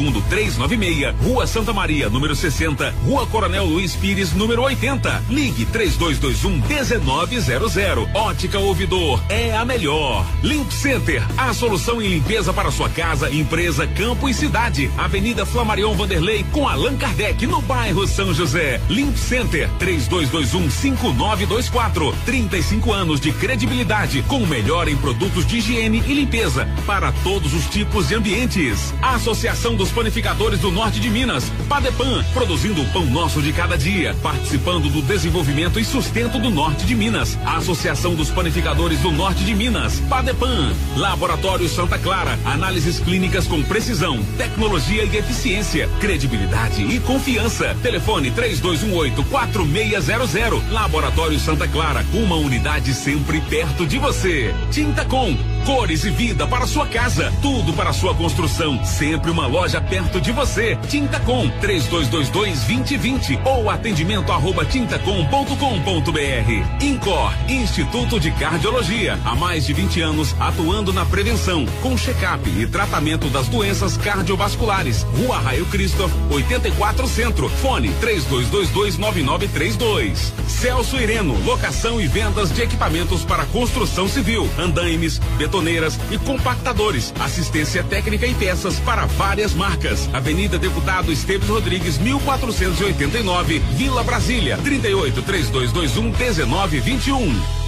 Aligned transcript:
segundo 0.00 0.22
396, 0.30 1.14
Rua 1.22 1.46
Santa 1.46 1.74
Maria, 1.74 2.08
número 2.08 2.34
60, 2.34 2.94
Rua 3.04 3.26
Coronel 3.26 3.66
Luiz 3.66 3.94
Pires, 3.94 4.32
número 4.32 4.62
80. 4.62 5.24
Ligue 5.28 5.66
3221 5.66 6.66
1900. 6.66 8.08
Ótica 8.14 8.58
Ouvidor 8.58 9.22
é 9.28 9.54
a 9.54 9.62
melhor. 9.62 10.26
Limp 10.42 10.70
Center, 10.70 11.22
a 11.36 11.52
solução 11.52 12.00
em 12.00 12.08
limpeza 12.08 12.50
para 12.50 12.70
sua 12.70 12.88
casa, 12.88 13.30
empresa, 13.30 13.86
campo 13.86 14.26
e 14.26 14.32
cidade. 14.32 14.90
Avenida 14.96 15.44
Flamarion 15.44 15.92
Vanderlei 15.92 16.46
com 16.50 16.66
Allan 16.66 16.96
Kardec 16.96 17.46
no 17.46 17.60
bairro 17.60 18.06
São 18.06 18.32
José. 18.32 18.80
Limp 18.88 19.14
Center 19.18 19.68
3221 19.78 20.70
5924. 20.70 22.14
35 22.24 22.90
anos 22.90 23.20
de 23.20 23.32
credibilidade 23.32 24.22
com 24.22 24.38
o 24.38 24.46
melhor 24.46 24.88
em 24.88 24.96
produtos 24.96 25.46
de 25.46 25.58
higiene 25.58 26.02
e 26.06 26.14
limpeza 26.14 26.66
para 26.86 27.12
todos 27.22 27.52
os 27.52 27.66
tipos 27.66 28.08
de 28.08 28.14
ambientes. 28.14 28.94
Associação 29.02 29.76
dos 29.76 29.89
Panificadores 29.90 30.60
do 30.60 30.70
Norte 30.70 31.00
de 31.00 31.10
Minas, 31.10 31.50
Padepan, 31.68 32.24
produzindo 32.32 32.82
o 32.82 32.88
pão 32.92 33.06
nosso 33.06 33.42
de 33.42 33.52
cada 33.52 33.76
dia, 33.76 34.14
participando 34.22 34.88
do 34.88 35.02
desenvolvimento 35.02 35.78
e 35.78 35.84
sustento 35.84 36.38
do 36.38 36.50
Norte 36.50 36.84
de 36.84 36.94
Minas. 36.94 37.38
A 37.44 37.56
Associação 37.56 38.14
dos 38.14 38.30
Panificadores 38.30 39.00
do 39.00 39.10
Norte 39.10 39.44
de 39.44 39.54
Minas, 39.54 40.00
Padepan. 40.08 40.72
Laboratório 40.96 41.68
Santa 41.68 41.98
Clara, 41.98 42.38
análises 42.44 43.00
clínicas 43.00 43.46
com 43.46 43.62
precisão, 43.62 44.22
tecnologia 44.36 45.04
e 45.04 45.16
eficiência, 45.16 45.88
credibilidade 46.00 46.82
e 46.82 47.00
confiança. 47.00 47.76
Telefone 47.82 48.30
3218 48.30 49.24
4600. 49.24 50.70
Laboratório 50.70 51.38
Santa 51.38 51.66
Clara, 51.66 52.04
uma 52.12 52.36
unidade 52.36 52.94
sempre 52.94 53.40
perto 53.42 53.86
de 53.86 53.98
você. 53.98 54.54
Tinta 54.70 55.04
com 55.04 55.36
cores 55.64 56.04
e 56.04 56.10
vida 56.10 56.46
para 56.46 56.66
sua 56.66 56.86
casa, 56.86 57.32
tudo 57.42 57.72
para 57.72 57.92
sua 57.92 58.14
construção. 58.14 58.84
Sempre 58.84 59.30
uma 59.30 59.46
loja 59.46 59.80
perto 59.80 60.20
de 60.20 60.32
você. 60.32 60.76
Tinta 60.88 61.20
com 61.20 61.48
3222 61.60 62.28
2020 62.30 63.40
ou 63.44 63.70
atendimento 63.70 64.32
arroba 64.32 64.64
tintacom.com.br. 64.64 66.84
Incor, 66.84 67.32
Instituto 67.48 68.18
de 68.18 68.30
Cardiologia, 68.32 69.18
há 69.24 69.34
mais 69.34 69.66
de 69.66 69.72
20 69.72 70.00
anos 70.00 70.34
atuando 70.38 70.92
na 70.92 71.04
prevenção, 71.04 71.66
com 71.82 71.96
check-up 71.96 72.48
e 72.48 72.66
tratamento 72.66 73.28
das 73.28 73.48
doenças 73.48 73.96
cardiovasculares. 73.96 75.02
Rua 75.02 75.38
Raio 75.38 75.66
Cristo, 75.66 76.10
84 76.30 77.06
Centro. 77.06 77.48
Fone 77.48 77.90
32229932. 78.00 80.32
Celso 80.48 80.96
Ireno, 80.96 81.38
locação 81.44 82.00
e 82.00 82.06
vendas 82.06 82.52
de 82.52 82.62
equipamentos 82.62 83.24
para 83.24 83.44
construção 83.46 84.08
civil, 84.08 84.48
andaimes, 84.58 85.20
betoneiras 85.50 85.98
e 86.10 86.18
compactadores. 86.18 87.12
Assistência 87.18 87.82
técnica 87.82 88.26
e 88.26 88.34
peças 88.34 88.78
para 88.78 89.04
várias 89.06 89.52
marcas. 89.52 90.08
Avenida 90.14 90.58
Deputado 90.58 91.10
Esteves 91.12 91.48
Rodrigues, 91.48 91.98
1489, 91.98 93.58
Vila 93.76 94.04
Brasília, 94.04 94.56
38 94.58 95.22
3221 95.22 96.12
1921. 96.12 97.59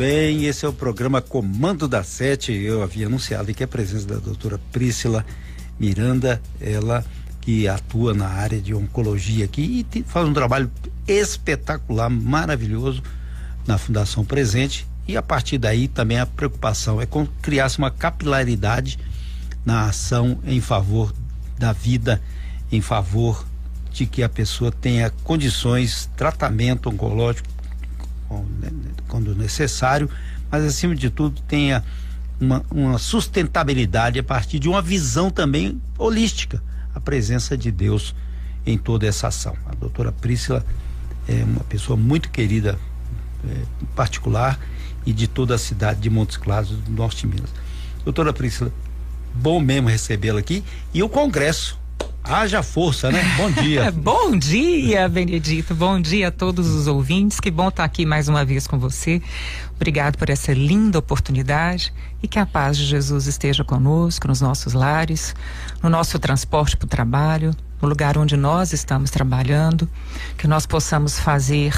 Bem, 0.00 0.46
esse 0.46 0.64
é 0.64 0.68
o 0.68 0.72
programa 0.72 1.20
Comando 1.20 1.86
da 1.86 2.02
Sete. 2.02 2.52
Eu 2.52 2.82
havia 2.82 3.06
anunciado 3.06 3.50
aqui 3.50 3.62
a 3.62 3.68
presença 3.68 4.06
da 4.06 4.14
doutora 4.16 4.58
Priscila 4.72 5.26
Miranda, 5.78 6.40
ela 6.58 7.04
que 7.42 7.68
atua 7.68 8.14
na 8.14 8.26
área 8.26 8.58
de 8.62 8.74
oncologia 8.74 9.44
aqui 9.44 9.86
e 9.94 10.02
faz 10.04 10.26
um 10.26 10.32
trabalho 10.32 10.70
espetacular, 11.06 12.08
maravilhoso 12.08 13.02
na 13.66 13.76
Fundação 13.76 14.24
Presente. 14.24 14.86
E 15.06 15.18
a 15.18 15.22
partir 15.22 15.58
daí 15.58 15.86
também 15.86 16.18
a 16.18 16.24
preocupação 16.24 16.98
é 16.98 17.04
com 17.04 17.26
criar 17.42 17.70
uma 17.76 17.90
capilaridade 17.90 18.98
na 19.66 19.84
ação 19.84 20.38
em 20.46 20.62
favor 20.62 21.12
da 21.58 21.74
vida, 21.74 22.22
em 22.72 22.80
favor 22.80 23.46
de 23.92 24.06
que 24.06 24.22
a 24.22 24.30
pessoa 24.30 24.72
tenha 24.72 25.10
condições, 25.22 26.08
tratamento 26.16 26.88
oncológico 26.88 27.59
quando 29.08 29.34
necessário, 29.34 30.08
mas 30.50 30.64
acima 30.64 30.94
de 30.94 31.10
tudo 31.10 31.40
tenha 31.42 31.84
uma, 32.40 32.64
uma 32.70 32.98
sustentabilidade 32.98 34.18
a 34.18 34.22
partir 34.22 34.58
de 34.58 34.68
uma 34.68 34.80
visão 34.80 35.30
também 35.30 35.80
holística, 35.98 36.62
a 36.94 37.00
presença 37.00 37.56
de 37.56 37.70
Deus 37.70 38.14
em 38.64 38.78
toda 38.78 39.06
essa 39.06 39.28
ação. 39.28 39.56
A 39.66 39.74
doutora 39.74 40.12
Prícila 40.12 40.64
é 41.28 41.44
uma 41.44 41.64
pessoa 41.64 41.96
muito 41.96 42.30
querida, 42.30 42.78
é, 43.48 43.62
particular, 43.94 44.58
e 45.06 45.12
de 45.12 45.26
toda 45.26 45.54
a 45.54 45.58
cidade 45.58 46.00
de 46.00 46.10
Montes 46.10 46.36
Claros, 46.36 46.70
do 46.70 46.90
norte 46.90 47.26
de 47.26 47.34
Minas. 47.34 47.50
Doutora 48.04 48.32
Prícila, 48.32 48.72
bom 49.34 49.60
mesmo 49.60 49.88
recebê-la 49.88 50.40
aqui. 50.40 50.64
E 50.92 51.02
o 51.02 51.08
Congresso. 51.08 51.79
Haja 52.30 52.62
força, 52.62 53.10
né? 53.10 53.24
Bom 53.36 53.50
dia. 53.50 53.90
Bom 53.90 54.38
dia, 54.38 55.08
Benedito. 55.08 55.74
Bom 55.74 56.00
dia 56.00 56.28
a 56.28 56.30
todos 56.30 56.68
os 56.68 56.86
ouvintes. 56.86 57.40
Que 57.40 57.50
bom 57.50 57.66
estar 57.66 57.82
aqui 57.82 58.06
mais 58.06 58.28
uma 58.28 58.44
vez 58.44 58.68
com 58.68 58.78
você. 58.78 59.20
Obrigado 59.74 60.16
por 60.16 60.30
essa 60.30 60.52
linda 60.52 60.96
oportunidade 60.96 61.92
e 62.22 62.28
que 62.28 62.38
a 62.38 62.46
paz 62.46 62.76
de 62.76 62.84
Jesus 62.84 63.26
esteja 63.26 63.64
conosco 63.64 64.28
nos 64.28 64.40
nossos 64.40 64.74
lares, 64.74 65.34
no 65.82 65.90
nosso 65.90 66.20
transporte 66.20 66.76
para 66.76 66.86
o 66.86 66.88
trabalho, 66.88 67.50
no 67.82 67.88
lugar 67.88 68.16
onde 68.16 68.36
nós 68.36 68.72
estamos 68.72 69.10
trabalhando, 69.10 69.90
que 70.38 70.46
nós 70.46 70.66
possamos 70.66 71.18
fazer 71.18 71.74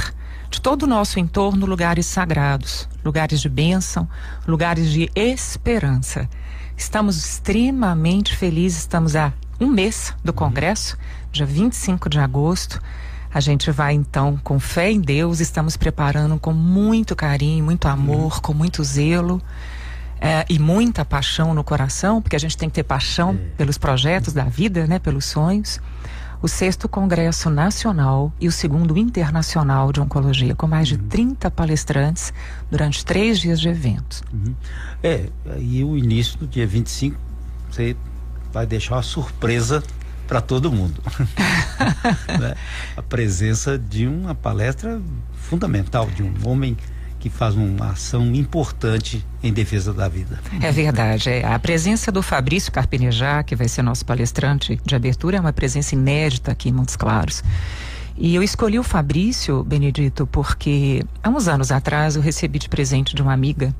de 0.50 0.60
todo 0.60 0.82
o 0.82 0.86
nosso 0.86 1.18
entorno 1.18 1.64
lugares 1.64 2.04
sagrados, 2.04 2.86
lugares 3.02 3.40
de 3.40 3.48
bênção, 3.48 4.06
lugares 4.46 4.90
de 4.90 5.10
esperança. 5.16 6.28
Estamos 6.76 7.16
extremamente 7.16 8.36
felizes, 8.36 8.80
estamos 8.80 9.16
há 9.16 9.32
um 9.64 9.70
mês 9.70 10.14
do 10.24 10.32
Congresso, 10.32 10.96
dia 11.30 11.46
25 11.46 12.08
de 12.08 12.18
agosto. 12.18 12.80
A 13.32 13.40
gente 13.40 13.70
vai 13.70 13.94
então 13.94 14.38
com 14.42 14.60
fé 14.60 14.90
em 14.90 15.00
Deus, 15.00 15.40
estamos 15.40 15.76
preparando 15.76 16.38
com 16.38 16.52
muito 16.52 17.16
carinho, 17.16 17.64
muito 17.64 17.86
amor, 17.88 18.40
com 18.40 18.52
muito 18.52 18.84
zelo. 18.84 19.40
eh, 20.24 20.46
e 20.48 20.56
muita 20.58 21.04
paixão 21.04 21.52
no 21.52 21.64
coração, 21.64 22.22
porque 22.22 22.36
a 22.36 22.38
gente 22.38 22.56
tem 22.56 22.68
que 22.68 22.76
ter 22.76 22.84
paixão 22.84 23.36
pelos 23.56 23.76
projetos 23.76 24.32
da 24.32 24.44
vida, 24.44 24.86
né, 24.86 25.00
pelos 25.00 25.24
sonhos. 25.24 25.80
O 26.40 26.46
sexto 26.48 26.88
Congresso 26.88 27.50
Nacional 27.50 28.32
e 28.40 28.46
o 28.46 28.52
segundo 28.52 28.96
Internacional 28.96 29.92
de 29.92 30.00
Oncologia, 30.00 30.54
com 30.54 30.66
mais 30.68 30.86
de 30.88 30.96
30 30.96 31.50
palestrantes 31.50 32.32
durante 32.70 33.04
três 33.04 33.40
dias 33.40 33.60
de 33.60 33.68
eventos. 33.68 34.22
É, 35.02 35.28
e 35.58 35.82
o 35.82 35.96
início 35.96 36.38
do 36.38 36.46
dia 36.46 36.66
25, 36.66 37.16
você 37.70 37.96
vai 38.52 38.66
deixar 38.66 38.96
uma 38.96 39.02
surpresa 39.02 39.82
para 40.26 40.40
todo 40.40 40.70
mundo. 40.70 41.00
Né? 42.38 42.54
A 42.96 43.02
presença 43.02 43.76
de 43.78 44.06
uma 44.06 44.34
palestra 44.34 45.00
fundamental, 45.34 46.06
de 46.06 46.22
um 46.22 46.32
homem 46.44 46.76
que 47.18 47.28
faz 47.28 47.54
uma 47.54 47.90
ação 47.90 48.34
importante 48.34 49.24
em 49.42 49.52
defesa 49.52 49.92
da 49.92 50.08
vida. 50.08 50.40
É 50.60 50.70
verdade. 50.72 51.28
é. 51.28 51.44
A 51.44 51.58
presença 51.58 52.10
do 52.10 52.22
Fabrício 52.22 52.72
Carpinejar, 52.72 53.44
que 53.44 53.54
vai 53.54 53.68
ser 53.68 53.82
nosso 53.82 54.04
palestrante 54.04 54.80
de 54.84 54.94
abertura, 54.94 55.36
é 55.36 55.40
uma 55.40 55.52
presença 55.52 55.94
inédita 55.94 56.52
aqui 56.52 56.68
em 56.68 56.72
Montes 56.72 56.96
Claros. 56.96 57.42
E 58.16 58.34
eu 58.34 58.42
escolhi 58.42 58.78
o 58.78 58.82
Fabrício, 58.82 59.62
Benedito, 59.64 60.26
porque 60.26 61.04
há 61.22 61.28
uns 61.28 61.48
anos 61.48 61.70
atrás 61.72 62.16
eu 62.16 62.22
recebi 62.22 62.58
de 62.58 62.68
presente 62.68 63.14
de 63.14 63.22
uma 63.22 63.32
amiga 63.32 63.74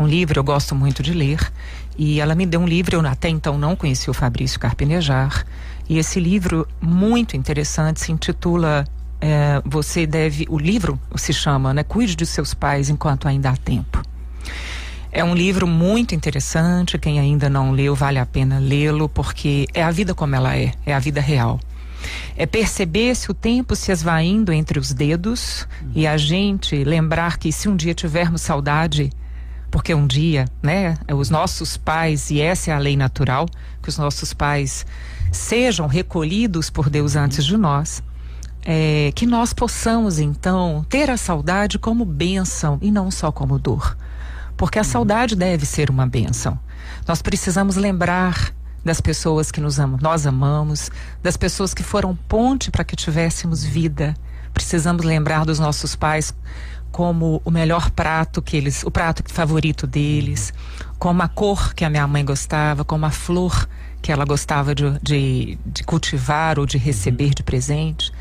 um 0.00 0.06
livro, 0.06 0.38
eu 0.38 0.44
gosto 0.44 0.74
muito 0.74 1.02
de 1.02 1.12
ler, 1.12 1.52
e 2.00 2.18
ela 2.18 2.34
me 2.34 2.46
deu 2.46 2.60
um 2.60 2.66
livro, 2.66 2.96
eu 2.96 3.06
até 3.06 3.28
então 3.28 3.58
não 3.58 3.76
conhecia 3.76 4.10
o 4.10 4.14
Fabrício 4.14 4.58
Carpinejar, 4.58 5.44
e 5.86 5.98
esse 5.98 6.18
livro, 6.18 6.66
muito 6.80 7.36
interessante, 7.36 8.00
se 8.00 8.10
intitula 8.10 8.86
eh, 9.20 9.60
Você 9.66 10.06
deve. 10.06 10.46
O 10.48 10.58
livro 10.58 10.98
se 11.14 11.34
chama, 11.34 11.74
né? 11.74 11.82
Cuide 11.82 12.16
de 12.16 12.24
seus 12.24 12.54
pais 12.54 12.88
enquanto 12.88 13.28
ainda 13.28 13.50
há 13.50 13.56
tempo. 13.56 14.00
É 15.12 15.22
um 15.22 15.34
livro 15.34 15.66
muito 15.66 16.14
interessante. 16.14 16.96
Quem 16.96 17.20
ainda 17.20 17.50
não 17.50 17.70
leu, 17.70 17.94
vale 17.94 18.18
a 18.18 18.24
pena 18.24 18.58
lê-lo, 18.58 19.06
porque 19.06 19.66
é 19.74 19.82
a 19.82 19.90
vida 19.90 20.14
como 20.14 20.34
ela 20.34 20.56
é, 20.56 20.72
é 20.86 20.94
a 20.94 20.98
vida 20.98 21.20
real. 21.20 21.60
É 22.34 22.46
perceber 22.46 23.14
se 23.14 23.30
o 23.30 23.34
tempo 23.34 23.76
se 23.76 23.92
esvaindo 23.92 24.54
entre 24.54 24.78
os 24.78 24.94
dedos 24.94 25.68
e 25.94 26.06
a 26.06 26.16
gente 26.16 26.82
lembrar 26.82 27.36
que 27.36 27.52
se 27.52 27.68
um 27.68 27.76
dia 27.76 27.92
tivermos 27.92 28.40
saudade, 28.40 29.10
porque 29.70 29.94
um 29.94 30.06
dia, 30.06 30.46
né, 30.62 30.96
os 31.12 31.30
nossos 31.30 31.76
pais, 31.76 32.30
e 32.30 32.40
essa 32.40 32.70
é 32.70 32.74
a 32.74 32.78
lei 32.78 32.96
natural, 32.96 33.46
que 33.82 33.88
os 33.88 33.96
nossos 33.96 34.34
pais 34.34 34.84
sejam 35.30 35.86
recolhidos 35.86 36.70
por 36.70 36.90
Deus 36.90 37.14
antes 37.14 37.44
de 37.44 37.56
nós, 37.56 38.02
é, 38.64 39.12
que 39.14 39.26
nós 39.26 39.52
possamos 39.52 40.18
então 40.18 40.84
ter 40.88 41.08
a 41.08 41.16
saudade 41.16 41.78
como 41.78 42.04
bênção 42.04 42.78
e 42.82 42.90
não 42.90 43.10
só 43.10 43.30
como 43.30 43.58
dor. 43.58 43.96
Porque 44.56 44.78
a 44.78 44.84
saudade 44.84 45.34
deve 45.34 45.64
ser 45.64 45.88
uma 45.88 46.06
bênção. 46.06 46.58
Nós 47.06 47.22
precisamos 47.22 47.76
lembrar 47.76 48.52
das 48.84 49.00
pessoas 49.00 49.50
que 49.50 49.60
nos 49.60 49.78
amam, 49.78 49.98
nós 50.02 50.26
amamos, 50.26 50.90
das 51.22 51.36
pessoas 51.36 51.72
que 51.72 51.82
foram 51.82 52.16
ponte 52.16 52.70
para 52.70 52.84
que 52.84 52.96
tivéssemos 52.96 53.62
vida. 53.62 54.14
Precisamos 54.52 55.04
lembrar 55.04 55.44
dos 55.44 55.58
nossos 55.58 55.94
pais 55.94 56.34
como 56.90 57.40
o 57.44 57.50
melhor 57.50 57.90
prato 57.90 58.42
que 58.42 58.56
eles, 58.56 58.82
o 58.82 58.90
prato 58.90 59.22
favorito 59.26 59.86
deles, 59.86 60.52
como 60.98 61.22
a 61.22 61.28
cor 61.28 61.74
que 61.74 61.84
a 61.84 61.90
minha 61.90 62.06
mãe 62.06 62.24
gostava, 62.24 62.84
como 62.84 63.06
a 63.06 63.10
flor 63.10 63.68
que 64.02 64.10
ela 64.10 64.24
gostava 64.24 64.74
de, 64.74 64.98
de, 65.00 65.58
de 65.64 65.84
cultivar 65.84 66.58
ou 66.58 66.66
de 66.66 66.78
receber 66.78 67.34
de 67.34 67.42
presente. 67.42 68.12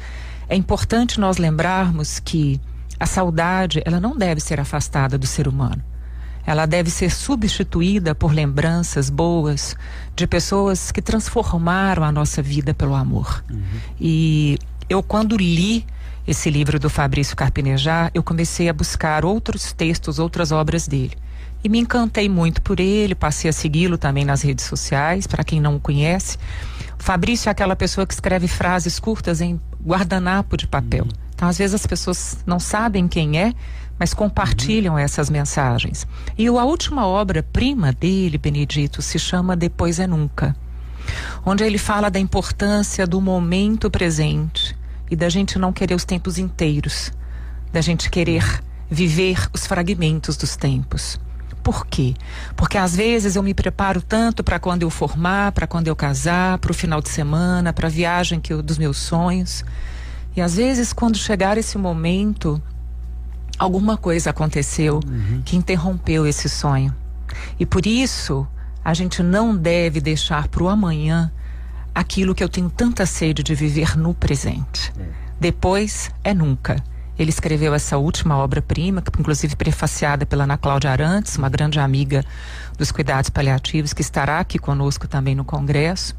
É 0.48 0.56
importante 0.56 1.20
nós 1.20 1.38
lembrarmos 1.38 2.20
que 2.20 2.60
a 3.00 3.06
saudade, 3.06 3.82
ela 3.86 4.00
não 4.00 4.16
deve 4.18 4.42
ser 4.42 4.60
afastada 4.60 5.18
do 5.18 5.26
ser 5.26 5.48
humano. 5.48 5.82
Ela 6.46 6.66
deve 6.66 6.90
ser 6.90 7.12
substituída 7.12 8.16
por 8.16 8.34
lembranças 8.34 9.10
boas 9.10 9.76
de 10.16 10.26
pessoas 10.26 10.92
que 10.92 11.02
transformaram 11.02 12.04
a 12.04 12.12
nossa 12.12 12.42
vida 12.42 12.74
pelo 12.74 12.96
amor. 12.96 13.44
E 14.00 14.58
eu, 14.90 15.04
quando 15.04 15.38
li 15.38 15.86
esse 16.30 16.48
livro 16.48 16.80
do 16.80 16.92
Fabrício 16.92 17.36
Carpinejar, 17.36 18.12
eu 18.14 18.22
comecei 18.22 18.70
a 18.70 18.74
buscar 18.74 19.26
outros 19.26 19.74
textos, 19.74 20.20
outras 20.20 20.52
obras 20.52 20.88
dele. 20.88 21.18
E 21.64 21.68
me 21.68 21.80
encantei 21.80 22.30
muito 22.30 22.62
por 22.62 22.80
ele, 22.80 23.16
passei 23.16 23.50
a 23.50 23.54
segui-lo 23.54 23.98
também 23.98 24.24
nas 24.24 24.44
redes 24.44 24.66
sociais, 24.66 25.26
para 25.26 25.44
quem 25.44 25.60
não 25.60 25.78
o 25.78 25.80
conhece. 25.80 26.38
O 27.00 27.04
Fabrício 27.04 27.50
é 27.50 27.52
aquela 27.52 27.76
pessoa 27.76 28.06
que 28.06 28.14
escreve 28.14 28.48
frases 28.48 29.00
curtas 29.00 29.42
em 29.42 29.60
guardanapo 29.84 30.56
de 30.56 30.68
papel. 30.68 31.08
Então, 31.34 31.48
às 31.48 31.58
vezes 31.58 31.74
as 31.74 31.88
pessoas 31.88 32.38
não 32.46 32.60
sabem 32.60 33.08
quem 33.08 33.40
é, 33.40 33.52
mas 33.98 34.14
compartilham 34.14 35.00
essas 35.00 35.32
mensagens. 35.32 36.06
E 36.38 36.46
a 36.46 36.64
última 36.64 37.08
obra 37.08 37.42
prima 37.42 37.92
dele, 37.92 38.38
Benedito, 38.38 39.02
se 39.02 39.18
chama 39.18 39.56
Depois 39.56 40.00
é 40.00 40.06
Nunca, 40.06 40.56
onde 41.44 41.64
ele 41.64 41.80
fala 41.80 42.08
da 42.12 42.20
importância 42.20 43.08
do 43.08 43.20
momento 43.20 43.90
presente 43.90 44.78
e 45.10 45.16
da 45.16 45.30
gente 45.30 45.58
não 45.58 45.74
querer 45.74 45.96
os 45.96 46.06
tempos 46.06 46.38
inteiros, 46.38 47.12
da 47.72 47.82
gente 47.82 48.10
querer 48.10 48.62
viver 48.90 49.48
os 49.54 49.66
fragmentos 49.66 50.36
dos 50.38 50.56
tempos. 50.56 51.20
Por 51.62 51.86
quê? 51.86 52.16
Porque 52.56 52.78
às 52.78 52.96
vezes 52.96 53.36
eu 53.36 53.44
me 53.44 53.54
preparo 53.54 54.02
tanto 54.02 54.44
para 54.44 54.60
quando 54.60 54.84
eu 54.84 54.90
formar, 54.90 55.52
para 55.52 55.68
quando 55.68 55.88
eu 55.88 55.96
casar, 55.96 56.58
para 56.58 56.72
o 56.72 56.74
final 56.74 57.02
de 57.02 57.10
semana, 57.10 57.74
para 57.74 57.88
a 57.88 57.92
viagem 57.92 58.40
que 58.40 58.54
eu, 58.54 58.64
dos 58.64 58.78
meus 58.78 58.98
sonhos. 58.98 59.64
E 60.36 60.42
às 60.42 60.56
vezes, 60.56 60.94
quando 60.94 61.18
chegar 61.18 61.58
esse 61.58 61.78
momento, 61.78 62.62
alguma 63.58 63.98
coisa 63.98 64.30
aconteceu 64.30 65.02
que 65.44 65.58
interrompeu 65.58 66.26
esse 66.26 66.48
sonho. 66.48 66.96
E 67.60 67.66
por 67.66 67.86
isso, 67.86 68.48
a 68.84 68.94
gente 68.94 69.22
não 69.22 69.56
deve 69.56 70.00
deixar 70.00 70.48
para 70.48 70.64
o 70.64 70.70
amanhã 70.70 71.32
aquilo 71.94 72.36
que 72.36 72.44
eu 72.44 72.50
tenho 72.50 72.70
tanta 72.70 73.06
sede 73.06 73.44
de 73.44 73.56
viver 73.56 73.98
no 73.98 74.14
presente. 74.14 74.92
Depois 75.40 76.12
é 76.24 76.34
nunca. 76.34 76.84
Ele 77.18 77.30
escreveu 77.30 77.74
essa 77.74 77.98
última 77.98 78.38
obra-prima, 78.38 79.02
que 79.02 79.12
inclusive 79.20 79.56
prefaciada 79.56 80.26
pela 80.26 80.46
Ana 80.46 80.58
Cláudia 80.58 80.90
Arantes, 80.90 81.38
uma 81.38 81.50
grande 81.50 81.80
amiga 81.80 82.24
dos 82.78 82.92
cuidados 82.92 83.30
paliativos, 83.30 83.92
que 83.92 84.02
estará 84.02 84.40
aqui 84.40 84.58
conosco 84.58 85.08
também 85.08 85.36
no 85.36 85.44
Congresso. 85.44 86.16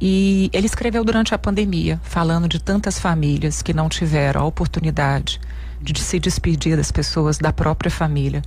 E 0.00 0.50
ele 0.52 0.66
escreveu 0.66 1.04
durante 1.04 1.34
a 1.34 1.38
pandemia, 1.38 2.00
falando 2.02 2.48
de 2.48 2.58
tantas 2.58 2.98
famílias 2.98 3.62
que 3.62 3.72
não 3.72 3.88
tiveram 3.88 4.40
a 4.40 4.44
oportunidade 4.44 5.38
de 5.80 6.00
se 6.00 6.18
despedir 6.18 6.76
das 6.76 6.90
pessoas 6.90 7.38
da 7.38 7.52
própria 7.52 7.90
família 7.90 8.42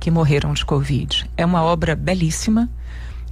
que 0.00 0.10
morreram 0.10 0.52
de 0.52 0.64
Covid. 0.64 1.30
É 1.36 1.46
uma 1.46 1.62
obra 1.62 1.94
belíssima, 1.94 2.68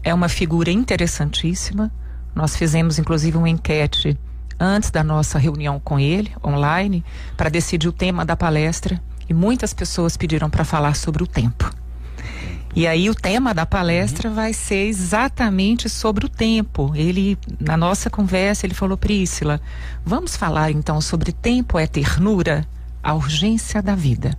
é 0.02 0.14
uma 0.14 0.28
figura 0.28 0.70
interessantíssima. 0.70 1.90
Nós 2.36 2.54
fizemos 2.54 2.98
inclusive 2.98 3.38
uma 3.38 3.48
enquete 3.48 4.16
antes 4.60 4.90
da 4.90 5.02
nossa 5.02 5.38
reunião 5.38 5.80
com 5.80 5.98
ele, 5.98 6.30
online, 6.44 7.02
para 7.34 7.48
decidir 7.48 7.88
o 7.88 7.92
tema 7.92 8.26
da 8.26 8.36
palestra 8.36 9.02
e 9.26 9.32
muitas 9.32 9.72
pessoas 9.72 10.18
pediram 10.18 10.50
para 10.50 10.62
falar 10.62 10.94
sobre 10.96 11.22
o 11.22 11.26
tempo. 11.26 11.70
E 12.74 12.86
aí 12.86 13.08
o 13.08 13.14
tema 13.14 13.54
da 13.54 13.64
palestra 13.64 14.28
vai 14.28 14.52
ser 14.52 14.86
exatamente 14.86 15.88
sobre 15.88 16.26
o 16.26 16.28
tempo. 16.28 16.92
Ele, 16.94 17.38
na 17.58 17.74
nossa 17.74 18.10
conversa, 18.10 18.66
ele 18.66 18.74
falou, 18.74 18.98
Prícila, 18.98 19.58
vamos 20.04 20.36
falar 20.36 20.70
então 20.70 21.00
sobre 21.00 21.32
tempo 21.32 21.78
é 21.78 21.86
ternura, 21.86 22.68
a 23.02 23.14
urgência 23.14 23.80
da 23.80 23.94
vida. 23.94 24.36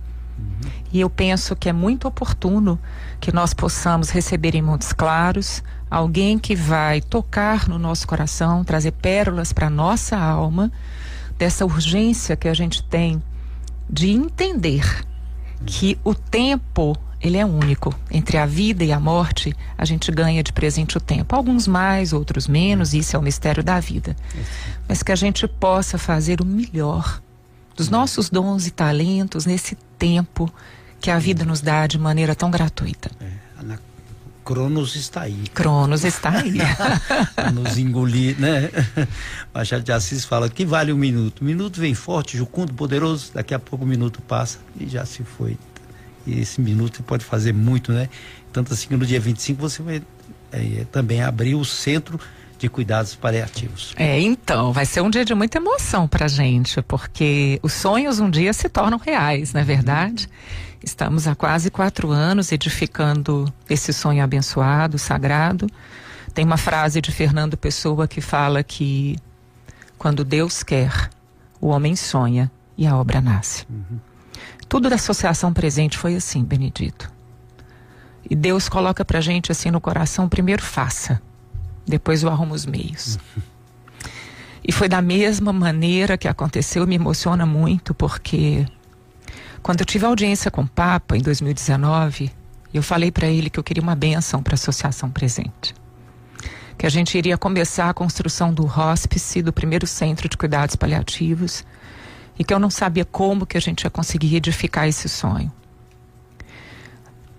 E 0.92 1.00
eu 1.00 1.10
penso 1.10 1.56
que 1.56 1.68
é 1.68 1.72
muito 1.72 2.06
oportuno 2.06 2.78
que 3.20 3.32
nós 3.32 3.52
possamos 3.52 4.10
receber 4.10 4.54
em 4.54 4.62
Montes 4.62 4.92
Claros 4.92 5.62
alguém 5.90 6.38
que 6.38 6.54
vai 6.54 7.00
tocar 7.00 7.68
no 7.68 7.78
nosso 7.78 8.06
coração, 8.06 8.64
trazer 8.64 8.92
pérolas 8.92 9.52
para 9.52 9.70
nossa 9.70 10.16
alma, 10.16 10.70
dessa 11.38 11.64
urgência 11.64 12.36
que 12.36 12.48
a 12.48 12.54
gente 12.54 12.82
tem 12.82 13.22
de 13.88 14.10
entender 14.10 15.04
que 15.64 15.98
o 16.04 16.14
tempo 16.14 16.96
ele 17.20 17.36
é 17.36 17.44
único. 17.44 17.94
Entre 18.10 18.36
a 18.36 18.46
vida 18.46 18.84
e 18.84 18.92
a 18.92 19.00
morte, 19.00 19.54
a 19.76 19.84
gente 19.84 20.10
ganha 20.12 20.42
de 20.42 20.52
presente 20.52 20.96
o 20.96 21.00
tempo. 21.00 21.34
Alguns 21.34 21.66
mais, 21.66 22.12
outros 22.12 22.46
menos, 22.46 22.94
isso 22.94 23.16
é 23.16 23.18
o 23.18 23.22
mistério 23.22 23.62
da 23.62 23.80
vida. 23.80 24.14
Mas 24.88 25.02
que 25.02 25.10
a 25.10 25.16
gente 25.16 25.46
possa 25.48 25.98
fazer 25.98 26.40
o 26.40 26.44
melhor 26.44 27.20
dos 27.74 27.88
nossos 27.88 28.28
dons 28.28 28.66
e 28.66 28.70
talentos 28.70 29.46
nesse 29.46 29.76
tempo 29.98 30.52
que 31.00 31.10
a 31.10 31.18
vida 31.18 31.44
nos 31.44 31.60
dá 31.60 31.86
de 31.86 31.98
maneira 31.98 32.34
tão 32.34 32.50
gratuita. 32.50 33.10
É, 33.20 33.62
na 33.62 33.78
Cronos 34.48 34.96
está 34.96 35.22
aí. 35.22 35.44
Cronos 35.52 36.04
está 36.04 36.30
aí. 36.30 36.56
Nos 37.52 37.76
engolir, 37.76 38.34
né? 38.40 38.70
Machado 39.52 39.82
de 39.82 39.92
Assis 39.92 40.24
fala 40.24 40.48
que 40.48 40.64
vale 40.64 40.90
um 40.90 40.96
minuto. 40.96 41.40
O 41.42 41.44
minuto 41.44 41.78
vem 41.78 41.92
forte, 41.92 42.38
jucundo, 42.38 42.72
poderoso, 42.72 43.30
daqui 43.34 43.52
a 43.52 43.58
pouco 43.58 43.84
o 43.84 43.88
minuto 43.88 44.22
passa 44.22 44.58
e 44.80 44.88
já 44.88 45.04
se 45.04 45.22
foi. 45.22 45.58
E 46.26 46.40
esse 46.40 46.62
minuto 46.62 47.02
pode 47.02 47.26
fazer 47.26 47.52
muito, 47.52 47.92
né? 47.92 48.08
Tanto 48.50 48.72
assim 48.72 48.88
que 48.88 48.96
no 48.96 49.04
dia 49.04 49.20
25 49.20 49.60
você 49.60 49.82
vai 49.82 50.02
é, 50.50 50.86
também 50.90 51.20
abrir 51.20 51.54
o 51.54 51.62
centro 51.62 52.18
de 52.58 52.70
cuidados 52.70 53.14
paliativos. 53.14 53.92
É, 53.96 54.18
então, 54.18 54.72
vai 54.72 54.86
ser 54.86 55.02
um 55.02 55.10
dia 55.10 55.26
de 55.26 55.34
muita 55.34 55.58
emoção 55.58 56.08
pra 56.08 56.26
gente, 56.26 56.80
porque 56.82 57.60
os 57.62 57.74
sonhos 57.74 58.18
um 58.18 58.30
dia 58.30 58.54
se 58.54 58.68
tornam 58.68 58.98
reais, 58.98 59.52
não 59.52 59.60
é 59.60 59.64
verdade? 59.64 60.26
Estamos 60.82 61.26
há 61.26 61.34
quase 61.34 61.70
quatro 61.70 62.10
anos 62.10 62.52
edificando 62.52 63.52
esse 63.68 63.92
sonho 63.92 64.22
abençoado, 64.22 64.98
sagrado. 64.98 65.66
Tem 66.32 66.44
uma 66.44 66.56
frase 66.56 67.00
de 67.00 67.10
Fernando 67.10 67.56
Pessoa 67.56 68.06
que 68.06 68.20
fala 68.20 68.62
que 68.62 69.16
quando 69.96 70.24
Deus 70.24 70.62
quer, 70.62 71.10
o 71.60 71.68
homem 71.68 71.96
sonha 71.96 72.50
e 72.76 72.86
a 72.86 72.96
obra 72.96 73.20
nasce. 73.20 73.66
Tudo 74.68 74.88
da 74.88 74.94
associação 74.94 75.52
presente 75.52 75.98
foi 75.98 76.14
assim, 76.14 76.44
Benedito. 76.44 77.10
E 78.30 78.36
Deus 78.36 78.68
coloca 78.68 79.04
pra 79.04 79.20
gente 79.20 79.50
assim 79.50 79.70
no 79.70 79.80
coração, 79.80 80.28
primeiro 80.28 80.62
faça, 80.62 81.20
depois 81.86 82.22
eu 82.22 82.28
arrumo 82.28 82.54
os 82.54 82.66
meios. 82.66 83.18
E 84.62 84.70
foi 84.70 84.88
da 84.88 85.00
mesma 85.00 85.52
maneira 85.52 86.18
que 86.18 86.28
aconteceu, 86.28 86.86
me 86.86 86.94
emociona 86.94 87.46
muito, 87.46 87.94
porque 87.94 88.66
quando 89.68 89.80
eu 89.80 89.84
tive 89.84 90.06
audiência 90.06 90.50
com 90.50 90.62
o 90.62 90.66
Papa 90.66 91.14
em 91.14 91.20
2019, 91.20 92.32
eu 92.72 92.82
falei 92.82 93.12
para 93.12 93.26
ele 93.26 93.50
que 93.50 93.60
eu 93.60 93.62
queria 93.62 93.82
uma 93.82 93.94
benção 93.94 94.42
para 94.42 94.54
a 94.54 94.56
Associação 94.56 95.10
Presente. 95.10 95.74
Que 96.78 96.86
a 96.86 96.88
gente 96.88 97.18
iria 97.18 97.36
começar 97.36 97.90
a 97.90 97.92
construção 97.92 98.50
do 98.50 98.64
hospice, 98.64 99.42
do 99.42 99.52
primeiro 99.52 99.86
centro 99.86 100.26
de 100.26 100.38
cuidados 100.38 100.74
paliativos, 100.74 101.66
e 102.38 102.44
que 102.44 102.54
eu 102.54 102.58
não 102.58 102.70
sabia 102.70 103.04
como 103.04 103.44
que 103.44 103.58
a 103.58 103.60
gente 103.60 103.82
ia 103.82 103.90
conseguir 103.90 104.36
edificar 104.36 104.88
esse 104.88 105.06
sonho. 105.06 105.52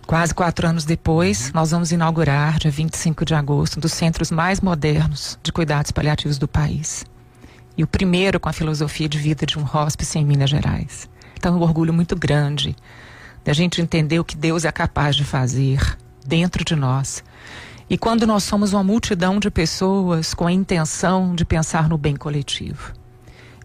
Quase 0.05 0.31
quatro 0.31 0.67
anos 0.67 0.86
depois, 0.86 1.51
nós 1.51 1.71
vamos 1.71 1.91
inaugurar, 1.91 2.59
dia 2.59 2.69
25 2.69 3.25
de 3.25 3.33
agosto, 3.33 3.77
um 3.77 3.81
dos 3.81 3.93
centros 3.93 4.29
mais 4.29 4.62
modernos 4.62 5.39
de 5.41 5.51
cuidados 5.51 5.89
paliativos 5.89 6.38
do 6.38 6.48
país. 6.48 7.03
E 7.75 7.83
o 7.83 7.88
primeiro 7.88 8.39
com 8.39 8.50
a 8.50 8.53
filosofia 8.53 9.09
de 9.09 9.17
vida 9.17 9.48
de 9.48 9.57
um 9.57 9.65
hóspice 9.74 10.19
em 10.19 10.25
Minas 10.25 10.51
Gerais. 10.51 11.09
Então, 11.39 11.58
um 11.58 11.62
orgulho 11.62 11.93
muito 11.93 12.17
grande 12.17 12.75
da 13.46 13.53
gente 13.53 13.81
entender 13.81 14.19
o 14.19 14.25
que 14.25 14.36
Deus 14.36 14.65
é 14.65 14.72
capaz 14.74 15.15
de 15.15 15.24
fazer 15.24 15.98
dentro 16.25 16.65
de 16.65 16.75
nós. 16.75 17.24
E 17.89 17.98
quando 17.98 18.27
nós 18.27 18.43
somos 18.43 18.74
uma 18.74 18.84
multidão 18.84 19.39
de 19.39 19.50
pessoas 19.50 20.34
com 20.34 20.46
a 20.46 20.51
intenção 20.51 21.34
de 21.34 21.46
pensar 21.46 21.88
no 21.88 21.98
bem 21.98 22.17
coletivo. 22.17 22.93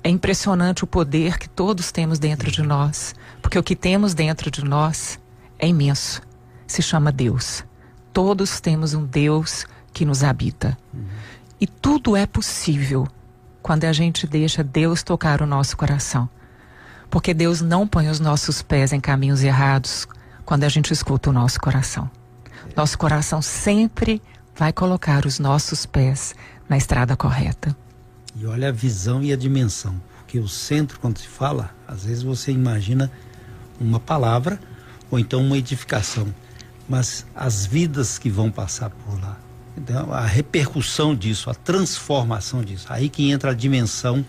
É 0.04 0.08
impressionante 0.08 0.84
o 0.84 0.86
poder 0.86 1.36
que 1.36 1.48
todos 1.48 1.90
temos 1.90 2.20
dentro 2.20 2.48
de 2.48 2.62
nós, 2.62 3.12
porque 3.42 3.58
o 3.58 3.62
que 3.62 3.74
temos 3.74 4.14
dentro 4.14 4.52
de 4.52 4.64
nós 4.64 5.18
é 5.58 5.66
imenso. 5.66 6.22
Se 6.68 6.80
chama 6.80 7.10
Deus. 7.10 7.64
Todos 8.12 8.60
temos 8.60 8.94
um 8.94 9.04
Deus 9.04 9.66
que 9.92 10.04
nos 10.04 10.22
habita. 10.22 10.78
E 11.60 11.66
tudo 11.66 12.16
é 12.16 12.24
possível 12.24 13.08
quando 13.60 13.84
a 13.84 13.92
gente 13.92 14.28
deixa 14.28 14.62
Deus 14.62 15.02
tocar 15.02 15.42
o 15.42 15.46
nosso 15.46 15.76
coração. 15.76 16.28
Porque 17.14 17.32
Deus 17.32 17.60
não 17.60 17.86
põe 17.86 18.08
os 18.08 18.18
nossos 18.18 18.60
pés 18.60 18.92
em 18.92 18.98
caminhos 18.98 19.44
errados 19.44 20.04
quando 20.44 20.64
a 20.64 20.68
gente 20.68 20.92
escuta 20.92 21.30
o 21.30 21.32
nosso 21.32 21.60
coração. 21.60 22.10
Nosso 22.76 22.98
coração 22.98 23.40
sempre 23.40 24.20
vai 24.56 24.72
colocar 24.72 25.24
os 25.24 25.38
nossos 25.38 25.86
pés 25.86 26.34
na 26.68 26.76
estrada 26.76 27.16
correta. 27.16 27.76
E 28.34 28.44
olha 28.44 28.70
a 28.70 28.72
visão 28.72 29.22
e 29.22 29.32
a 29.32 29.36
dimensão. 29.36 29.94
Porque 30.16 30.40
o 30.40 30.48
centro, 30.48 30.98
quando 30.98 31.18
se 31.18 31.28
fala, 31.28 31.70
às 31.86 32.04
vezes 32.04 32.24
você 32.24 32.50
imagina 32.50 33.08
uma 33.80 34.00
palavra 34.00 34.58
ou 35.08 35.16
então 35.16 35.40
uma 35.40 35.56
edificação. 35.56 36.34
Mas 36.88 37.24
as 37.32 37.64
vidas 37.64 38.18
que 38.18 38.28
vão 38.28 38.50
passar 38.50 38.90
por 38.90 39.20
lá. 39.20 39.38
Então, 39.76 40.12
a 40.12 40.26
repercussão 40.26 41.14
disso, 41.14 41.48
a 41.48 41.54
transformação 41.54 42.60
disso. 42.60 42.86
Aí 42.88 43.08
que 43.08 43.30
entra 43.30 43.52
a 43.52 43.54
dimensão 43.54 44.26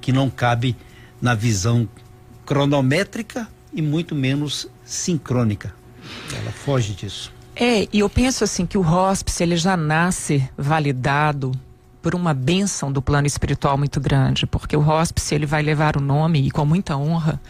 que 0.00 0.14
não 0.14 0.30
cabe 0.30 0.74
na 1.20 1.34
visão 1.34 1.88
cronométrica 2.46 3.48
e 3.72 3.80
muito 3.80 4.14
menos 4.14 4.68
sincrônica. 4.84 5.74
Ela 6.34 6.50
foge 6.50 6.94
disso. 6.94 7.32
É, 7.54 7.86
e 7.92 7.98
eu 8.00 8.08
penso 8.08 8.42
assim 8.42 8.64
que 8.64 8.78
o 8.78 8.82
hóspice 8.82 9.42
ele 9.42 9.56
já 9.56 9.76
nasce 9.76 10.48
validado 10.56 11.52
por 12.00 12.14
uma 12.14 12.32
bênção 12.32 12.90
do 12.90 13.02
plano 13.02 13.26
espiritual 13.26 13.76
muito 13.76 14.00
grande, 14.00 14.46
porque 14.46 14.76
o 14.76 14.80
hóspice 14.80 15.34
ele 15.34 15.46
vai 15.46 15.62
levar 15.62 15.96
o 15.96 16.00
nome 16.00 16.46
e 16.46 16.50
com 16.50 16.64
muita 16.64 16.96
honra 16.96 17.40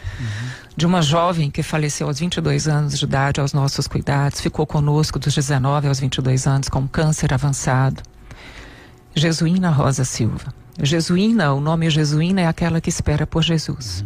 de 0.75 0.85
uma 0.85 1.01
jovem 1.01 1.49
que 1.49 1.63
faleceu 1.63 2.07
aos 2.07 2.19
22 2.19 2.67
anos 2.67 2.97
de 2.97 3.05
idade 3.05 3.39
aos 3.39 3.53
nossos 3.53 3.87
cuidados, 3.87 4.41
ficou 4.41 4.65
conosco 4.65 5.17
dos 5.17 5.33
19 5.33 5.87
aos 5.87 5.99
22 5.99 6.47
anos 6.47 6.69
com 6.69 6.87
câncer 6.87 7.33
avançado. 7.33 8.01
Jesuína 9.15 9.69
Rosa 9.69 10.03
Silva. 10.03 10.53
Jesuína, 10.79 11.53
o 11.53 11.59
nome 11.59 11.89
Jesuína 11.89 12.41
é 12.41 12.47
aquela 12.47 12.79
que 12.79 12.89
espera 12.89 13.25
por 13.25 13.43
Jesus. 13.43 14.05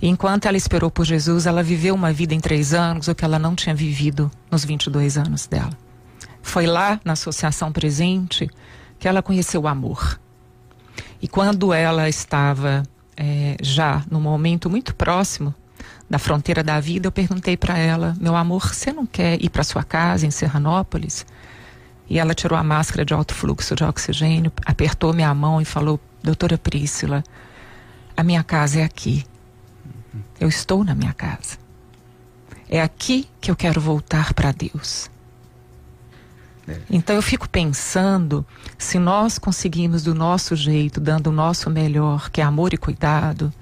Enquanto 0.00 0.46
ela 0.46 0.56
esperou 0.56 0.90
por 0.90 1.04
Jesus, 1.04 1.46
ela 1.46 1.62
viveu 1.62 1.94
uma 1.94 2.12
vida 2.12 2.34
em 2.34 2.40
três 2.40 2.74
anos, 2.74 3.08
o 3.08 3.14
que 3.14 3.24
ela 3.24 3.38
não 3.38 3.54
tinha 3.54 3.74
vivido 3.74 4.30
nos 4.50 4.64
22 4.64 5.16
anos 5.16 5.46
dela. 5.46 5.76
Foi 6.42 6.66
lá 6.66 7.00
na 7.04 7.14
Associação 7.14 7.72
Presente 7.72 8.48
que 8.98 9.08
ela 9.08 9.22
conheceu 9.22 9.62
o 9.62 9.68
amor. 9.68 10.20
E 11.20 11.26
quando 11.26 11.72
ela 11.72 12.08
estava 12.08 12.82
eh, 13.16 13.56
já 13.62 14.04
num 14.10 14.20
momento 14.20 14.68
muito 14.68 14.94
próximo 14.94 15.54
da 16.08 16.18
fronteira 16.18 16.62
da 16.62 16.78
vida, 16.78 17.08
eu 17.08 17.12
perguntei 17.12 17.56
para 17.56 17.78
ela: 17.78 18.14
Meu 18.20 18.36
amor, 18.36 18.74
você 18.74 18.92
não 18.92 19.06
quer 19.06 19.42
ir 19.42 19.48
para 19.48 19.64
sua 19.64 19.82
casa 19.82 20.26
em 20.26 20.30
Serranópolis? 20.30 21.26
E 22.08 22.18
ela 22.18 22.34
tirou 22.34 22.58
a 22.58 22.62
máscara 22.62 23.04
de 23.04 23.12
alto 23.12 23.34
fluxo 23.34 23.74
de 23.74 23.84
oxigênio, 23.84 24.52
apertou 24.64 25.12
minha 25.12 25.34
mão 25.34 25.60
e 25.60 25.64
falou: 25.64 26.00
Doutora 26.22 26.56
Prícila, 26.56 27.24
a 28.16 28.22
minha 28.22 28.44
casa 28.44 28.80
é 28.80 28.84
aqui. 28.84 29.24
Eu 30.40 30.48
estou 30.48 30.84
na 30.84 30.94
minha 30.94 31.12
casa. 31.12 31.58
É 32.68 32.80
aqui 32.80 33.28
que 33.40 33.50
eu 33.50 33.56
quero 33.56 33.80
voltar 33.80 34.34
para 34.34 34.52
Deus. 34.52 35.10
Então 36.90 37.14
eu 37.14 37.22
fico 37.22 37.48
pensando, 37.48 38.44
se 38.76 38.98
nós 38.98 39.38
conseguimos 39.38 40.02
do 40.02 40.14
nosso 40.14 40.56
jeito, 40.56 41.00
dando 41.00 41.28
o 41.28 41.32
nosso 41.32 41.70
melhor, 41.70 42.28
que 42.30 42.40
é 42.40 42.44
amor 42.44 42.74
e 42.74 42.76
cuidado, 42.76 43.52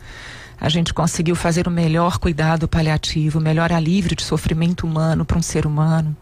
a 0.59 0.69
gente 0.71 0.95
conseguiu 0.95 1.37
fazer 1.37 1.69
o 1.69 1.71
melhor 1.71 2.19
cuidado 2.19 2.67
paliativo, 2.67 3.39
o 3.39 3.43
melhor 3.43 3.73
alívio 3.73 4.17
de 4.17 4.23
sofrimento 4.23 4.87
humano 4.87 5.25
para 5.25 5.39
um 5.39 5.43
ser 5.43 5.67
humano. 5.67 6.17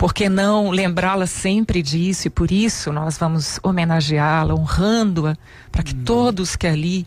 Por 0.00 0.14
que 0.14 0.30
não 0.30 0.70
lembrá-la 0.70 1.26
sempre 1.26 1.82
disso 1.82 2.26
e 2.26 2.30
por 2.30 2.50
isso 2.50 2.90
nós 2.90 3.18
vamos 3.18 3.60
homenageá-la, 3.62 4.54
honrando-a, 4.54 5.36
para 5.70 5.82
que 5.82 5.94
todos 5.94 6.56
que 6.56 6.66
ali 6.66 7.04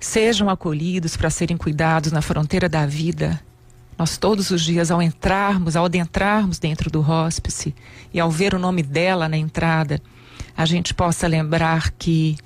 sejam 0.00 0.48
acolhidos 0.48 1.14
para 1.14 1.28
serem 1.28 1.58
cuidados 1.58 2.10
na 2.10 2.22
fronteira 2.22 2.70
da 2.70 2.86
vida. 2.86 3.38
Nós 3.98 4.16
todos 4.16 4.50
os 4.50 4.62
dias, 4.62 4.90
ao 4.90 5.02
entrarmos, 5.02 5.76
ao 5.76 5.84
adentrarmos 5.84 6.58
dentro 6.58 6.90
do 6.90 7.02
hóspice 7.02 7.74
e 8.14 8.18
ao 8.18 8.30
ver 8.30 8.54
o 8.54 8.58
nome 8.58 8.82
dela 8.82 9.28
na 9.28 9.36
entrada, 9.36 10.00
a 10.56 10.64
gente 10.64 10.94
possa 10.94 11.28
lembrar 11.28 11.90
que 11.98 12.38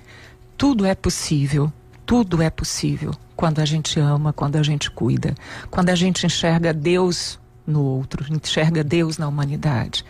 tudo 0.59 0.85
é 0.85 0.97
possível, 0.97 1.73
tudo 2.05 2.43
é 2.43 2.51
possível 2.51 3.15
quando 3.37 3.61
a 3.61 3.65
gente 3.65 4.01
ama, 4.01 4.33
quando 4.33 4.57
a 4.57 4.65
gente 4.65 4.91
cuida, 4.91 5.33
quando 5.71 5.91
a 5.91 5.95
gente 5.95 6.27
enxerga 6.27 6.75
Deus 6.75 7.39
no 7.67 7.83
outro, 7.83 8.25
enxerga 8.33 8.85
Deus 8.85 9.19
na 9.19 9.27
humanidade. 9.29 10.05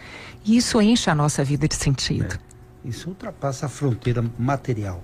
E 0.44 0.56
isso 0.56 0.80
enche 0.80 1.08
a 1.10 1.14
nossa 1.14 1.42
vida 1.44 1.66
de 1.68 1.74
sentido. 1.74 2.38
Isso 2.84 3.08
ultrapassa 3.08 3.66
a 3.66 3.68
fronteira 3.68 4.24
material. 4.38 5.02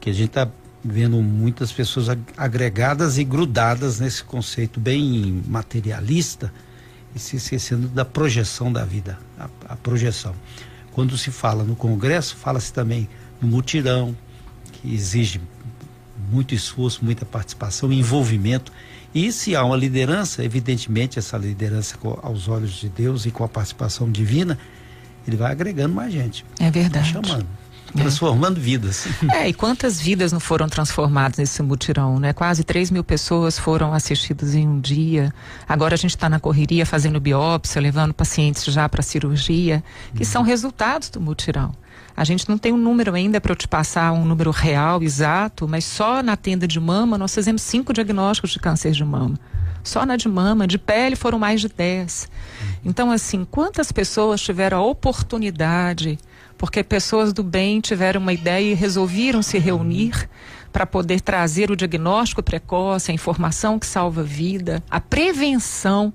Que 0.00 0.10
a 0.10 0.12
gente 0.12 0.28
está 0.28 0.48
vendo 0.84 1.20
muitas 1.22 1.70
pessoas 1.70 2.08
ag- 2.08 2.20
agregadas 2.36 3.18
e 3.18 3.24
grudadas 3.24 4.00
nesse 4.00 4.24
conceito 4.24 4.80
bem 4.80 5.42
materialista 5.46 6.52
e 7.14 7.18
se 7.18 7.36
esquecendo 7.36 7.88
da 7.88 8.04
projeção 8.04 8.72
da 8.72 8.84
vida, 8.84 9.18
a, 9.38 9.48
a 9.68 9.76
projeção. 9.76 10.34
Quando 10.92 11.16
se 11.18 11.30
fala 11.30 11.62
no 11.62 11.76
Congresso, 11.76 12.36
fala-se 12.36 12.72
também 12.72 13.08
no 13.40 13.48
mutirão, 13.48 14.16
que 14.72 14.94
exige 14.94 15.40
muito 16.30 16.54
esforço, 16.54 17.04
muita 17.04 17.24
participação, 17.26 17.92
envolvimento. 17.92 18.72
E 19.14 19.30
se 19.30 19.54
há 19.54 19.64
uma 19.64 19.76
liderança, 19.76 20.42
evidentemente 20.44 21.18
essa 21.18 21.36
liderança 21.36 21.96
aos 22.22 22.48
olhos 22.48 22.72
de 22.72 22.88
Deus 22.88 23.26
e 23.26 23.30
com 23.30 23.44
a 23.44 23.48
participação 23.48 24.10
divina, 24.10 24.58
ele 25.26 25.36
vai 25.36 25.52
agregando 25.52 25.94
mais 25.94 26.12
gente, 26.12 26.44
É 26.58 26.70
verdade. 26.70 27.10
chamando, 27.12 27.46
transformando 27.92 28.60
vidas. 28.60 29.06
É, 29.32 29.48
e 29.48 29.52
quantas 29.54 30.00
vidas 30.00 30.32
não 30.32 30.40
foram 30.40 30.68
transformadas 30.68 31.38
nesse 31.38 31.62
mutirão, 31.62 32.18
né? 32.18 32.32
Quase 32.32 32.64
3 32.64 32.90
mil 32.90 33.02
pessoas 33.02 33.58
foram 33.58 33.94
assistidas 33.94 34.54
em 34.54 34.68
um 34.68 34.78
dia. 34.78 35.32
Agora 35.66 35.94
a 35.94 35.96
gente 35.96 36.10
está 36.10 36.28
na 36.28 36.38
correria 36.38 36.84
fazendo 36.84 37.18
biópsia, 37.18 37.80
levando 37.80 38.12
pacientes 38.12 38.64
já 38.64 38.88
para 38.88 39.02
cirurgia, 39.02 39.82
que 40.14 40.24
são 40.24 40.42
resultados 40.42 41.08
do 41.08 41.20
mutirão. 41.20 41.74
A 42.16 42.24
gente 42.24 42.48
não 42.48 42.58
tem 42.58 42.72
um 42.72 42.76
número 42.76 43.14
ainda 43.14 43.40
para 43.40 43.52
eu 43.52 43.56
te 43.56 43.66
passar 43.66 44.12
um 44.12 44.24
número 44.24 44.50
real, 44.50 45.02
exato, 45.02 45.66
mas 45.66 45.84
só 45.84 46.22
na 46.22 46.36
tenda 46.36 46.68
de 46.68 46.78
mama 46.78 47.16
nós 47.16 47.34
fizemos 47.34 47.62
cinco 47.62 47.92
diagnósticos 47.92 48.50
de 48.50 48.58
câncer 48.58 48.92
de 48.92 49.04
mama. 49.04 49.38
Só 49.82 50.06
na 50.06 50.16
de 50.16 50.28
mama, 50.28 50.66
de 50.66 50.78
pele 50.78 51.16
foram 51.16 51.38
mais 51.38 51.60
de 51.60 51.68
10. 51.68 52.28
Então, 52.84 53.10
assim, 53.10 53.46
quantas 53.48 53.92
pessoas 53.92 54.40
tiveram 54.40 54.78
a 54.78 54.84
oportunidade, 54.84 56.18
porque 56.58 56.82
pessoas 56.82 57.32
do 57.32 57.42
bem 57.42 57.80
tiveram 57.80 58.20
uma 58.20 58.32
ideia 58.32 58.72
e 58.72 58.74
resolveram 58.74 59.42
se 59.42 59.58
reunir 59.58 60.28
para 60.72 60.86
poder 60.86 61.20
trazer 61.20 61.70
o 61.70 61.76
diagnóstico 61.76 62.42
precoce, 62.42 63.10
a 63.10 63.14
informação 63.14 63.78
que 63.78 63.86
salva 63.86 64.22
vida, 64.22 64.82
a 64.90 65.00
prevenção 65.00 66.12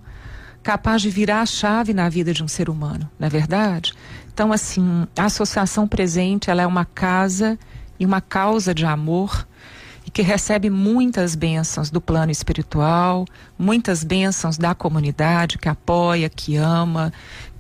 capaz 0.64 1.02
de 1.02 1.10
virar 1.10 1.42
a 1.42 1.46
chave 1.46 1.94
na 1.94 2.10
vida 2.10 2.34
de 2.34 2.44
um 2.44 2.48
ser 2.48 2.70
humano, 2.70 3.10
não 3.18 3.28
é 3.28 3.30
verdade? 3.30 3.94
Então, 4.34 4.52
assim, 4.52 5.08
a 5.18 5.26
Associação 5.26 5.88
Presente, 5.88 6.50
ela 6.50 6.62
é 6.62 6.68
uma 6.68 6.84
casa 6.84 7.58
e 7.98 8.06
uma 8.06 8.20
causa 8.20 8.74
de 8.74 8.86
amor 8.86 9.48
e 10.08 10.10
que 10.10 10.22
recebe 10.22 10.70
muitas 10.70 11.36
bênçãos 11.36 11.90
do 11.92 12.00
plano 12.00 12.32
espiritual, 12.32 13.26
muitas 13.60 14.06
bênçãos 14.06 14.58
da 14.58 14.74
comunidade 14.74 15.58
que 15.58 15.68
apoia, 15.68 16.30
que 16.30 16.56
ama, 16.56 17.12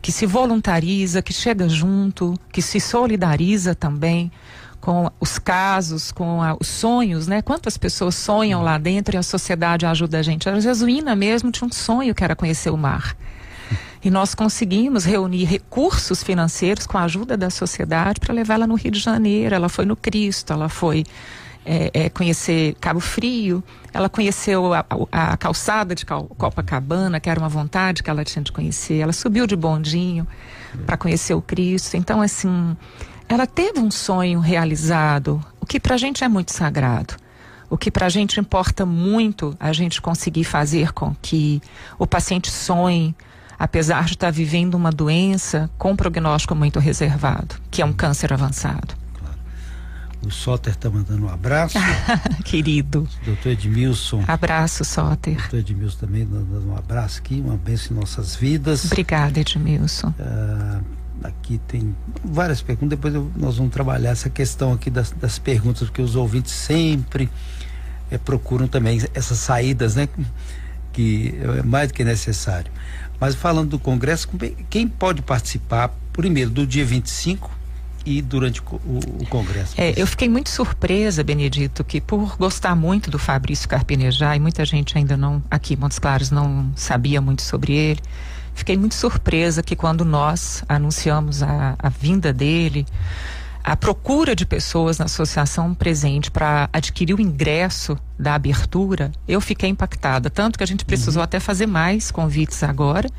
que 0.01 0.13
se 0.13 0.25
voluntariza, 0.25 1.21
que 1.21 1.33
chega 1.33 1.67
junto, 1.67 2.33
que 2.53 2.61
se 2.61 2.79
solidariza 2.79 3.75
também 3.75 4.31
com 4.79 5.11
os 5.19 5.37
casos, 5.37 6.09
com 6.13 6.41
a- 6.41 6.55
os 6.57 6.67
sonhos, 6.67 7.27
né? 7.27 7.41
Quantas 7.41 7.77
pessoas 7.77 8.15
sonham 8.15 8.63
lá 8.63 8.77
dentro 8.77 9.15
e 9.15 9.17
a 9.17 9.23
sociedade 9.23 9.85
ajuda 9.85 10.19
a 10.19 10.21
gente. 10.21 10.47
A 10.47 10.57
Jesuína 10.61 11.17
mesmo 11.17 11.51
tinha 11.51 11.67
um 11.67 11.71
sonho 11.73 12.15
que 12.15 12.23
era 12.23 12.35
conhecer 12.35 12.69
o 12.69 12.77
mar. 12.77 13.17
E 14.01 14.09
nós 14.09 14.33
conseguimos 14.33 15.03
reunir 15.03 15.43
recursos 15.43 16.23
financeiros 16.23 16.87
com 16.87 16.97
a 16.97 17.03
ajuda 17.03 17.35
da 17.35 17.49
sociedade 17.49 18.21
para 18.21 18.33
levá-la 18.33 18.65
no 18.65 18.75
Rio 18.75 18.91
de 18.91 18.99
Janeiro. 18.99 19.53
Ela 19.53 19.67
foi 19.67 19.83
no 19.83 19.97
Cristo, 19.97 20.53
ela 20.53 20.69
foi 20.69 21.03
é, 21.69 21.91
é, 22.05 22.09
conhecer 22.09 22.75
Cabo 22.79 22.99
Frio, 23.01 23.61
ela 23.93 24.07
conheceu 24.07 24.73
a, 24.73 24.85
a- 25.11 25.33
a 25.33 25.37
calçada 25.37 25.93
de 25.93 26.05
Copacabana, 26.05 27.19
que 27.19 27.29
era 27.29 27.39
uma 27.39 27.49
vontade 27.49 28.01
que 28.01 28.09
ela 28.09 28.23
tinha 28.23 28.41
de 28.41 28.51
conhecer. 28.51 28.99
Ela 28.99 29.11
subiu 29.13 29.45
de 29.45 29.55
bondinho 29.55 30.25
para 30.85 30.95
conhecer 30.97 31.33
o 31.33 31.41
Cristo. 31.41 31.97
Então, 31.97 32.21
assim, 32.21 32.75
ela 33.27 33.45
teve 33.45 33.79
um 33.79 33.91
sonho 33.91 34.39
realizado, 34.39 35.41
o 35.59 35.65
que 35.65 35.79
para 35.79 35.95
a 35.95 35.97
gente 35.97 36.23
é 36.23 36.27
muito 36.29 36.51
sagrado. 36.53 37.15
O 37.69 37.77
que 37.77 37.91
para 37.91 38.05
a 38.05 38.09
gente 38.09 38.39
importa 38.39 38.85
muito 38.85 39.53
a 39.59 39.73
gente 39.73 40.01
conseguir 40.01 40.45
fazer 40.45 40.93
com 40.93 41.13
que 41.21 41.61
o 41.99 42.07
paciente 42.07 42.49
sonhe, 42.49 43.13
apesar 43.59 44.05
de 44.05 44.13
estar 44.13 44.31
vivendo 44.31 44.75
uma 44.75 44.89
doença 44.89 45.69
com 45.77 45.93
prognóstico 45.93 46.55
muito 46.55 46.79
reservado, 46.79 47.55
que 47.69 47.81
é 47.81 47.85
um 47.85 47.91
câncer 47.91 48.31
avançado. 48.31 48.95
O 50.25 50.31
Soter 50.31 50.73
está 50.73 50.89
mandando 50.89 51.25
um 51.25 51.29
abraço. 51.29 51.77
Querido, 52.43 53.07
Doutor 53.23 53.49
Edmilson. 53.51 54.23
abraço, 54.27 54.83
Soter. 54.83 55.37
Doutor 55.37 55.59
Edmilson 55.59 55.97
também 55.99 56.25
dando 56.25 56.69
um 56.69 56.75
abraço 56.75 57.19
aqui, 57.19 57.39
uma 57.39 57.55
bênção 57.55 57.95
em 57.95 57.99
nossas 57.99 58.35
vidas. 58.35 58.83
Obrigada, 58.85 59.39
Edmilson. 59.39 60.13
Ah, 60.19 60.81
aqui 61.23 61.59
tem 61.67 61.95
várias 62.25 62.61
perguntas, 62.61 62.89
depois 62.97 63.13
eu- 63.13 63.31
nós 63.37 63.57
vamos 63.57 63.71
trabalhar 63.71 64.09
essa 64.09 64.29
questão 64.29 64.73
aqui 64.73 64.89
das, 64.89 65.11
das 65.11 65.37
perguntas, 65.39 65.83
porque 65.87 66.01
os 66.01 66.15
ouvintes 66.15 66.51
sempre 66.51 67.29
eh, 68.11 68.17
procuram 68.17 68.67
também 68.67 68.99
essas 69.13 69.37
saídas, 69.37 69.95
né? 69.95 70.09
Que 70.93 71.35
é 71.59 71.61
mais 71.63 71.89
do 71.89 71.93
que 71.93 72.03
necessário. 72.03 72.71
Mas 73.19 73.35
falando 73.35 73.69
do 73.71 73.79
Congresso, 73.79 74.27
é- 74.41 74.53
quem 74.69 74.87
pode 74.87 75.21
participar, 75.21 75.93
primeiro, 76.11 76.49
do 76.49 76.65
dia 76.65 76.85
25 76.85 77.51
e 78.07 78.21
durante 78.21 78.61
o, 78.61 78.75
o- 78.75 79.25
Congresso? 79.29 79.73
É, 79.77 79.93
eu 79.97 80.07
fiquei 80.07 80.29
muito 80.29 80.49
surpresa, 80.49 81.23
Benedito, 81.23 81.83
que 81.83 81.99
por 81.99 82.37
gostar 82.37 82.75
muito 82.75 83.11
do 83.11 83.19
Fabrício 83.19 83.67
Carpinejar, 83.67 84.35
e 84.35 84.39
muita 84.39 84.63
gente 84.65 84.97
ainda 84.97 85.17
não, 85.17 85.43
aqui 85.51 85.73
em 85.73 85.77
Montes 85.77 85.99
Claros, 85.99 86.31
não 86.31 86.71
sabia 86.75 87.19
muito 87.21 87.41
sobre 87.41 87.73
ele, 87.73 87.99
fiquei 88.55 88.77
muito 88.77 88.95
surpresa 88.95 89.61
que 89.61 89.75
quando 89.75 90.05
nós 90.05 90.63
anunciamos 90.69 91.43
a, 91.43 91.75
a 91.77 91.89
vinda 91.89 92.31
dele, 92.31 92.85
a 93.63 93.75
procura 93.75 94.33
de 94.33 94.45
pessoas 94.45 94.97
na 94.97 95.05
associação 95.05 95.73
presente 95.73 96.31
para 96.31 96.69
adquirir 96.71 97.13
o 97.13 97.21
ingresso 97.21 97.97
da 98.17 98.33
abertura, 98.33 99.11
eu 99.27 99.41
fiquei 99.41 99.69
impactada. 99.69 100.29
Tanto 100.29 100.57
que 100.57 100.63
a 100.63 100.67
gente 100.67 100.85
precisou 100.85 101.21
até 101.21 101.37
fazer 101.37 101.67
mais 101.67 102.09
convites 102.09 102.63
agora. 102.63 103.09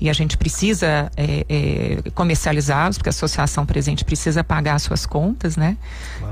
E 0.00 0.08
a 0.08 0.12
gente 0.12 0.36
precisa 0.36 1.10
é, 1.16 1.44
é, 1.48 2.10
comercializá-los, 2.10 2.98
porque 2.98 3.08
a 3.08 3.10
associação 3.10 3.66
presente 3.66 4.04
precisa 4.04 4.44
pagar 4.44 4.78
suas 4.78 5.04
contas, 5.04 5.56
né? 5.56 5.76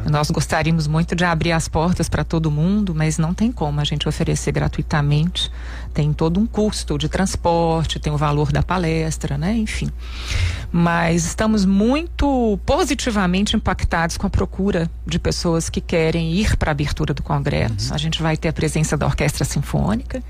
Nós 0.08 0.30
gostaríamos 0.30 0.86
muito 0.86 1.16
de 1.16 1.24
abrir 1.24 1.52
as 1.52 1.66
portas 1.68 2.08
para 2.08 2.22
todo 2.22 2.50
mundo, 2.50 2.94
mas 2.94 3.18
não 3.18 3.34
tem 3.34 3.50
como 3.50 3.80
a 3.80 3.84
gente 3.84 4.08
oferecer 4.08 4.52
gratuitamente. 4.52 5.50
Tem 5.92 6.12
todo 6.12 6.38
um 6.38 6.46
custo 6.46 6.96
de 6.96 7.08
transporte, 7.08 7.98
tem 7.98 8.12
o 8.12 8.16
valor 8.16 8.52
da 8.52 8.62
palestra, 8.62 9.36
né? 9.36 9.54
Enfim. 9.56 9.90
Mas 10.70 11.24
estamos 11.24 11.64
muito 11.64 12.58
positivamente 12.64 13.56
impactados 13.56 14.16
com 14.16 14.26
a 14.26 14.30
procura 14.30 14.90
de 15.06 15.18
pessoas 15.18 15.68
que 15.68 15.80
querem 15.80 16.32
ir 16.34 16.56
para 16.56 16.70
a 16.70 16.72
abertura 16.72 17.12
do 17.12 17.22
Congresso. 17.22 17.92
A 17.92 17.98
gente 17.98 18.22
vai 18.22 18.36
ter 18.36 18.48
a 18.48 18.52
presença 18.52 18.96
da 18.96 19.06
Orquestra 19.06 19.44
Sinfônica. 19.44 20.22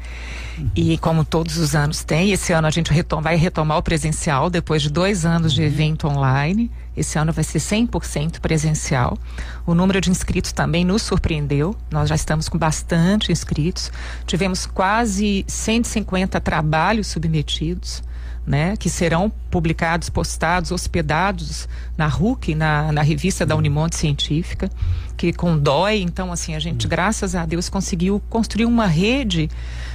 E 0.75 0.97
como 0.99 1.25
todos 1.25 1.57
os 1.57 1.75
anos 1.75 2.05
tem, 2.05 2.33
esse 2.33 2.53
ano 2.53 2.67
a 2.67 2.71
gente 2.71 2.91
vai 3.23 3.37
retomar 3.37 3.79
o 3.79 3.83
presencial 3.83 4.49
depois 4.49 4.83
de 4.83 4.91
dois 4.91 5.27
anos 5.27 5.53
de 5.53 5.63
evento 5.63 6.07
online. 6.07 6.71
Esse 6.97 7.19
ano 7.19 7.33
vai 7.33 7.45
ser 7.45 7.59
100% 7.59 8.41
presencial. 8.41 9.19
O 9.67 9.75
número 9.75 10.01
de 10.01 10.11
inscritos 10.11 10.53
também 10.53 10.85
nos 10.85 11.03
surpreendeu. 11.03 11.77
Nós 11.91 12.09
já 12.09 12.15
estamos 12.15 12.49
com 12.49 12.57
bastante 12.57 13.31
inscritos. 13.31 13.93
Tivemos 14.27 14.65
quase 14.65 15.45
150 15.47 16.41
trabalhos 16.41 17.09
submetidos. 17.09 18.03
Né, 18.47 18.77
que 18.77 18.89
serão 18.89 19.29
publicados, 19.51 20.09
postados, 20.09 20.71
hospedados 20.71 21.69
na 21.99 22.07
RUC, 22.07 22.55
na, 22.55 22.93
na 22.93 23.03
revista 23.03 23.45
da 23.45 23.57
Unimonte 23.57 23.97
Científica, 23.97 24.71
que 25.17 25.33
com 25.33 25.59
DOI, 25.59 26.03
então 26.03 26.31
assim, 26.31 26.55
a 26.55 26.61
gente, 26.61 26.87
graças 26.87 27.35
a 27.35 27.45
Deus, 27.45 27.69
conseguiu 27.69 28.23
construir 28.31 28.67
uma 28.67 28.87
rede 28.87 29.51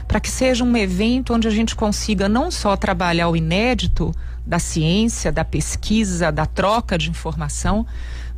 para 0.05 0.19
que 0.19 0.29
seja 0.29 0.65
um 0.65 0.75
evento 0.75 1.33
onde 1.33 1.47
a 1.47 1.51
gente 1.51 1.77
consiga 1.77 2.27
não 2.27 2.51
só 2.51 2.75
trabalhar 2.75 3.29
o 3.29 3.37
inédito 3.37 4.13
da 4.45 4.59
ciência, 4.59 5.31
da 5.31 5.45
pesquisa, 5.45 6.29
da 6.29 6.45
troca 6.45 6.97
de 6.97 7.09
informação, 7.09 7.85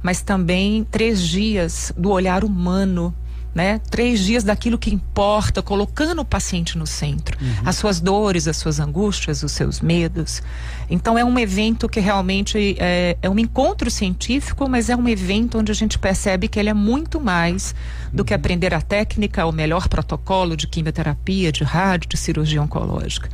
mas 0.04 0.22
também 0.22 0.86
três 0.92 1.22
dias 1.22 1.92
do 1.98 2.12
olhar 2.12 2.44
humano, 2.44 3.16
né? 3.54 3.80
Três 3.90 4.20
dias 4.20 4.44
daquilo 4.44 4.78
que 4.78 4.94
importa, 4.94 5.62
colocando 5.62 6.22
o 6.22 6.26
paciente 6.26 6.78
no 6.78 6.88
centro, 6.88 7.38
as 7.66 7.76
suas 7.76 8.00
dores, 8.00 8.48
as 8.48 8.58
suas 8.58 8.80
angústias, 8.80 9.44
os 9.44 9.52
seus 9.52 9.80
medos. 9.80 10.42
Então 10.90 11.18
é 11.18 11.24
um 11.24 11.38
evento 11.38 11.88
que 11.88 12.00
realmente 12.00 12.76
é, 12.80 13.18
é 13.22 13.30
um 13.30 13.38
encontro 13.38 13.92
científico, 13.92 14.68
mas 14.68 14.90
é 14.90 14.96
um 14.96 15.08
evento 15.08 15.60
onde 15.60 15.72
a 15.72 15.76
gente 15.76 16.00
percebe 16.00 16.48
que 16.48 16.60
ele 16.60 16.70
é 16.70 16.74
muito 16.74 17.22
mais 17.22 17.76
do 18.12 18.26
que 18.26 18.34
aprender 18.34 18.74
a 18.74 18.82
técnica, 18.82 19.46
o 19.46 19.52
melhor 19.52 19.88
protocolo 19.88 20.58
de 20.58 20.68
quimioterapia, 20.68 21.52
de 21.52 21.64
rádio, 21.64 22.10
de 22.10 22.18
cirurgia 22.18 22.62
oncológica. 22.62 23.30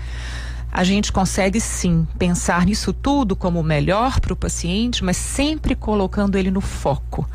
A 0.72 0.84
gente 0.84 1.12
consegue 1.12 1.60
sim 1.60 2.08
pensar 2.20 2.66
nisso 2.66 2.94
tudo 2.94 3.36
como 3.36 3.60
o 3.60 3.64
melhor 3.64 4.20
para 4.20 4.34
o 4.34 4.36
paciente, 4.36 5.04
mas 5.04 5.18
sempre 5.18 5.76
colocando 5.76 6.38
ele 6.38 6.52
no 6.52 6.62
foco, 6.62 7.28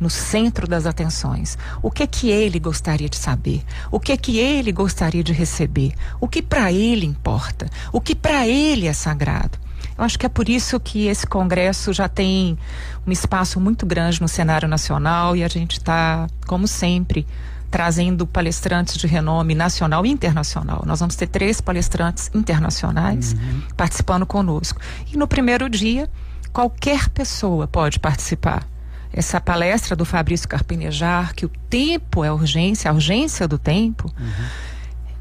no 0.00 0.10
centro 0.10 0.66
das 0.66 0.86
atenções. 0.86 1.56
O 1.82 1.90
que 1.90 2.02
é 2.02 2.06
que 2.06 2.30
ele 2.30 2.58
gostaria 2.58 3.08
de 3.08 3.16
saber? 3.16 3.62
O 3.90 4.00
que 4.00 4.12
é 4.12 4.16
que 4.16 4.38
ele 4.38 4.72
gostaria 4.72 5.22
de 5.22 5.32
receber? 5.32 5.92
O 6.20 6.26
que 6.26 6.42
para 6.42 6.72
ele 6.72 7.06
importa? 7.06 7.68
O 7.92 8.00
que 8.00 8.14
para 8.14 8.46
ele 8.46 8.86
é 8.86 8.92
sagrado? 8.92 9.58
Eu 9.96 10.04
acho 10.04 10.18
que 10.18 10.26
é 10.26 10.28
por 10.28 10.48
isso 10.48 10.80
que 10.80 11.06
esse 11.06 11.26
congresso 11.26 11.92
já 11.92 12.08
tem 12.08 12.58
um 13.06 13.12
espaço 13.12 13.60
muito 13.60 13.84
grande 13.84 14.20
no 14.20 14.28
cenário 14.28 14.68
nacional 14.68 15.36
e 15.36 15.44
a 15.44 15.48
gente 15.48 15.72
está, 15.72 16.26
como 16.46 16.66
sempre, 16.66 17.26
trazendo 17.70 18.26
palestrantes 18.26 18.96
de 18.96 19.06
renome 19.06 19.54
nacional 19.54 20.04
e 20.04 20.10
internacional. 20.10 20.82
Nós 20.86 21.00
vamos 21.00 21.16
ter 21.16 21.26
três 21.26 21.60
palestrantes 21.60 22.30
internacionais 22.34 23.34
participando 23.76 24.26
conosco. 24.26 24.80
E 25.12 25.16
no 25.16 25.26
primeiro 25.26 25.68
dia, 25.70 26.08
qualquer 26.52 27.08
pessoa 27.08 27.66
pode 27.66 27.98
participar. 27.98 28.66
Essa 29.12 29.40
palestra 29.40 29.94
do 29.94 30.04
Fabrício 30.04 30.48
Carpinejar, 30.48 31.34
que 31.34 31.44
o 31.44 31.50
tempo 31.68 32.24
é 32.24 32.32
urgência, 32.32 32.90
a 32.90 32.94
urgência 32.94 33.46
do 33.46 33.58
tempo, 33.58 34.12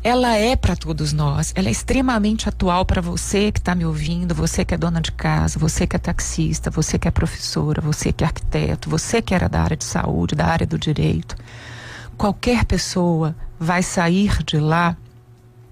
ela 0.03 0.35
é 0.35 0.55
para 0.55 0.75
todos 0.75 1.13
nós. 1.13 1.51
Ela 1.55 1.67
é 1.67 1.71
extremamente 1.71 2.49
atual 2.49 2.85
para 2.85 3.01
você 3.01 3.51
que 3.51 3.59
está 3.59 3.75
me 3.75 3.85
ouvindo, 3.85 4.33
você 4.33 4.65
que 4.65 4.73
é 4.73 4.77
dona 4.77 5.01
de 5.01 5.11
casa, 5.11 5.59
você 5.59 5.85
que 5.85 5.95
é 5.95 5.99
taxista, 5.99 6.71
você 6.71 6.97
que 6.97 7.07
é 7.07 7.11
professora, 7.11 7.81
você 7.81 8.11
que 8.11 8.23
é 8.23 8.27
arquiteto, 8.27 8.89
você 8.89 9.21
que 9.21 9.35
era 9.35 9.47
da 9.47 9.61
área 9.61 9.77
de 9.77 9.83
saúde, 9.83 10.35
da 10.35 10.47
área 10.47 10.65
do 10.65 10.79
direito. 10.79 11.35
Qualquer 12.17 12.65
pessoa 12.65 13.35
vai 13.59 13.83
sair 13.83 14.43
de 14.43 14.57
lá 14.57 14.95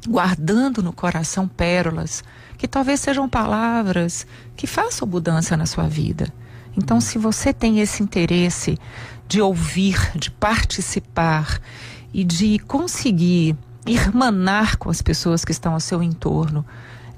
guardando 0.07 0.83
no 0.83 0.93
coração 0.93 1.47
pérolas 1.47 2.23
que 2.57 2.67
talvez 2.67 2.99
sejam 2.99 3.27
palavras 3.27 4.27
que 4.55 4.67
façam 4.67 5.07
mudança 5.07 5.55
na 5.55 5.65
sua 5.65 5.87
vida. 5.87 6.31
Então, 6.77 7.01
se 7.01 7.17
você 7.17 7.53
tem 7.53 7.79
esse 7.79 8.01
interesse 8.03 8.77
de 9.27 9.41
ouvir, 9.41 10.11
de 10.15 10.31
participar 10.31 11.59
e 12.13 12.23
de 12.23 12.59
conseguir 12.59 13.55
irmanar 13.85 14.77
com 14.77 14.89
as 14.89 15.01
pessoas 15.01 15.45
que 15.45 15.51
estão 15.51 15.73
ao 15.73 15.79
seu 15.79 16.01
entorno 16.01 16.65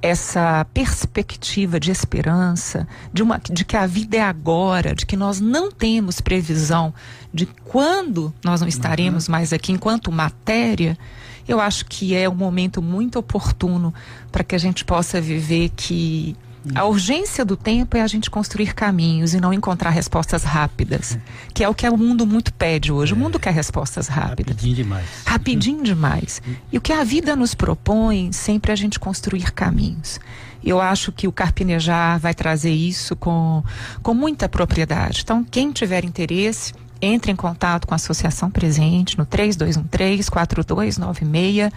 essa 0.01 0.65
perspectiva 0.73 1.79
de 1.79 1.91
esperança, 1.91 2.87
de, 3.13 3.21
uma, 3.21 3.37
de 3.37 3.63
que 3.63 3.77
a 3.77 3.85
vida 3.85 4.17
é 4.17 4.21
agora, 4.21 4.95
de 4.95 5.05
que 5.05 5.15
nós 5.15 5.39
não 5.39 5.71
temos 5.71 6.19
previsão 6.19 6.91
de 7.31 7.45
quando 7.45 8.33
nós 8.43 8.61
não 8.61 8.67
estaremos 8.67 9.27
mais 9.27 9.53
aqui 9.53 9.71
enquanto 9.71 10.11
matéria, 10.11 10.97
eu 11.47 11.59
acho 11.59 11.85
que 11.85 12.15
é 12.15 12.27
um 12.27 12.35
momento 12.35 12.81
muito 12.81 13.19
oportuno 13.19 13.93
para 14.31 14.43
que 14.43 14.55
a 14.55 14.57
gente 14.57 14.83
possa 14.83 15.21
viver 15.21 15.69
que 15.75 16.35
a 16.75 16.85
urgência 16.85 17.43
do 17.43 17.57
tempo 17.57 17.97
é 17.97 18.01
a 18.01 18.07
gente 18.07 18.29
construir 18.29 18.75
caminhos 18.75 19.33
e 19.33 19.41
não 19.41 19.51
encontrar 19.51 19.89
respostas 19.89 20.43
rápidas, 20.43 21.17
que 21.53 21.63
é 21.63 21.69
o 21.69 21.73
que 21.73 21.89
o 21.89 21.97
mundo 21.97 22.27
muito 22.27 22.53
pede 22.53 22.91
hoje. 22.91 23.13
O 23.13 23.17
mundo 23.17 23.39
quer 23.39 23.51
respostas 23.51 24.07
rápidas. 24.07 24.55
Rapidinho 24.55 24.75
demais. 24.75 25.05
Rapidinho 25.25 25.83
demais. 25.83 26.41
E 26.71 26.77
o 26.77 26.81
que 26.81 26.93
a 26.93 27.03
vida 27.03 27.35
nos 27.35 27.55
propõe 27.55 28.31
sempre 28.31 28.71
é 28.71 28.73
a 28.73 28.77
gente 28.77 28.99
construir 28.99 29.51
caminhos. 29.51 30.19
Eu 30.63 30.79
acho 30.79 31.11
que 31.11 31.27
o 31.27 31.31
Carpinejar 31.31 32.19
vai 32.19 32.35
trazer 32.35 32.71
isso 32.71 33.15
com, 33.15 33.63
com 34.03 34.13
muita 34.13 34.47
propriedade. 34.47 35.21
Então, 35.23 35.43
quem 35.43 35.71
tiver 35.71 36.05
interesse, 36.05 36.71
entre 37.01 37.31
em 37.31 37.35
contato 37.35 37.87
com 37.87 37.93
a 37.93 37.95
Associação 37.95 38.51
Presente 38.51 39.17
no 39.17 39.25
3213-4296. 39.25 41.71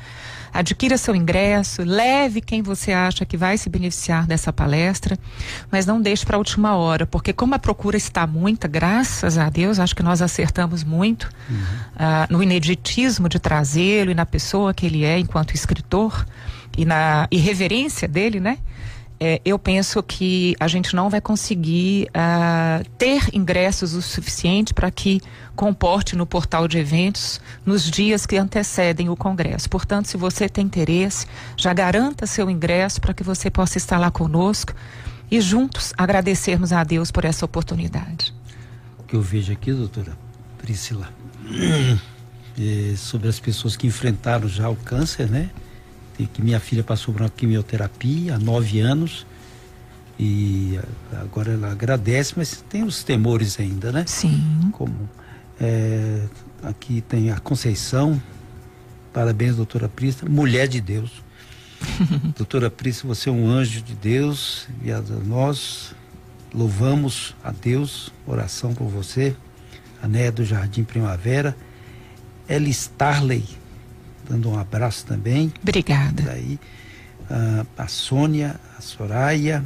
Adquira 0.55 0.97
seu 0.97 1.17
ingresso, 1.17 1.83
leve 1.83 2.41
quem 2.41 2.63
você 2.63 2.93
acha 2.93 3.25
que 3.25 3.37
vai 3.37 3.59
se 3.59 3.69
beneficiar 3.69 4.25
dessa 4.25 4.53
palestra, 4.53 5.19
mas 5.69 5.85
não 5.85 6.01
deixe 6.01 6.25
para 6.25 6.37
a 6.37 6.39
última 6.39 6.77
hora, 6.77 7.07
porque 7.07 7.33
como 7.33 7.57
a 7.57 7.59
procura 7.59 7.97
está 7.97 8.25
muita, 8.25 8.69
graças 8.69 9.37
a 9.37 9.51
Deus, 9.51 9.81
acho 9.81 9.97
que 9.97 10.03
nós 10.03 10.23
acertamos 10.23 10.85
muito 10.85 11.29
ah, 11.99 12.29
no 12.31 12.41
ineditismo 12.41 13.29
de 13.29 13.41
trazê-lo 13.41 14.13
e 14.13 14.15
na 14.15 14.25
pessoa 14.25 14.73
que 14.73 14.87
ele 14.87 15.05
é 15.05 15.19
enquanto 15.19 15.57
escritor 15.57 16.25
e 16.79 16.85
na 16.85 17.27
irreverência 17.33 18.07
dele, 18.07 18.39
né? 18.39 18.59
É, 19.21 19.41
eu 19.45 19.59
penso 19.59 20.03
que 20.03 20.57
a 20.59 20.67
gente 20.67 20.95
não 20.95 21.09
vai 21.09 21.21
conseguir 21.21 22.09
ah, 22.13 22.83
ter 22.99 23.23
ingressos 23.33 23.95
o 23.95 24.03
suficiente 24.03 24.75
para 24.75 24.91
que 24.91 25.21
comporte 25.55 26.17
no 26.17 26.27
portal 26.27 26.67
de 26.67 26.79
eventos 26.79 27.41
nos 27.65 27.89
dias 27.89 28.27
que 28.27 28.37
antecedem 28.37 29.09
o 29.09 29.17
congresso. 29.17 29.71
Portanto, 29.71 30.07
se 30.07 30.17
você 30.17 30.49
tem 30.49 30.67
interesse, 30.67 31.27
já 31.57 31.73
garanta 31.73 32.27
seu 32.27 32.51
ingresso 32.51 33.01
para 33.01 33.15
que 33.15 33.23
você 33.23 33.51
possa 33.51 33.79
estar 33.79 33.99
lá 33.99 34.11
conosco 34.11 34.75
e 35.31 35.41
juntos 35.41 35.93
agradecermos 35.97 36.73
a 36.73 36.83
Deus 36.83 37.11
por 37.11 37.25
essa 37.25 37.45
oportunidade. 37.45 38.35
O 38.99 39.05
que 39.05 39.15
eu 39.15 39.23
vejo 39.23 39.53
aqui, 39.53 39.73
doutora 39.73 40.19
Priscila, 40.59 41.09
é 42.59 42.97
sobre 42.97 43.29
as 43.29 43.39
pessoas 43.39 43.77
que 43.77 43.87
enfrentaram 43.87 44.49
já 44.49 44.69
o 44.69 44.77
câncer, 44.77 45.31
né? 45.31 45.51
Que 46.17 46.41
minha 46.41 46.61
filha 46.61 46.83
passou 46.83 47.13
por 47.13 47.23
uma 47.23 47.31
quimioterapia 47.31 48.37
há 48.37 48.39
nove 48.39 48.81
anos. 48.81 49.27
E 50.19 50.79
agora 51.21 51.53
ela 51.53 51.73
agradece, 51.73 52.35
mas 52.37 52.65
tem 52.69 52.85
os 52.85 53.03
temores 53.03 53.59
ainda, 53.59 53.91
né? 53.91 54.05
Sim. 54.07 54.71
Como 54.73 55.09
é, 55.61 56.21
aqui 56.63 57.01
tem 57.01 57.31
a 57.31 57.39
Conceição, 57.39 58.21
parabéns, 59.13 59.57
doutora 59.57 59.89
Priscila, 59.89 60.31
mulher 60.31 60.69
de 60.69 60.81
Deus. 60.81 61.11
doutora 62.37 62.71
Priscila, 62.71 63.15
você 63.15 63.29
é 63.29 63.33
um 63.33 63.49
anjo 63.49 63.83
de 63.83 63.95
Deus. 63.95 64.69
E 64.83 64.93
a 64.93 65.01
nós 65.01 65.95
louvamos 66.55 67.35
a 67.43 67.51
Deus, 67.51 68.13
oração 68.27 68.73
por 68.73 68.87
você, 68.89 69.35
a 70.01 70.07
Néia 70.07 70.31
do 70.31 70.45
Jardim 70.45 70.85
Primavera, 70.85 71.57
Ela 72.47 72.69
Starley, 72.69 73.45
dando 74.29 74.51
um 74.51 74.59
abraço 74.59 75.05
também. 75.07 75.53
Obrigada. 75.63 76.23
Daí 76.23 76.59
a, 77.31 77.85
a 77.85 77.89
Sônia, 77.89 78.57
a 78.79 78.81
Soraya, 78.81 79.65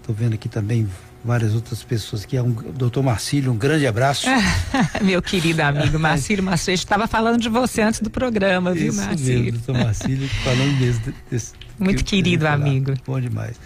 estou 0.00 0.14
vendo 0.14 0.34
aqui 0.34 0.48
também 0.48 0.88
várias 1.24 1.54
outras 1.54 1.82
pessoas 1.84 2.24
aqui, 2.24 2.36
é 2.36 2.42
um 2.42 2.50
doutor 2.50 3.02
Marcílio, 3.02 3.52
um 3.52 3.56
grande 3.56 3.86
abraço. 3.86 4.26
Meu 5.02 5.22
querido 5.22 5.62
amigo 5.62 5.98
Marcílio 6.00 6.42
Marcelo, 6.42 6.74
estava 6.74 7.06
falando 7.06 7.40
de 7.40 7.48
você 7.48 7.82
antes 7.82 8.00
do 8.00 8.10
programa, 8.10 8.72
viu, 8.72 8.88
Isso 8.88 9.00
Marcílio? 9.00 9.44
mesmo, 9.44 9.58
doutor 9.58 9.84
Marcílio, 9.84 10.28
falando 10.28 10.80
mesmo 10.80 11.14
desse. 11.30 11.52
Muito 11.78 12.04
que 12.04 12.16
querido 12.16 12.46
amigo. 12.46 12.94
Bom 13.06 13.20
demais. 13.20 13.56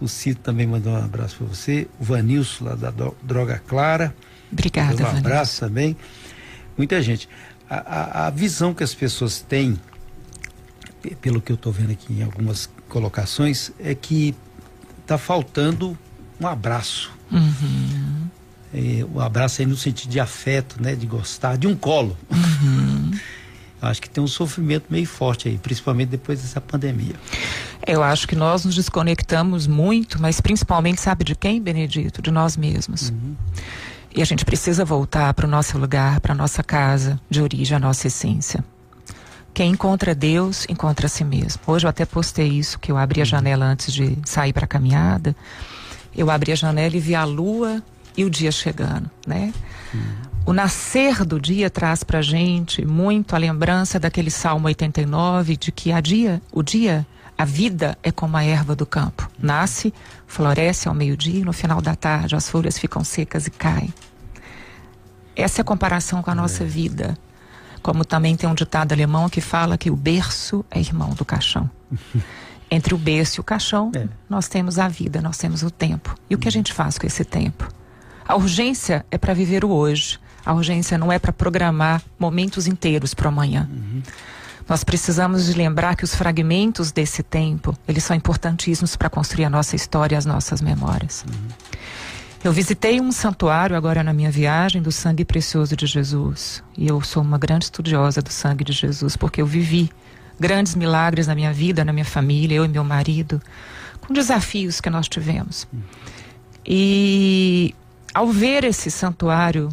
O 0.00 0.08
Cito 0.08 0.40
também 0.40 0.66
mandou 0.66 0.92
um 0.92 1.04
abraço 1.04 1.36
para 1.36 1.46
você. 1.46 1.86
O 2.00 2.04
Vanilson, 2.04 2.64
lá 2.64 2.74
da 2.74 2.92
Droga 3.22 3.62
Clara. 3.66 4.14
Obrigada, 4.50 5.04
um 5.04 5.18
abraço 5.18 5.60
também. 5.60 5.96
Muita 6.76 7.02
gente. 7.02 7.28
A, 7.70 8.26
a- 8.26 8.30
visão 8.30 8.74
que 8.74 8.82
as 8.82 8.92
pessoas 8.92 9.40
têm, 9.40 9.78
pe- 11.00 11.14
pelo 11.14 11.40
que 11.40 11.52
eu 11.52 11.54
estou 11.54 11.72
vendo 11.72 11.92
aqui 11.92 12.12
em 12.12 12.22
algumas 12.22 12.68
colocações, 12.88 13.70
é 13.78 13.94
que 13.94 14.34
está 15.02 15.16
faltando 15.16 15.96
um 16.40 16.46
abraço. 16.46 17.12
Uhum. 17.30 18.26
É, 18.74 19.04
o 19.12 19.20
abraço 19.20 19.62
aí 19.62 19.66
no 19.66 19.76
sentido 19.76 20.10
de 20.10 20.18
afeto, 20.20 20.82
né? 20.82 20.94
De 20.96 21.06
gostar, 21.06 21.56
de 21.56 21.66
um 21.66 21.76
colo. 21.76 22.16
Uhum. 22.30 23.10
Eu 23.82 23.88
acho 23.88 24.02
que 24.02 24.10
tem 24.10 24.22
um 24.22 24.26
sofrimento 24.28 24.84
meio 24.90 25.06
forte 25.06 25.48
aí, 25.48 25.56
principalmente 25.56 26.10
depois 26.10 26.42
dessa 26.42 26.60
pandemia. 26.60 27.14
Eu 27.86 28.02
acho 28.02 28.28
que 28.28 28.36
nós 28.36 28.62
nos 28.66 28.74
desconectamos 28.74 29.66
muito, 29.66 30.20
mas 30.20 30.38
principalmente, 30.38 31.00
sabe 31.00 31.24
de 31.24 31.34
quem, 31.34 31.62
Benedito? 31.62 32.20
De 32.20 32.30
nós 32.30 32.58
mesmos. 32.58 33.10
E 34.14 34.20
a 34.20 34.24
gente 34.24 34.44
precisa 34.44 34.84
voltar 34.84 35.32
para 35.34 35.46
o 35.46 35.50
nosso 35.50 35.78
lugar, 35.78 36.20
para 36.20 36.32
a 36.32 36.36
nossa 36.36 36.62
casa 36.62 37.20
de 37.28 37.40
origem, 37.40 37.76
a 37.76 37.80
nossa 37.80 38.08
essência. 38.08 38.64
Quem 39.54 39.72
encontra 39.72 40.14
Deus, 40.14 40.66
encontra 40.68 41.06
a 41.06 41.08
si 41.08 41.24
mesmo. 41.24 41.60
Hoje 41.66 41.86
eu 41.86 41.90
até 41.90 42.04
postei 42.04 42.48
isso, 42.48 42.78
que 42.78 42.90
eu 42.90 42.96
abri 42.96 43.20
a 43.20 43.24
janela 43.24 43.66
antes 43.66 43.92
de 43.92 44.18
sair 44.24 44.52
para 44.52 44.64
a 44.64 44.68
caminhada. 44.68 45.34
Eu 46.16 46.30
abri 46.30 46.52
a 46.52 46.56
janela 46.56 46.96
e 46.96 47.00
vi 47.00 47.14
a 47.14 47.24
lua 47.24 47.82
e 48.16 48.24
o 48.24 48.30
dia 48.30 48.50
chegando, 48.50 49.10
né? 49.26 49.52
O 50.46 50.52
nascer 50.52 51.24
do 51.24 51.40
dia 51.40 51.70
traz 51.70 52.02
pra 52.02 52.22
gente 52.22 52.84
muito 52.84 53.34
a 53.34 53.38
lembrança 53.38 53.98
daquele 53.98 54.30
Salmo 54.30 54.66
89 54.66 55.56
de 55.56 55.70
que 55.70 55.92
a 55.92 56.00
dia, 56.00 56.40
o 56.52 56.62
dia, 56.62 57.06
a 57.40 57.44
vida 57.46 57.96
é 58.02 58.12
como 58.12 58.36
a 58.36 58.44
erva 58.44 58.76
do 58.76 58.84
campo. 58.84 59.26
Nasce, 59.38 59.94
floresce 60.26 60.88
ao 60.88 60.94
meio-dia 60.94 61.40
e 61.40 61.42
no 61.44 61.54
final 61.54 61.80
da 61.80 61.94
tarde 61.94 62.36
as 62.36 62.50
folhas 62.50 62.78
ficam 62.78 63.02
secas 63.02 63.46
e 63.46 63.50
caem. 63.50 63.94
Essa 65.34 65.60
é 65.60 65.62
a 65.62 65.64
comparação 65.64 66.22
com 66.22 66.30
a 66.30 66.34
nossa 66.34 66.66
vida. 66.66 67.16
Como 67.82 68.04
também 68.04 68.36
tem 68.36 68.46
um 68.46 68.52
ditado 68.54 68.92
alemão 68.92 69.26
que 69.30 69.40
fala 69.40 69.78
que 69.78 69.90
o 69.90 69.96
berço 69.96 70.62
é 70.70 70.78
irmão 70.80 71.14
do 71.14 71.24
caixão. 71.24 71.70
Entre 72.70 72.94
o 72.94 72.98
berço 72.98 73.38
e 73.38 73.40
o 73.40 73.44
caixão, 73.44 73.90
É. 73.96 74.06
nós 74.28 74.46
temos 74.46 74.78
a 74.78 74.86
vida, 74.86 75.22
nós 75.22 75.38
temos 75.38 75.62
o 75.62 75.70
tempo. 75.70 76.14
E 76.28 76.34
o 76.34 76.38
que 76.38 76.46
a 76.46 76.52
gente 76.52 76.74
faz 76.74 76.98
com 76.98 77.06
esse 77.06 77.24
tempo? 77.24 77.66
A 78.28 78.36
urgência 78.36 79.04
é 79.10 79.16
para 79.16 79.32
viver 79.32 79.64
o 79.64 79.70
hoje. 79.70 80.20
A 80.44 80.52
urgência 80.52 80.98
não 80.98 81.10
é 81.10 81.18
para 81.18 81.32
programar 81.32 82.02
momentos 82.18 82.66
inteiros 82.66 83.14
para 83.14 83.28
amanhã. 83.30 83.66
Nós 84.70 84.84
precisamos 84.84 85.46
de 85.46 85.52
lembrar 85.54 85.96
que 85.96 86.04
os 86.04 86.14
fragmentos 86.14 86.92
desse 86.92 87.24
tempo, 87.24 87.76
eles 87.88 88.04
são 88.04 88.16
importantíssimos 88.16 88.94
para 88.94 89.10
construir 89.10 89.44
a 89.44 89.50
nossa 89.50 89.74
história 89.74 90.14
e 90.14 90.16
as 90.16 90.24
nossas 90.24 90.60
memórias. 90.60 91.24
Eu 92.44 92.52
visitei 92.52 93.00
um 93.00 93.10
santuário 93.10 93.76
agora 93.76 94.04
na 94.04 94.12
minha 94.12 94.30
viagem 94.30 94.80
do 94.80 94.92
sangue 94.92 95.24
precioso 95.24 95.74
de 95.74 95.86
Jesus. 95.86 96.62
E 96.78 96.86
eu 96.86 97.00
sou 97.00 97.20
uma 97.20 97.36
grande 97.36 97.64
estudiosa 97.64 98.22
do 98.22 98.30
sangue 98.30 98.62
de 98.62 98.72
Jesus, 98.72 99.16
porque 99.16 99.42
eu 99.42 99.46
vivi 99.46 99.90
grandes 100.38 100.76
milagres 100.76 101.26
na 101.26 101.34
minha 101.34 101.52
vida, 101.52 101.84
na 101.84 101.92
minha 101.92 102.04
família, 102.04 102.54
eu 102.54 102.64
e 102.64 102.68
meu 102.68 102.84
marido, 102.84 103.42
com 104.00 104.14
desafios 104.14 104.80
que 104.80 104.88
nós 104.88 105.08
tivemos. 105.08 105.66
E 106.64 107.74
ao 108.14 108.28
ver 108.28 108.62
esse 108.62 108.88
santuário 108.88 109.68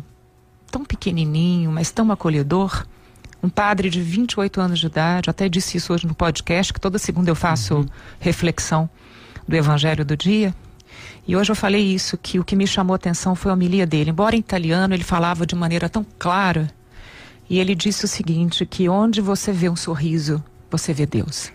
tão 0.71 0.83
pequenininho, 0.83 1.71
mas 1.71 1.91
tão 1.91 2.11
acolhedor, 2.11 2.83
um 3.41 3.49
padre 3.49 3.89
de 3.89 4.01
28 4.01 4.59
anos 4.59 4.79
de 4.79 4.87
idade, 4.87 5.29
até 5.29 5.47
disse 5.47 5.77
isso 5.77 5.93
hoje 5.93 6.07
no 6.07 6.15
podcast, 6.15 6.73
que 6.73 6.79
toda 6.79 6.97
segunda 6.97 7.29
eu 7.29 7.35
faço 7.35 7.85
reflexão 8.19 8.89
do 9.47 9.55
evangelho 9.55 10.03
do 10.03 10.17
dia. 10.17 10.53
E 11.27 11.35
hoje 11.35 11.51
eu 11.51 11.55
falei 11.55 11.83
isso, 11.83 12.17
que 12.17 12.39
o 12.39 12.43
que 12.43 12.55
me 12.55 12.65
chamou 12.65 12.93
a 12.93 12.95
atenção 12.95 13.35
foi 13.35 13.51
a 13.51 13.53
homilia 13.53 13.85
dele. 13.85 14.09
Embora 14.09 14.35
em 14.35 14.39
italiano 14.39 14.93
ele 14.93 15.03
falava 15.03 15.45
de 15.45 15.55
maneira 15.55 15.87
tão 15.87 16.05
clara, 16.17 16.69
e 17.49 17.59
ele 17.59 17.75
disse 17.75 18.05
o 18.05 18.07
seguinte, 18.07 18.65
que 18.65 18.89
onde 18.89 19.21
você 19.21 19.51
vê 19.53 19.69
um 19.69 19.75
sorriso, 19.75 20.43
você 20.69 20.93
vê 20.93 21.05
Deus. 21.05 21.51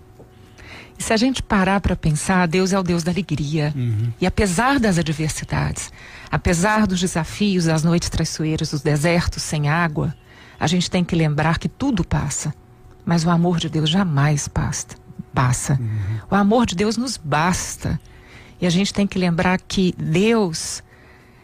E 0.98 1.02
se 1.02 1.12
a 1.12 1.16
gente 1.16 1.42
parar 1.42 1.80
para 1.80 1.96
pensar, 1.96 2.46
Deus 2.46 2.72
é 2.72 2.78
o 2.78 2.82
Deus 2.82 3.02
da 3.02 3.10
alegria. 3.10 3.74
E 4.20 4.26
apesar 4.26 4.78
das 4.78 4.98
adversidades, 4.98 5.92
apesar 6.30 6.86
dos 6.86 7.00
desafios, 7.00 7.64
das 7.64 7.82
noites 7.82 8.08
traiçoeiras, 8.08 8.70
dos 8.70 8.80
desertos 8.82 9.42
sem 9.42 9.68
água, 9.68 10.14
a 10.62 10.66
gente 10.68 10.88
tem 10.88 11.02
que 11.02 11.16
lembrar 11.16 11.58
que 11.58 11.68
tudo 11.68 12.04
passa. 12.04 12.54
Mas 13.04 13.24
o 13.24 13.30
amor 13.30 13.58
de 13.58 13.68
Deus 13.68 13.90
jamais 13.90 14.46
passa. 14.46 14.86
passa. 15.34 15.80
O 16.30 16.34
amor 16.36 16.66
de 16.66 16.76
Deus 16.76 16.96
nos 16.96 17.16
basta. 17.16 18.00
E 18.60 18.66
a 18.66 18.70
gente 18.70 18.94
tem 18.94 19.04
que 19.06 19.18
lembrar 19.18 19.60
que 19.60 19.92
Deus, 19.98 20.80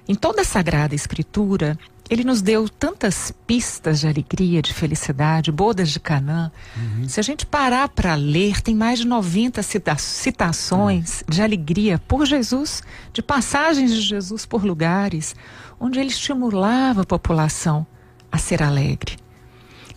em 0.07 0.15
toda 0.15 0.43
a 0.43 0.45
Sagrada 0.45 0.95
Escritura, 0.95 1.77
ele 2.09 2.23
nos 2.23 2.41
deu 2.41 2.69
tantas 2.69 3.33
pistas 3.45 3.99
de 4.01 4.07
alegria, 4.07 4.63
de 4.63 4.73
felicidade, 4.73 5.51
bodas 5.51 5.91
de 5.91 5.99
Canaã. 5.99 6.53
Se 7.09 7.19
a 7.19 7.23
gente 7.25 7.45
parar 7.45 7.89
para 7.89 8.15
ler, 8.15 8.61
tem 8.63 8.75
mais 8.75 9.01
de 9.01 9.07
90 9.09 9.61
cita- 9.65 9.97
citações 9.99 11.25
de 11.29 11.43
alegria 11.43 11.99
por 12.07 12.25
Jesus, 12.25 12.83
de 13.13 13.21
passagens 13.21 13.91
de 13.93 14.01
Jesus 14.01 14.47
por 14.47 14.65
lugares 14.65 15.35
onde 15.81 15.99
ele 15.99 16.11
estimulava 16.11 17.03
a 17.03 17.07
população 17.07 17.85
a 18.31 18.39
ser 18.39 18.63
alegre. 18.63 19.17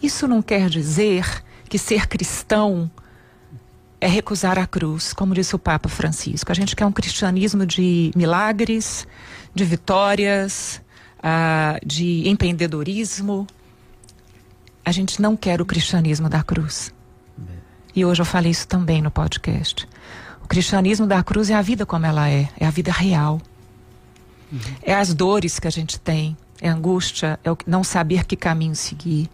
Isso 0.01 0.27
não 0.27 0.41
quer 0.41 0.69
dizer 0.69 1.43
que 1.69 1.77
ser 1.77 2.07
cristão 2.07 2.89
é 3.99 4.07
recusar 4.07 4.57
a 4.57 4.65
cruz, 4.65 5.13
como 5.13 5.35
disse 5.35 5.55
o 5.55 5.59
Papa 5.59 5.87
Francisco. 5.87 6.51
A 6.51 6.55
gente 6.55 6.75
quer 6.75 6.85
um 6.85 6.91
cristianismo 6.91 7.65
de 7.65 8.11
milagres, 8.15 9.07
de 9.53 9.63
vitórias, 9.63 10.81
ah, 11.21 11.79
de 11.85 12.27
empreendedorismo. 12.27 13.45
A 14.83 14.91
gente 14.91 15.21
não 15.21 15.37
quer 15.37 15.61
o 15.61 15.65
cristianismo 15.65 16.27
da 16.27 16.41
cruz. 16.41 16.91
E 17.95 18.03
hoje 18.03 18.21
eu 18.21 18.25
falei 18.25 18.51
isso 18.51 18.67
também 18.67 19.01
no 19.01 19.11
podcast. 19.11 19.87
O 20.43 20.47
cristianismo 20.47 21.05
da 21.05 21.21
cruz 21.21 21.49
é 21.49 21.53
a 21.53 21.61
vida 21.61 21.85
como 21.85 22.05
ela 22.05 22.27
é, 22.27 22.49
é 22.59 22.65
a 22.65 22.71
vida 22.71 22.91
real. 22.91 23.39
É 24.81 24.95
as 24.95 25.13
dores 25.13 25.59
que 25.59 25.67
a 25.67 25.71
gente 25.71 25.99
tem, 25.99 26.35
é 26.61 26.69
angústia, 26.69 27.39
é 27.43 27.51
o 27.51 27.57
não 27.65 27.83
saber 27.83 28.25
que 28.25 28.35
caminho 28.35 28.75
seguir. 28.75 29.27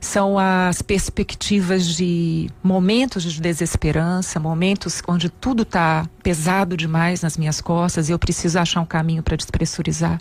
São 0.00 0.38
as 0.38 0.82
perspectivas 0.82 1.86
de 1.86 2.50
momentos 2.62 3.22
de 3.22 3.40
desesperança, 3.40 4.40
momentos 4.40 5.02
onde 5.06 5.28
tudo 5.28 5.62
está 5.62 6.08
pesado 6.22 6.76
demais 6.76 7.22
nas 7.22 7.36
minhas 7.36 7.60
costas 7.60 8.08
e 8.08 8.12
eu 8.12 8.18
preciso 8.18 8.58
achar 8.58 8.80
um 8.80 8.86
caminho 8.86 9.22
para 9.22 9.36
despressurizar. 9.36 10.20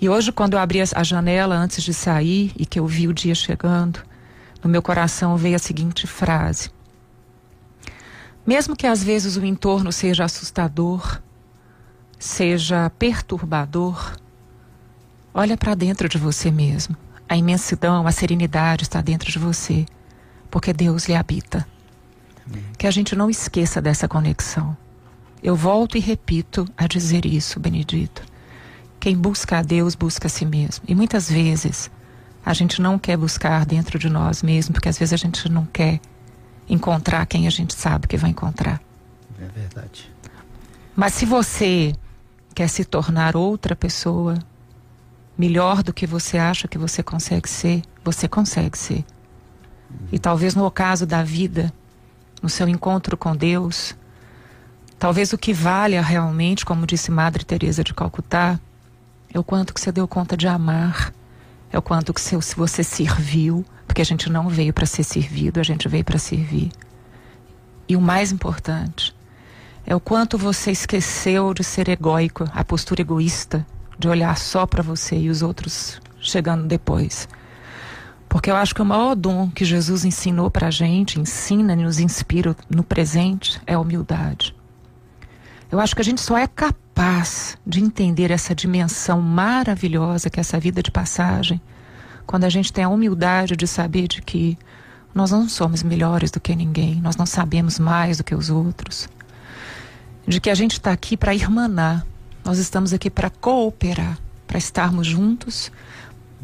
E 0.00 0.08
hoje, 0.08 0.32
quando 0.32 0.54
eu 0.54 0.58
abri 0.58 0.80
a 0.80 1.02
janela 1.02 1.54
antes 1.54 1.82
de 1.82 1.94
sair 1.94 2.52
e 2.56 2.66
que 2.66 2.78
eu 2.78 2.86
vi 2.86 3.08
o 3.08 3.14
dia 3.14 3.34
chegando, 3.34 4.00
no 4.62 4.68
meu 4.68 4.82
coração 4.82 5.36
veio 5.36 5.56
a 5.56 5.58
seguinte 5.58 6.06
frase: 6.06 6.70
Mesmo 8.46 8.76
que 8.76 8.86
às 8.86 9.02
vezes 9.02 9.36
o 9.36 9.44
entorno 9.44 9.90
seja 9.90 10.24
assustador, 10.24 11.22
seja 12.18 12.90
perturbador, 12.98 14.12
olha 15.36 15.54
para 15.54 15.74
dentro 15.74 16.08
de 16.08 16.16
você 16.16 16.50
mesmo. 16.50 16.96
A 17.28 17.36
imensidão, 17.36 18.06
a 18.06 18.12
serenidade 18.12 18.84
está 18.84 19.02
dentro 19.02 19.30
de 19.30 19.38
você, 19.38 19.84
porque 20.50 20.72
Deus 20.72 21.06
lhe 21.06 21.14
habita. 21.14 21.66
Que 22.78 22.86
a 22.86 22.90
gente 22.90 23.14
não 23.14 23.28
esqueça 23.28 23.82
dessa 23.82 24.08
conexão. 24.08 24.74
Eu 25.42 25.54
volto 25.54 25.98
e 25.98 26.00
repito 26.00 26.66
a 26.76 26.86
dizer 26.86 27.26
isso, 27.26 27.60
Benedito. 27.60 28.22
Quem 28.98 29.14
busca 29.14 29.58
a 29.58 29.62
Deus 29.62 29.94
busca 29.94 30.26
a 30.26 30.30
si 30.30 30.46
mesmo. 30.46 30.84
E 30.88 30.94
muitas 30.94 31.28
vezes 31.28 31.90
a 32.44 32.54
gente 32.54 32.80
não 32.80 32.98
quer 32.98 33.18
buscar 33.18 33.66
dentro 33.66 33.98
de 33.98 34.08
nós 34.08 34.42
mesmos, 34.42 34.72
porque 34.72 34.88
às 34.88 34.98
vezes 34.98 35.12
a 35.12 35.16
gente 35.18 35.50
não 35.50 35.66
quer 35.66 36.00
encontrar 36.68 37.26
quem 37.26 37.46
a 37.46 37.50
gente 37.50 37.74
sabe 37.74 38.06
que 38.06 38.16
vai 38.16 38.30
encontrar. 38.30 38.80
É 39.38 39.46
verdade. 39.46 40.10
Mas 40.94 41.12
se 41.12 41.26
você 41.26 41.92
quer 42.54 42.68
se 42.68 42.84
tornar 42.84 43.36
outra 43.36 43.76
pessoa, 43.76 44.38
melhor 45.36 45.82
do 45.82 45.92
que 45.92 46.06
você 46.06 46.38
acha 46.38 46.68
que 46.68 46.78
você 46.78 47.02
consegue 47.02 47.48
ser, 47.48 47.82
você 48.04 48.26
consegue 48.26 48.78
ser. 48.78 49.04
E 50.10 50.18
talvez 50.18 50.54
no 50.54 50.64
ocaso 50.64 51.06
da 51.06 51.22
vida, 51.22 51.72
no 52.42 52.48
seu 52.48 52.68
encontro 52.68 53.16
com 53.16 53.36
Deus, 53.36 53.94
talvez 54.98 55.32
o 55.32 55.38
que 55.38 55.52
valha 55.52 56.02
realmente, 56.02 56.64
como 56.64 56.86
disse 56.86 57.10
Madre 57.10 57.44
Teresa 57.44 57.84
de 57.84 57.94
Calcutá, 57.94 58.58
é 59.32 59.38
o 59.38 59.44
quanto 59.44 59.74
que 59.74 59.80
você 59.80 59.92
deu 59.92 60.08
conta 60.08 60.36
de 60.36 60.48
amar, 60.48 61.12
é 61.70 61.78
o 61.78 61.82
quanto 61.82 62.14
que 62.14 62.20
você 62.56 62.82
serviu, 62.82 63.64
porque 63.86 64.00
a 64.00 64.04
gente 64.04 64.30
não 64.30 64.48
veio 64.48 64.72
para 64.72 64.86
ser 64.86 65.04
servido, 65.04 65.60
a 65.60 65.62
gente 65.62 65.88
veio 65.88 66.04
para 66.04 66.18
servir. 66.18 66.70
E 67.88 67.96
o 67.96 68.00
mais 68.00 68.32
importante, 68.32 69.14
é 69.84 69.94
o 69.94 70.00
quanto 70.00 70.36
você 70.36 70.72
esqueceu 70.72 71.54
de 71.54 71.62
ser 71.62 71.88
egóico, 71.88 72.44
a 72.52 72.64
postura 72.64 73.02
egoísta, 73.02 73.64
de 73.98 74.08
olhar 74.08 74.36
só 74.36 74.66
para 74.66 74.82
você 74.82 75.16
e 75.16 75.30
os 75.30 75.42
outros 75.42 76.00
chegando 76.20 76.66
depois. 76.66 77.28
Porque 78.28 78.50
eu 78.50 78.56
acho 78.56 78.74
que 78.74 78.82
o 78.82 78.84
maior 78.84 79.14
dom 79.14 79.48
que 79.50 79.64
Jesus 79.64 80.04
ensinou 80.04 80.50
para 80.50 80.68
a 80.68 80.70
gente, 80.70 81.20
ensina 81.20 81.72
e 81.72 81.76
nos 81.76 81.98
inspira 81.98 82.56
no 82.68 82.82
presente, 82.82 83.60
é 83.66 83.74
a 83.74 83.80
humildade. 83.80 84.54
Eu 85.70 85.80
acho 85.80 85.94
que 85.94 86.02
a 86.02 86.04
gente 86.04 86.20
só 86.20 86.36
é 86.36 86.46
capaz 86.46 87.56
de 87.66 87.80
entender 87.80 88.30
essa 88.30 88.54
dimensão 88.54 89.20
maravilhosa 89.20 90.30
que 90.30 90.38
é 90.38 90.42
essa 90.42 90.60
vida 90.60 90.82
de 90.82 90.90
passagem 90.90 91.60
quando 92.26 92.44
a 92.44 92.48
gente 92.48 92.72
tem 92.72 92.84
a 92.84 92.88
humildade 92.88 93.56
de 93.56 93.66
saber 93.66 94.08
de 94.08 94.20
que 94.20 94.58
nós 95.14 95.30
não 95.30 95.48
somos 95.48 95.82
melhores 95.82 96.30
do 96.30 96.40
que 96.40 96.54
ninguém, 96.54 97.00
nós 97.00 97.16
não 97.16 97.24
sabemos 97.24 97.78
mais 97.78 98.18
do 98.18 98.24
que 98.24 98.34
os 98.34 98.50
outros 98.50 99.08
de 100.26 100.40
que 100.40 100.50
a 100.50 100.54
gente 100.54 100.72
está 100.72 100.90
aqui 100.90 101.16
para 101.16 101.34
irmanar, 101.34 102.04
nós 102.46 102.58
estamos 102.58 102.92
aqui 102.92 103.10
para 103.10 103.28
cooperar, 103.28 104.16
para 104.46 104.56
estarmos 104.56 105.04
juntos, 105.04 105.72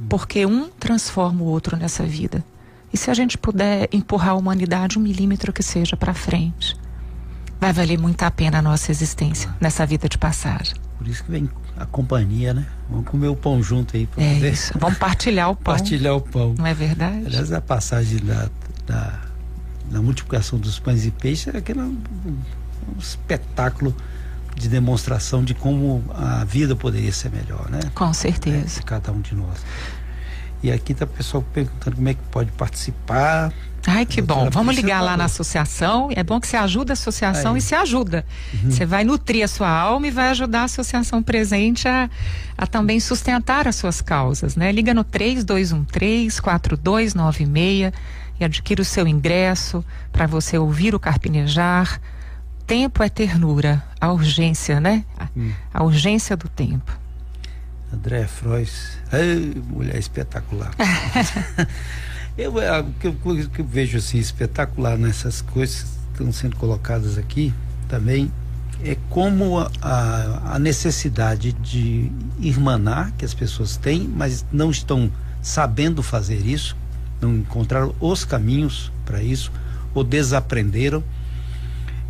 porque 0.09 0.45
um 0.45 0.69
transforma 0.69 1.43
o 1.43 1.47
outro 1.47 1.77
nessa 1.77 2.05
vida. 2.05 2.45
E 2.93 2.97
se 2.97 3.09
a 3.09 3.15
gente 3.15 3.39
puder 3.39 3.89
empurrar 3.93 4.31
a 4.31 4.35
humanidade 4.35 4.99
um 4.99 5.03
milímetro 5.03 5.53
que 5.53 5.63
seja 5.63 5.97
para 5.97 6.13
frente, 6.13 6.77
vai 7.61 7.73
valer 7.73 7.99
muito 8.01 8.21
a 8.25 8.31
pena 8.33 8.59
a 8.59 8.63
nossa 8.63 8.91
existência 8.91 9.55
nessa 9.61 9.87
vida 9.87 10.09
de 10.09 10.19
passagem. 10.19 10.75
Por 10.99 11.07
isso 11.07 11.23
que 11.23 11.31
vem 11.31 11.49
a 11.77 11.87
companhia, 11.87 12.53
né? 12.53 12.67
Vamos 12.91 13.07
comer 13.07 13.29
o 13.29 13.37
pão 13.37 13.63
junto 13.63 13.97
aí 13.97 14.03
É 14.03 14.35
poder 14.35 14.53
isso. 14.53 14.73
Vamos 14.77 14.99
partilhar 14.99 15.51
o 15.51 15.55
pão. 15.57 15.75
partilhar 15.77 16.17
o 16.17 16.21
pão. 16.21 16.57
Não 16.59 16.67
é 16.67 16.75
verdade? 16.75 17.27
Aliás, 17.27 17.53
a 17.53 17.61
passagem 17.61 18.19
da, 18.19 18.51
da, 18.85 19.21
da 19.89 20.03
multiplicação 20.03 20.59
dos 20.59 20.81
pães 20.81 21.07
e 21.07 21.13
peixes 21.13 21.55
é 21.55 21.59
aquele 21.59 21.79
um, 21.81 21.97
um 22.27 22.99
espetáculo 22.99 23.95
de 24.55 24.69
demonstração 24.69 25.43
de 25.43 25.55
como 25.55 26.05
a 26.15 26.45
vida 26.45 26.77
poderia 26.77 27.13
ser 27.13 27.31
melhor, 27.31 27.69
né? 27.71 27.81
Com 27.95 28.11
É, 28.11 28.13
certeza. 28.13 28.81
de 28.81 28.87
cada 28.87 29.11
um 29.13 29.21
de 29.21 29.35
nós. 29.35 29.59
E 30.63 30.71
aqui 30.71 30.95
tá 30.95 31.05
o 31.05 31.09
pessoal 31.09 31.43
perguntando 31.53 31.97
como 31.97 32.09
é 32.09 32.15
que 32.15 32.21
pode 32.31 32.51
participar. 32.53 33.53
Ai, 33.85 34.07
que 34.07 34.23
bom. 34.23 34.49
Vamos 34.49 34.77
ligar 34.77 35.01
lá 35.01 35.07
falou. 35.07 35.19
na 35.19 35.25
associação. 35.25 36.09
É 36.15 36.23
bom 36.23 36.39
que 36.41 36.47
você 36.47 36.57
ajuda 36.57 36.93
a 36.93 36.95
associação 36.95 37.55
Aí. 37.55 37.59
e 37.59 37.61
se 37.61 37.75
ajuda. 37.75 38.25
Você 38.63 38.87
vai 38.87 39.03
nutrir 39.03 39.43
a 39.45 39.49
sua 39.49 39.69
alma 39.69 40.07
e 40.07 40.11
vai 40.13 40.29
ajudar 40.29 40.61
a 40.61 40.65
associação 40.65 41.21
presente 41.21 41.89
a, 41.89 42.09
a 42.57 42.65
também 42.65 43.01
sustentar 43.01 43.67
as 43.67 43.75
suas 43.75 44.01
causas, 44.01 44.55
né? 44.55 44.71
Liga 44.71 44.95
no 44.95 45.05
3213-4296 45.05 47.93
e 48.41 48.45
adquira 48.45 48.83
o 48.83 48.85
seu 48.85 49.09
ingresso 49.09 49.85
para 50.13 50.29
você 50.29 50.57
ouvir 50.59 50.95
o 50.95 51.01
carpinejar. 51.01 52.01
Tempo 52.67 53.03
é 53.03 53.09
ternura, 53.09 53.83
a 54.01 54.13
urgência, 54.13 54.81
né? 54.81 55.05
A, 55.19 55.29
a 55.75 55.83
urgência 55.85 56.37
do 56.37 56.49
tempo. 56.49 56.93
André 57.93 58.27
Frois, 58.27 58.99
ai, 59.13 59.53
mulher 59.69 59.97
espetacular. 59.99 60.71
eu, 62.39 62.59
é, 62.61 62.81
o 62.81 62.85
que 62.99 63.07
eu, 63.09 63.17
o 63.25 63.49
que 63.51 63.61
eu 63.61 63.65
vejo 63.67 63.99
assim 63.99 64.19
espetacular 64.19 64.97
nessas 64.97 65.43
coisas 65.43 65.83
que 66.15 66.23
estão 66.23 66.33
sendo 66.33 66.57
colocadas 66.57 67.19
aqui 67.19 67.53
também 67.89 68.33
é 68.83 68.97
como 69.11 69.59
a- 69.61 69.71
a, 69.83 70.55
a 70.55 70.59
necessidade 70.59 71.53
de 71.53 72.11
irmanar 72.41 73.13
que 73.19 73.25
as 73.25 73.35
pessoas 73.35 73.77
têm, 73.77 74.09
mas 74.09 74.45
não 74.51 74.71
estão 74.71 75.11
sabendo 75.43 76.03
fazer 76.03 76.47
isso, 76.47 76.75
não 77.21 77.35
encontraram 77.37 77.95
os 78.01 78.25
caminhos 78.25 78.91
para 79.05 79.23
isso, 79.23 79.53
ou 79.95 80.03
desaprenderam. 80.03 81.05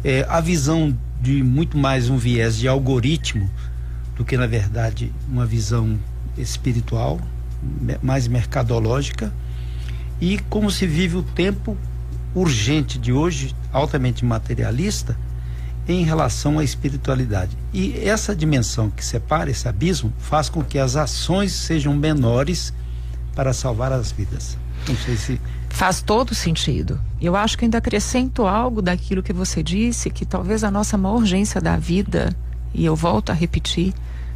É, 0.05 0.27
a 0.29 0.41
visão 0.41 0.97
de 1.21 1.43
muito 1.43 1.79
mais 1.79 2.11
um 2.11 2.17
viés 2.17 2.57
de 2.57 2.67
algoritmo 2.67 3.49
do 4.17 4.25
que, 4.25 4.37
na 4.37 4.47
verdade, 4.47 5.13
uma 5.29 5.47
visão 5.47 5.99
espiritual, 6.37 7.21
mais 8.03 8.27
mercadológica, 8.27 9.33
e 10.21 10.39
como 10.51 10.71
se 10.71 10.87
vive 10.87 11.17
o 11.17 11.23
tempo 11.23 11.77
urgente 12.35 12.99
de 12.99 13.13
hoje, 13.13 13.55
altamente 13.73 14.25
materialista, 14.25 15.17
em 15.87 16.05
relação 16.05 16.59
à 16.59 16.65
espiritualidade. 16.65 17.57
E 17.73 17.99
essa 18.05 18.35
dimensão 18.35 18.91
que 18.91 19.05
separa 19.05 19.51
esse 19.51 19.67
abismo 19.69 20.13
faz 20.19 20.49
com 20.49 20.63
que 20.63 20.79
as 20.79 20.97
ações 20.97 21.53
sejam 21.53 21.95
menores 21.95 22.73
para 23.35 23.53
salvar 23.53 23.93
as 23.93 24.13
vidas. 24.13 24.57
Não 24.89 24.97
sei 24.97 25.17
se 25.17 25.41
Faz 25.73 26.03
todo 26.03 26.35
sentido. 26.35 27.01
Eu 27.19 27.35
acho 27.35 27.57
que 27.57 27.65
ainda 27.65 27.79
acrescento 27.79 28.47
algo 28.47 28.83
daquilo 28.83 29.23
que 29.23 29.33
você 29.33 29.63
disse, 29.63 30.11
que 30.11 30.27
talvez 30.27 30.63
a 30.63 30.71
nossa 30.71 30.99
maior 30.99 31.17
urgência 31.17 31.63
da 31.63 31.79
vida, 31.79 32.37
e 32.75 32.85
eu 32.85 32.95
volto 32.95 33.31
a 33.31 33.33
repetir, 33.33 33.95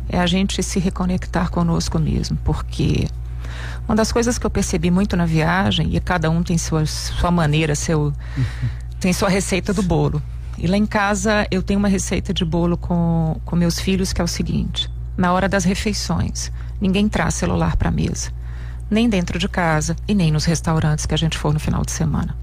é 0.09 0.19
a 0.19 0.27
gente 0.27 0.63
se 0.63 0.81
reconectar 0.81 1.51
conosco 1.51 1.99
mesmo, 1.99 2.39
porque 2.43 3.07
uma 3.87 3.95
das 3.95 4.11
coisas 4.11 4.39
que 4.39 4.47
eu 4.47 4.51
percebi 4.51 4.91
muito 4.91 5.15
na 5.15 5.27
viagem, 5.27 5.95
e 5.95 6.01
cada 6.01 6.31
um 6.31 6.43
tem 6.43 6.57
sua, 6.57 6.87
sua 6.87 7.31
maneira, 7.31 7.75
seu, 7.75 8.15
tem 8.99 9.13
sua 9.13 9.29
receita 9.29 9.75
do 9.75 9.83
bolo. 9.83 10.23
E 10.57 10.67
lá 10.67 10.77
em 10.79 10.87
casa 10.87 11.47
eu 11.51 11.63
tenho 11.63 11.79
uma 11.79 11.89
receita 11.89 12.33
de 12.33 12.47
bolo 12.47 12.79
com, 12.79 13.39
com 13.45 13.55
meus 13.55 13.79
filhos 13.79 14.11
que 14.11 14.23
é 14.23 14.25
o 14.25 14.29
seguinte: 14.29 14.91
na 15.19 15.35
hora 15.35 15.51
das 15.51 15.65
refeições, 15.65 16.51
ninguém 16.81 17.11
traz 17.11 17.35
celular 17.35 17.77
para 17.77 17.91
a 17.91 17.93
mesa 17.93 18.36
nem 18.91 19.09
dentro 19.09 19.39
de 19.39 19.49
casa 19.49 19.97
e 20.07 20.15
nem 20.15 20.31
nos 20.31 20.45
restaurantes 20.45 21.07
que 21.07 21.15
a 21.15 21.19
gente 21.19 21.37
for 21.39 21.53
no 21.53 21.61
final 21.61 21.83
de 21.83 21.93
semana. 21.93 22.37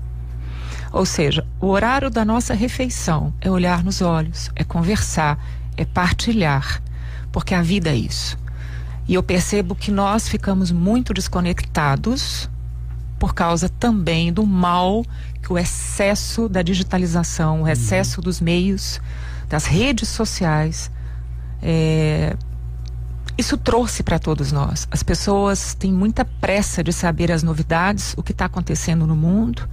Ou 0.92 1.06
seja, 1.06 1.46
o 1.60 1.68
horário 1.68 2.10
da 2.10 2.24
nossa 2.24 2.54
refeição 2.54 3.34
é 3.42 3.50
olhar 3.50 3.84
nos 3.84 4.02
olhos, 4.02 4.52
é 4.56 4.64
conversar, 4.64 5.44
é 5.76 5.84
partilhar, 5.84 6.82
porque 7.32 7.56
a 7.56 7.62
vida 7.62 7.90
é 7.90 7.96
isso. 7.96 8.38
E 9.08 9.16
eu 9.16 9.24
percebo 9.24 9.76
que 9.76 9.92
nós 9.92 10.30
ficamos 10.30 10.72
muito 10.72 11.14
desconectados 11.14 12.50
por 13.18 13.34
causa 13.34 13.68
também 13.68 14.32
do 14.32 14.46
mal 14.46 15.04
que 15.42 15.52
o 15.52 15.58
excesso 15.58 16.48
da 16.48 16.62
digitalização, 16.62 17.64
o 17.64 17.68
excesso 17.68 18.22
dos 18.22 18.40
meios, 18.40 19.02
das 19.50 19.66
redes 19.66 20.10
sociais, 20.10 20.92
é, 21.62 22.36
isso 23.38 23.58
trouxe 23.58 24.04
para 24.04 24.20
todos 24.20 24.52
nós. 24.52 24.88
As 24.92 25.02
pessoas 25.02 25.74
têm 25.74 25.92
muita 25.92 26.24
pressa 26.24 26.84
de 26.84 26.94
saber 26.94 27.32
as 27.32 27.42
novidades, 27.44 28.14
o 28.18 28.24
que 28.24 28.32
está 28.32 28.46
acontecendo 28.46 29.08
no 29.08 29.16
mundo, 29.16 29.68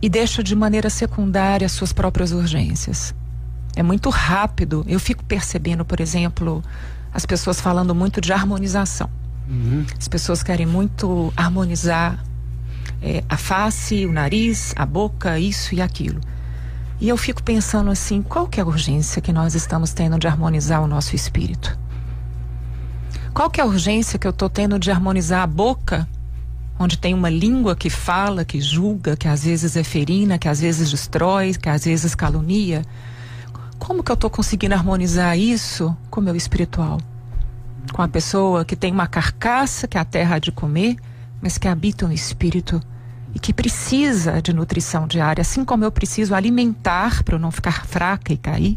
e 0.00 0.08
deixa 0.08 0.42
de 0.42 0.56
maneira 0.56 0.88
secundária 0.88 1.66
as 1.66 1.72
suas 1.72 1.92
próprias 1.92 2.32
urgências. 2.32 3.14
É 3.76 3.82
muito 3.82 4.10
rápido. 4.10 4.84
Eu 4.88 4.98
fico 4.98 5.24
percebendo, 5.24 5.84
por 5.84 6.00
exemplo, 6.00 6.62
as 7.12 7.26
pessoas 7.26 7.60
falando 7.60 7.94
muito 7.94 8.20
de 8.20 8.32
harmonização. 8.32 9.08
As 9.98 10.08
pessoas 10.08 10.42
querem 10.42 10.66
muito 10.66 11.32
harmonizar 11.36 12.24
eh, 13.02 13.22
a 13.28 13.36
face, 13.36 14.06
o 14.06 14.12
nariz, 14.12 14.72
a 14.76 14.86
boca, 14.86 15.38
isso 15.38 15.74
e 15.74 15.80
aquilo. 15.80 16.20
E 17.00 17.08
eu 17.08 17.16
fico 17.16 17.42
pensando 17.42 17.90
assim, 17.90 18.22
qual 18.22 18.46
que 18.46 18.60
é 18.60 18.62
a 18.62 18.66
urgência 18.66 19.20
que 19.20 19.32
nós 19.32 19.54
estamos 19.54 19.92
tendo 19.92 20.18
de 20.18 20.28
harmonizar 20.28 20.80
o 20.82 20.86
nosso 20.86 21.16
espírito? 21.16 21.76
Qual 23.34 23.48
que 23.48 23.60
é 23.60 23.64
a 23.64 23.66
urgência 23.66 24.18
que 24.18 24.26
eu 24.26 24.30
estou 24.30 24.50
tendo 24.50 24.78
de 24.78 24.90
harmonizar 24.90 25.42
a 25.42 25.46
boca, 25.46 26.06
onde 26.78 26.98
tem 26.98 27.14
uma 27.14 27.30
língua 27.30 27.74
que 27.74 27.88
fala, 27.88 28.44
que 28.44 28.60
julga, 28.60 29.16
que 29.16 29.26
às 29.26 29.44
vezes 29.44 29.74
é 29.74 29.82
ferina, 29.82 30.38
que 30.38 30.48
às 30.48 30.60
vezes 30.60 30.90
destrói, 30.90 31.54
que 31.54 31.68
às 31.68 31.84
vezes 31.86 32.14
calunia? 32.14 32.84
Como 33.78 34.02
que 34.02 34.12
eu 34.12 34.14
estou 34.14 34.28
conseguindo 34.28 34.74
harmonizar 34.74 35.36
isso 35.38 35.96
com 36.10 36.20
o 36.20 36.22
meu 36.22 36.36
espiritual? 36.36 37.00
Com 37.92 38.02
a 38.02 38.08
pessoa 38.08 38.66
que 38.66 38.76
tem 38.76 38.92
uma 38.92 39.06
carcaça 39.06 39.88
que 39.88 39.96
é 39.96 40.00
a 40.00 40.04
terra 40.04 40.36
há 40.36 40.38
de 40.38 40.52
comer, 40.52 40.96
mas 41.40 41.56
que 41.56 41.66
habita 41.66 42.04
um 42.04 42.12
espírito 42.12 42.82
e 43.34 43.38
que 43.38 43.54
precisa 43.54 44.42
de 44.42 44.52
nutrição 44.52 45.06
diária, 45.06 45.40
assim 45.40 45.64
como 45.64 45.84
eu 45.84 45.90
preciso 45.90 46.34
alimentar 46.34 47.24
para 47.24 47.36
eu 47.36 47.40
não 47.40 47.50
ficar 47.50 47.86
fraca 47.86 48.30
e 48.30 48.36
cair. 48.36 48.76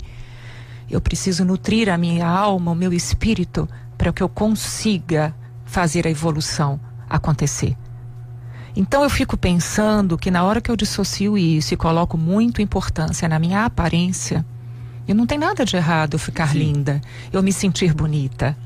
Eu 0.89 1.01
preciso 1.01 1.43
nutrir 1.43 1.89
a 1.89 1.97
minha 1.97 2.27
alma, 2.27 2.71
o 2.71 2.75
meu 2.75 2.93
espírito, 2.93 3.67
para 3.97 4.12
que 4.13 4.21
eu 4.21 4.29
consiga 4.29 5.34
fazer 5.65 6.05
a 6.08 6.10
evolução 6.10 6.79
acontecer. 7.10 7.75
Então 8.75 9.03
eu 9.03 9.10
fico 9.10 9.38
pensando 9.38 10.17
que 10.17 10.29
na 10.29 10.43
hora 10.43 10.60
que 10.60 10.69
eu 10.69 10.75
dissocio 10.75 11.38
isso 11.38 11.73
e 11.73 11.77
coloco 11.77 12.17
muito 12.17 12.62
importância 12.62 13.27
na 13.27 13.39
minha 13.39 13.63
aparência, 13.65 14.45
e 15.08 15.13
não 15.13 15.25
tem 15.25 15.38
nada 15.38 15.63
de 15.63 15.75
errado 15.75 16.15
eu 16.15 16.19
ficar 16.19 16.55
linda, 16.55 16.99
eu 17.31 17.41
me 17.43 17.53
sentir 17.53 17.93
bonita. 17.93 18.58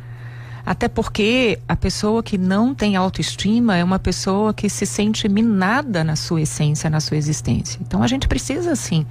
Até 0.65 0.87
porque 0.87 1.59
a 1.67 1.75
pessoa 1.75 2.21
que 2.21 2.37
não 2.37 2.73
tem 2.75 2.95
autoestima 2.95 3.75
é 3.75 3.83
uma 3.83 3.99
pessoa 3.99 4.53
que 4.53 4.69
se 4.69 4.85
sente 4.85 5.27
minada 5.27 6.03
na 6.03 6.15
sua 6.15 6.41
essência, 6.41 6.89
na 6.89 6.99
sua 6.99 7.17
existência. 7.17 7.79
Então 7.81 8.03
a 8.03 8.07
gente 8.07 8.27
precisa, 8.27 8.75
sim, 8.75 9.05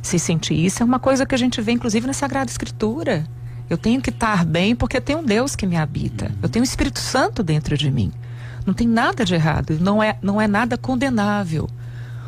se 0.00 0.18
sentir. 0.18 0.54
Isso 0.54 0.82
é 0.82 0.86
uma 0.86 0.98
coisa 0.98 1.26
que 1.26 1.34
a 1.34 1.38
gente 1.38 1.60
vê, 1.60 1.72
inclusive, 1.72 2.06
na 2.06 2.12
Sagrada 2.12 2.50
Escritura. 2.50 3.24
Eu 3.72 3.78
tenho 3.78 4.02
que 4.02 4.10
estar 4.10 4.44
bem 4.44 4.76
porque 4.76 5.00
tem 5.00 5.16
um 5.16 5.24
Deus 5.24 5.56
que 5.56 5.66
me 5.66 5.78
habita. 5.78 6.30
Eu 6.42 6.48
tenho 6.50 6.62
o 6.62 6.68
Espírito 6.68 6.98
Santo 6.98 7.42
dentro 7.42 7.74
de 7.74 7.90
mim. 7.90 8.12
Não 8.66 8.74
tem 8.74 8.86
nada 8.86 9.24
de 9.24 9.34
errado, 9.34 9.78
não 9.80 10.02
é, 10.02 10.18
não 10.20 10.38
é 10.38 10.46
nada 10.46 10.76
condenável. 10.76 11.66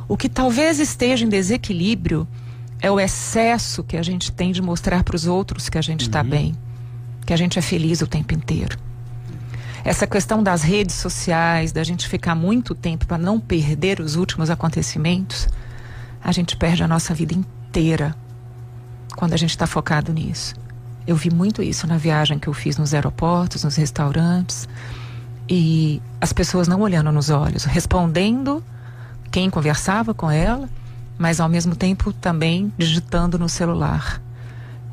O 0.08 0.16
que 0.16 0.26
talvez 0.26 0.78
esteja 0.78 1.22
em 1.22 1.28
desequilíbrio 1.28 2.26
é 2.80 2.90
o 2.90 2.98
excesso 2.98 3.84
que 3.84 3.98
a 3.98 4.02
gente 4.02 4.32
tem 4.32 4.52
de 4.52 4.62
mostrar 4.62 5.04
para 5.04 5.14
os 5.14 5.26
outros 5.26 5.68
que 5.68 5.76
a 5.76 5.82
gente 5.82 6.08
está 6.08 6.22
bem, 6.22 6.56
que 7.26 7.32
a 7.34 7.36
gente 7.36 7.58
é 7.58 7.62
feliz 7.62 8.00
o 8.00 8.06
tempo 8.06 8.32
inteiro. 8.32 8.78
Essa 9.84 10.06
questão 10.06 10.42
das 10.42 10.62
redes 10.62 10.94
sociais, 10.94 11.72
da 11.72 11.84
gente 11.84 12.08
ficar 12.08 12.34
muito 12.34 12.74
tempo 12.74 13.04
para 13.06 13.18
não 13.18 13.38
perder 13.38 14.00
os 14.00 14.16
últimos 14.16 14.48
acontecimentos, 14.48 15.46
a 16.22 16.32
gente 16.32 16.56
perde 16.56 16.82
a 16.82 16.88
nossa 16.88 17.12
vida 17.12 17.34
inteira 17.34 18.16
quando 19.14 19.34
a 19.34 19.36
gente 19.36 19.50
está 19.50 19.66
focado 19.66 20.10
nisso. 20.10 20.63
Eu 21.06 21.16
vi 21.16 21.30
muito 21.30 21.62
isso 21.62 21.86
na 21.86 21.98
viagem 21.98 22.38
que 22.38 22.48
eu 22.48 22.54
fiz 22.54 22.76
nos 22.76 22.94
aeroportos, 22.94 23.64
nos 23.64 23.76
restaurantes, 23.76 24.68
e 25.48 26.00
as 26.20 26.32
pessoas 26.32 26.66
não 26.66 26.80
olhando 26.80 27.12
nos 27.12 27.28
olhos, 27.28 27.64
respondendo 27.64 28.64
quem 29.30 29.50
conversava 29.50 30.14
com 30.14 30.30
ela, 30.30 30.68
mas 31.18 31.40
ao 31.40 31.48
mesmo 31.48 31.76
tempo 31.76 32.12
também 32.12 32.72
digitando 32.78 33.38
no 33.38 33.48
celular. 33.48 34.22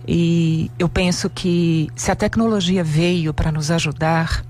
E 0.07 0.69
eu 0.77 0.89
penso 0.89 1.29
que 1.29 1.89
se 1.95 2.11
a 2.11 2.15
tecnologia 2.15 2.83
veio 2.83 3.33
para 3.33 3.51
nos 3.51 3.71
ajudar, 3.71 4.43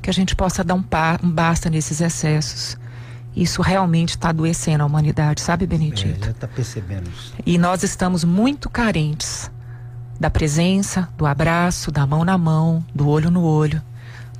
que 0.00 0.08
a 0.08 0.12
gente 0.12 0.34
possa 0.34 0.62
dar 0.62 0.74
um, 0.74 0.84
um 1.22 1.30
basta 1.30 1.68
nesses 1.68 2.00
excessos. 2.00 2.78
Isso 3.34 3.60
realmente 3.60 4.10
está 4.10 4.30
adoecendo 4.30 4.82
a 4.82 4.86
humanidade, 4.86 5.42
sabe, 5.42 5.64
é, 5.64 5.66
Benedito? 5.66 6.24
já 6.24 6.30
está 6.30 6.48
percebendo 6.48 7.10
isso. 7.10 7.34
E 7.44 7.58
nós 7.58 7.82
estamos 7.82 8.24
muito 8.24 8.70
carentes 8.70 9.50
da 10.18 10.30
presença, 10.30 11.08
do 11.16 11.26
abraço, 11.26 11.90
da 11.90 12.06
mão 12.06 12.24
na 12.24 12.38
mão, 12.38 12.84
do 12.94 13.08
olho 13.08 13.30
no 13.30 13.42
olho. 13.42 13.82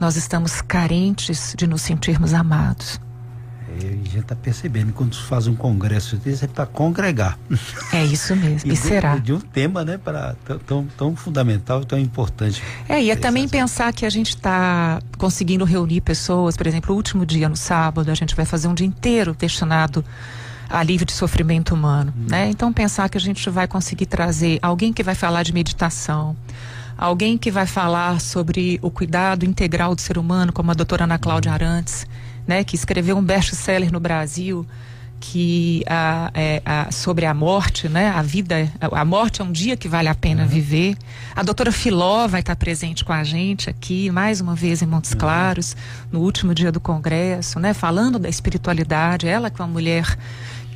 Nós 0.01 0.17
estamos 0.17 0.61
carentes 0.61 1.55
de 1.57 1.67
nos 1.67 1.83
sentirmos 1.83 2.35
amados. 2.35 3.01
É, 3.83 3.87
e 3.87 4.11
já 4.11 4.21
está 4.21 4.35
percebendo 4.35 4.93
quando 4.93 5.15
se 5.15 5.23
faz 5.23 5.47
um 5.47 5.55
congresso 5.55 6.17
desse 6.17 6.45
é 6.45 6.49
para 6.49 6.65
congregar. 6.67 7.39
É 7.93 8.05
isso 8.05 8.35
mesmo. 8.37 8.71
E, 8.71 8.75
de- 8.75 8.77
será? 8.81 9.17
De 9.17 9.33
um 9.33 9.41
tema, 9.41 9.85
né, 9.85 9.99
para 9.99 10.35
tão, 10.67 10.87
tão, 10.97 11.17
fundamental, 11.17 11.85
tão 11.85 11.99
importante. 11.99 12.63
É, 12.89 13.03
e 13.03 13.11
é 13.11 13.17
também 13.17 13.49
pensar 13.49 13.93
que 13.93 14.07
a 14.07 14.11
gente 14.11 14.31
está 14.31 15.01
conseguindo 15.19 15.65
reunir 15.65 16.01
pessoas, 16.01 16.57
por 16.57 16.67
exemplo, 16.67 16.95
o 16.95 16.97
último 16.97 17.27
dia 17.27 17.49
no 17.49 17.57
sábado, 17.57 18.11
a 18.11 18.15
gente 18.15 18.35
vai 18.35 18.47
fazer 18.47 18.69
um 18.69 18.75
dia 18.75 18.87
inteiro 18.87 19.35
destinado 19.39 20.05
a 20.69 20.83
livre 20.83 21.05
de 21.05 21.13
sofrimento 21.13 21.75
humano, 21.75 22.13
né? 22.17 22.49
Então 22.51 22.73
pensar 22.73 23.09
que 23.09 23.17
a 23.17 23.21
gente 23.21 23.49
vai 23.51 23.67
conseguir 23.69 24.07
trazer 24.07 24.59
alguém 24.63 24.93
que 24.93 25.03
vai 25.03 25.15
falar 25.15 25.43
de 25.43 25.53
meditação, 25.53 26.37
alguém 26.97 27.37
que 27.39 27.51
vai 27.51 27.67
falar 27.67 28.21
sobre 28.21 28.79
o 28.83 28.91
cuidado 28.91 29.45
integral 29.45 29.95
do 29.95 30.01
ser 30.01 30.19
humano, 30.19 30.53
como 30.53 30.71
a 30.71 30.75
doutora 30.75 31.05
Ana 31.05 31.19
Cláudia 31.19 31.53
Arantes, 31.53 32.07
né, 32.47 32.65
que 32.65 32.75
escreveu 32.77 33.17
um 33.17 33.23
best-seller 33.23 33.93
no 33.93 34.01
Brasil 34.01 34.67
que 35.19 35.83
a, 35.89 36.31
é, 36.35 36.63
a- 36.65 36.93
sobre 36.93 37.25
a 37.25 37.33
morte, 37.33 37.89
né? 37.89 38.11
A 38.11 38.21
vida, 38.21 38.71
a 38.81 39.05
morte 39.05 39.41
é 39.41 39.45
um 39.45 39.51
dia 39.51 39.75
que 39.75 39.89
vale 39.89 40.09
a 40.09 40.15
pena 40.15 40.45
viver. 40.45 40.95
A 41.35 41.43
doutora 41.43 41.73
Filó 41.73 42.29
vai 42.29 42.41
estar 42.41 42.55
presente 42.55 43.03
com 43.03 43.15
a 43.15 43.25
gente 43.25 43.71
aqui, 43.71 44.11
mais 44.11 44.43
uma 44.43 44.55
vez 44.55 44.83
em 44.83 44.87
Montes 44.87 45.15
Claros, 45.15 45.75
no 46.13 46.21
último 46.21 46.55
dia 46.55 46.71
do 46.71 46.79
congresso, 46.81 47.59
né? 47.59 47.73
Falando 47.73 48.19
da 48.19 48.29
espiritualidade. 48.29 49.27
Ela 49.27 49.49
que 49.51 49.61
é 49.61 49.65
uma 49.65 49.73
mulher 49.73 50.17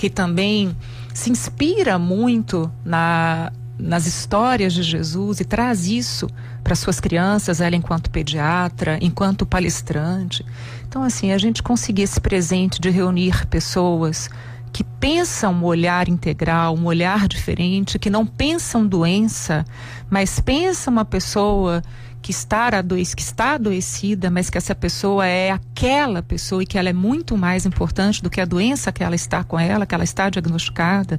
que 0.00 0.08
também 0.08 0.74
se 1.12 1.28
inspira 1.28 1.98
muito 1.98 2.72
na, 2.82 3.52
nas 3.78 4.06
histórias 4.06 4.72
de 4.72 4.82
Jesus 4.82 5.40
e 5.40 5.44
traz 5.44 5.86
isso 5.86 6.26
para 6.64 6.74
suas 6.74 6.98
crianças, 6.98 7.60
ela 7.60 7.76
enquanto 7.76 8.10
pediatra, 8.10 8.98
enquanto 9.02 9.44
palestrante. 9.44 10.42
Então, 10.88 11.02
assim, 11.02 11.32
a 11.32 11.36
gente 11.36 11.62
conseguir 11.62 12.04
esse 12.04 12.18
presente 12.18 12.80
de 12.80 12.88
reunir 12.88 13.44
pessoas 13.48 14.30
que 14.72 14.82
pensam 14.82 15.52
um 15.52 15.64
olhar 15.64 16.08
integral, 16.08 16.74
um 16.74 16.86
olhar 16.86 17.28
diferente, 17.28 17.98
que 17.98 18.08
não 18.08 18.24
pensam 18.24 18.86
doença, 18.86 19.66
mas 20.08 20.40
pensam 20.40 20.94
uma 20.94 21.04
pessoa 21.04 21.82
que 22.22 22.30
está, 22.30 22.68
adoec 22.68 23.16
que 23.16 23.22
está 23.22 23.54
adoecida, 23.54 24.30
mas 24.30 24.50
que 24.50 24.58
essa 24.58 24.74
pessoa 24.74 25.26
é 25.26 25.50
aquela 25.50 26.22
pessoa 26.22 26.62
e 26.62 26.66
que 26.66 26.78
ela 26.78 26.88
é 26.88 26.92
muito 26.92 27.36
mais 27.36 27.64
importante 27.64 28.22
do 28.22 28.28
que 28.28 28.40
a 28.40 28.44
doença 28.44 28.92
que 28.92 29.02
ela 29.02 29.14
está 29.14 29.42
com 29.42 29.58
ela, 29.58 29.86
que 29.86 29.94
ela 29.94 30.04
está 30.04 30.28
diagnosticada, 30.28 31.18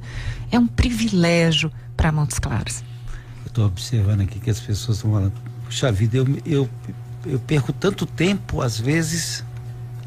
é 0.50 0.58
um 0.58 0.66
privilégio 0.66 1.72
para 1.96 2.12
Montes 2.12 2.38
Claros. 2.38 2.84
Eu 3.44 3.48
estou 3.48 3.66
observando 3.66 4.20
aqui 4.20 4.38
que 4.38 4.50
as 4.50 4.60
pessoas 4.60 4.98
estão 4.98 5.12
falando, 5.12 5.32
puxa 5.64 5.90
vida, 5.90 6.18
eu, 6.18 6.26
eu, 6.46 6.70
eu 7.26 7.38
perco 7.40 7.72
tanto 7.72 8.06
tempo, 8.06 8.60
às 8.60 8.78
vezes, 8.78 9.44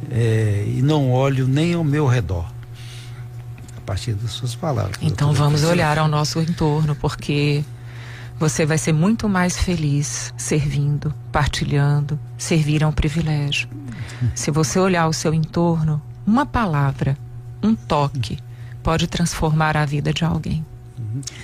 é, 0.09 0.63
e 0.67 0.81
não 0.81 1.11
olho 1.11 1.47
nem 1.47 1.73
ao 1.73 1.83
meu 1.83 2.07
redor. 2.07 2.45
A 3.77 3.81
partir 3.81 4.13
das 4.13 4.31
suas 4.31 4.55
palavras. 4.55 4.97
Então 5.01 5.31
vamos 5.33 5.63
olhar 5.63 5.99
ao 5.99 6.07
nosso 6.07 6.39
entorno, 6.39 6.95
porque 6.95 7.63
você 8.37 8.65
vai 8.65 8.77
ser 8.77 8.93
muito 8.93 9.29
mais 9.29 9.57
feliz 9.57 10.33
servindo, 10.37 11.13
partilhando. 11.31 12.19
Servir 12.37 12.81
é 12.81 12.87
um 12.87 12.91
privilégio. 12.91 13.69
Se 14.33 14.51
você 14.51 14.79
olhar 14.79 15.03
ao 15.03 15.13
seu 15.13 15.33
entorno, 15.33 16.01
uma 16.25 16.45
palavra, 16.45 17.17
um 17.63 17.75
toque, 17.75 18.37
pode 18.83 19.07
transformar 19.07 19.77
a 19.77 19.85
vida 19.85 20.13
de 20.13 20.25
alguém. 20.25 20.65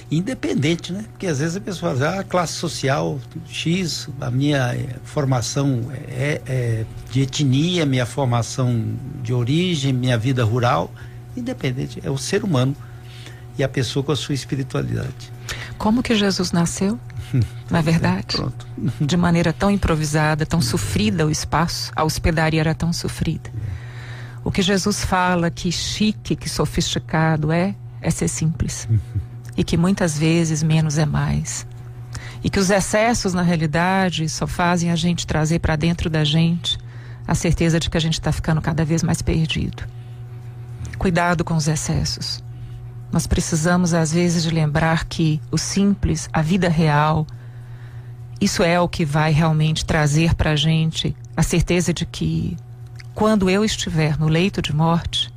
Independente, 0.09 0.91
né? 0.91 1.05
Porque 1.11 1.27
às 1.27 1.39
vezes 1.39 1.55
a 1.55 1.61
pessoa 1.61 1.95
fala, 1.95 2.19
ah, 2.19 2.23
classe 2.23 2.53
social 2.53 3.19
X, 3.47 4.09
a 4.19 4.29
minha 4.29 4.75
eh, 4.75 4.95
formação 5.03 5.89
é, 6.09 6.41
é 6.45 6.85
de 7.09 7.21
etnia, 7.21 7.85
minha 7.85 8.05
formação 8.05 8.93
de 9.23 9.33
origem, 9.33 9.93
minha 9.93 10.17
vida 10.17 10.43
rural. 10.43 10.91
Independente, 11.37 12.01
é 12.03 12.09
o 12.09 12.17
ser 12.17 12.43
humano 12.43 12.75
e 13.57 13.63
a 13.63 13.69
pessoa 13.69 14.03
com 14.03 14.11
a 14.11 14.15
sua 14.15 14.35
espiritualidade. 14.35 15.31
Como 15.77 16.03
que 16.03 16.15
Jesus 16.15 16.51
nasceu? 16.51 16.99
Não 17.69 17.79
é 17.79 17.81
verdade? 17.81 18.35
Pronto. 18.35 18.67
De 18.99 19.15
maneira 19.15 19.53
tão 19.53 19.71
improvisada, 19.71 20.45
tão 20.45 20.61
sofrida 20.61 21.25
o 21.25 21.31
espaço, 21.31 21.91
a 21.95 22.03
hospedaria 22.03 22.59
era 22.59 22.75
tão 22.75 22.91
sofrida. 22.91 23.49
O 24.43 24.51
que 24.51 24.61
Jesus 24.61 25.05
fala 25.05 25.49
que 25.49 25.71
chique, 25.71 26.35
que 26.35 26.49
sofisticado 26.49 27.51
é, 27.51 27.75
é 28.01 28.09
ser 28.09 28.27
simples. 28.27 28.87
E 29.55 29.63
que 29.63 29.77
muitas 29.77 30.17
vezes 30.17 30.63
menos 30.63 30.97
é 30.97 31.05
mais. 31.05 31.65
E 32.43 32.49
que 32.49 32.59
os 32.59 32.69
excessos, 32.69 33.33
na 33.33 33.43
realidade, 33.43 34.27
só 34.27 34.47
fazem 34.47 34.91
a 34.91 34.95
gente 34.95 35.27
trazer 35.27 35.59
para 35.59 35.75
dentro 35.75 36.09
da 36.09 36.23
gente 36.23 36.77
a 37.27 37.35
certeza 37.35 37.79
de 37.79 37.89
que 37.89 37.97
a 37.97 38.01
gente 38.01 38.13
está 38.13 38.31
ficando 38.31 38.61
cada 38.61 38.83
vez 38.83 39.03
mais 39.03 39.21
perdido. 39.21 39.83
Cuidado 40.97 41.43
com 41.43 41.55
os 41.55 41.67
excessos. 41.67 42.43
Nós 43.11 43.27
precisamos, 43.27 43.93
às 43.93 44.13
vezes, 44.13 44.43
de 44.43 44.49
lembrar 44.49 45.05
que 45.05 45.41
o 45.51 45.57
simples, 45.57 46.29
a 46.31 46.41
vida 46.41 46.69
real, 46.69 47.27
isso 48.39 48.63
é 48.63 48.79
o 48.79 48.87
que 48.87 49.03
vai 49.03 49.31
realmente 49.31 49.85
trazer 49.85 50.33
para 50.33 50.51
a 50.51 50.55
gente 50.55 51.15
a 51.35 51.43
certeza 51.43 51.93
de 51.93 52.05
que, 52.05 52.57
quando 53.13 53.49
eu 53.49 53.65
estiver 53.65 54.17
no 54.17 54.27
leito 54.27 54.61
de 54.61 54.73
morte, 54.73 55.31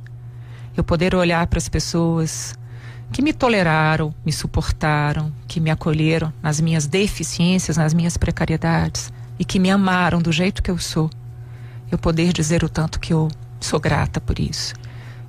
eu 0.75 0.83
poder 0.83 1.13
olhar 1.13 1.45
para 1.47 1.57
as 1.57 1.69
pessoas 1.69 2.55
que 3.11 3.21
me 3.21 3.33
toleraram, 3.33 4.13
me 4.25 4.31
suportaram, 4.31 5.31
que 5.47 5.59
me 5.59 5.69
acolheram 5.69 6.33
nas 6.41 6.59
minhas 6.59 6.87
deficiências, 6.87 7.77
nas 7.77 7.93
minhas 7.93 8.17
precariedades 8.17 9.11
e 9.37 9.45
que 9.45 9.59
me 9.59 9.69
amaram 9.69 10.21
do 10.21 10.31
jeito 10.31 10.63
que 10.63 10.71
eu 10.71 10.77
sou, 10.77 11.09
eu 11.91 11.97
poder 11.97 12.33
dizer 12.33 12.63
o 12.63 12.69
tanto 12.69 12.99
que 12.99 13.13
eu 13.13 13.29
sou 13.59 13.79
grata 13.79 14.19
por 14.19 14.39
isso. 14.39 14.73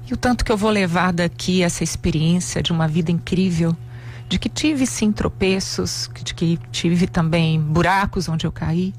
E 0.06 0.14
o 0.14 0.16
tanto 0.16 0.44
que 0.44 0.52
eu 0.52 0.56
vou 0.56 0.70
levar 0.70 1.12
daqui 1.12 1.62
essa 1.62 1.82
experiência 1.82 2.62
de 2.62 2.72
uma 2.72 2.86
vida 2.86 3.10
incrível, 3.10 3.76
de 4.28 4.38
que 4.38 4.48
tive 4.48 4.86
sim 4.86 5.10
tropeços, 5.10 6.08
de 6.22 6.32
que 6.32 6.58
tive 6.70 7.06
também 7.06 7.60
buracos 7.60 8.28
onde 8.28 8.46
eu 8.46 8.52
caí, 8.52 8.94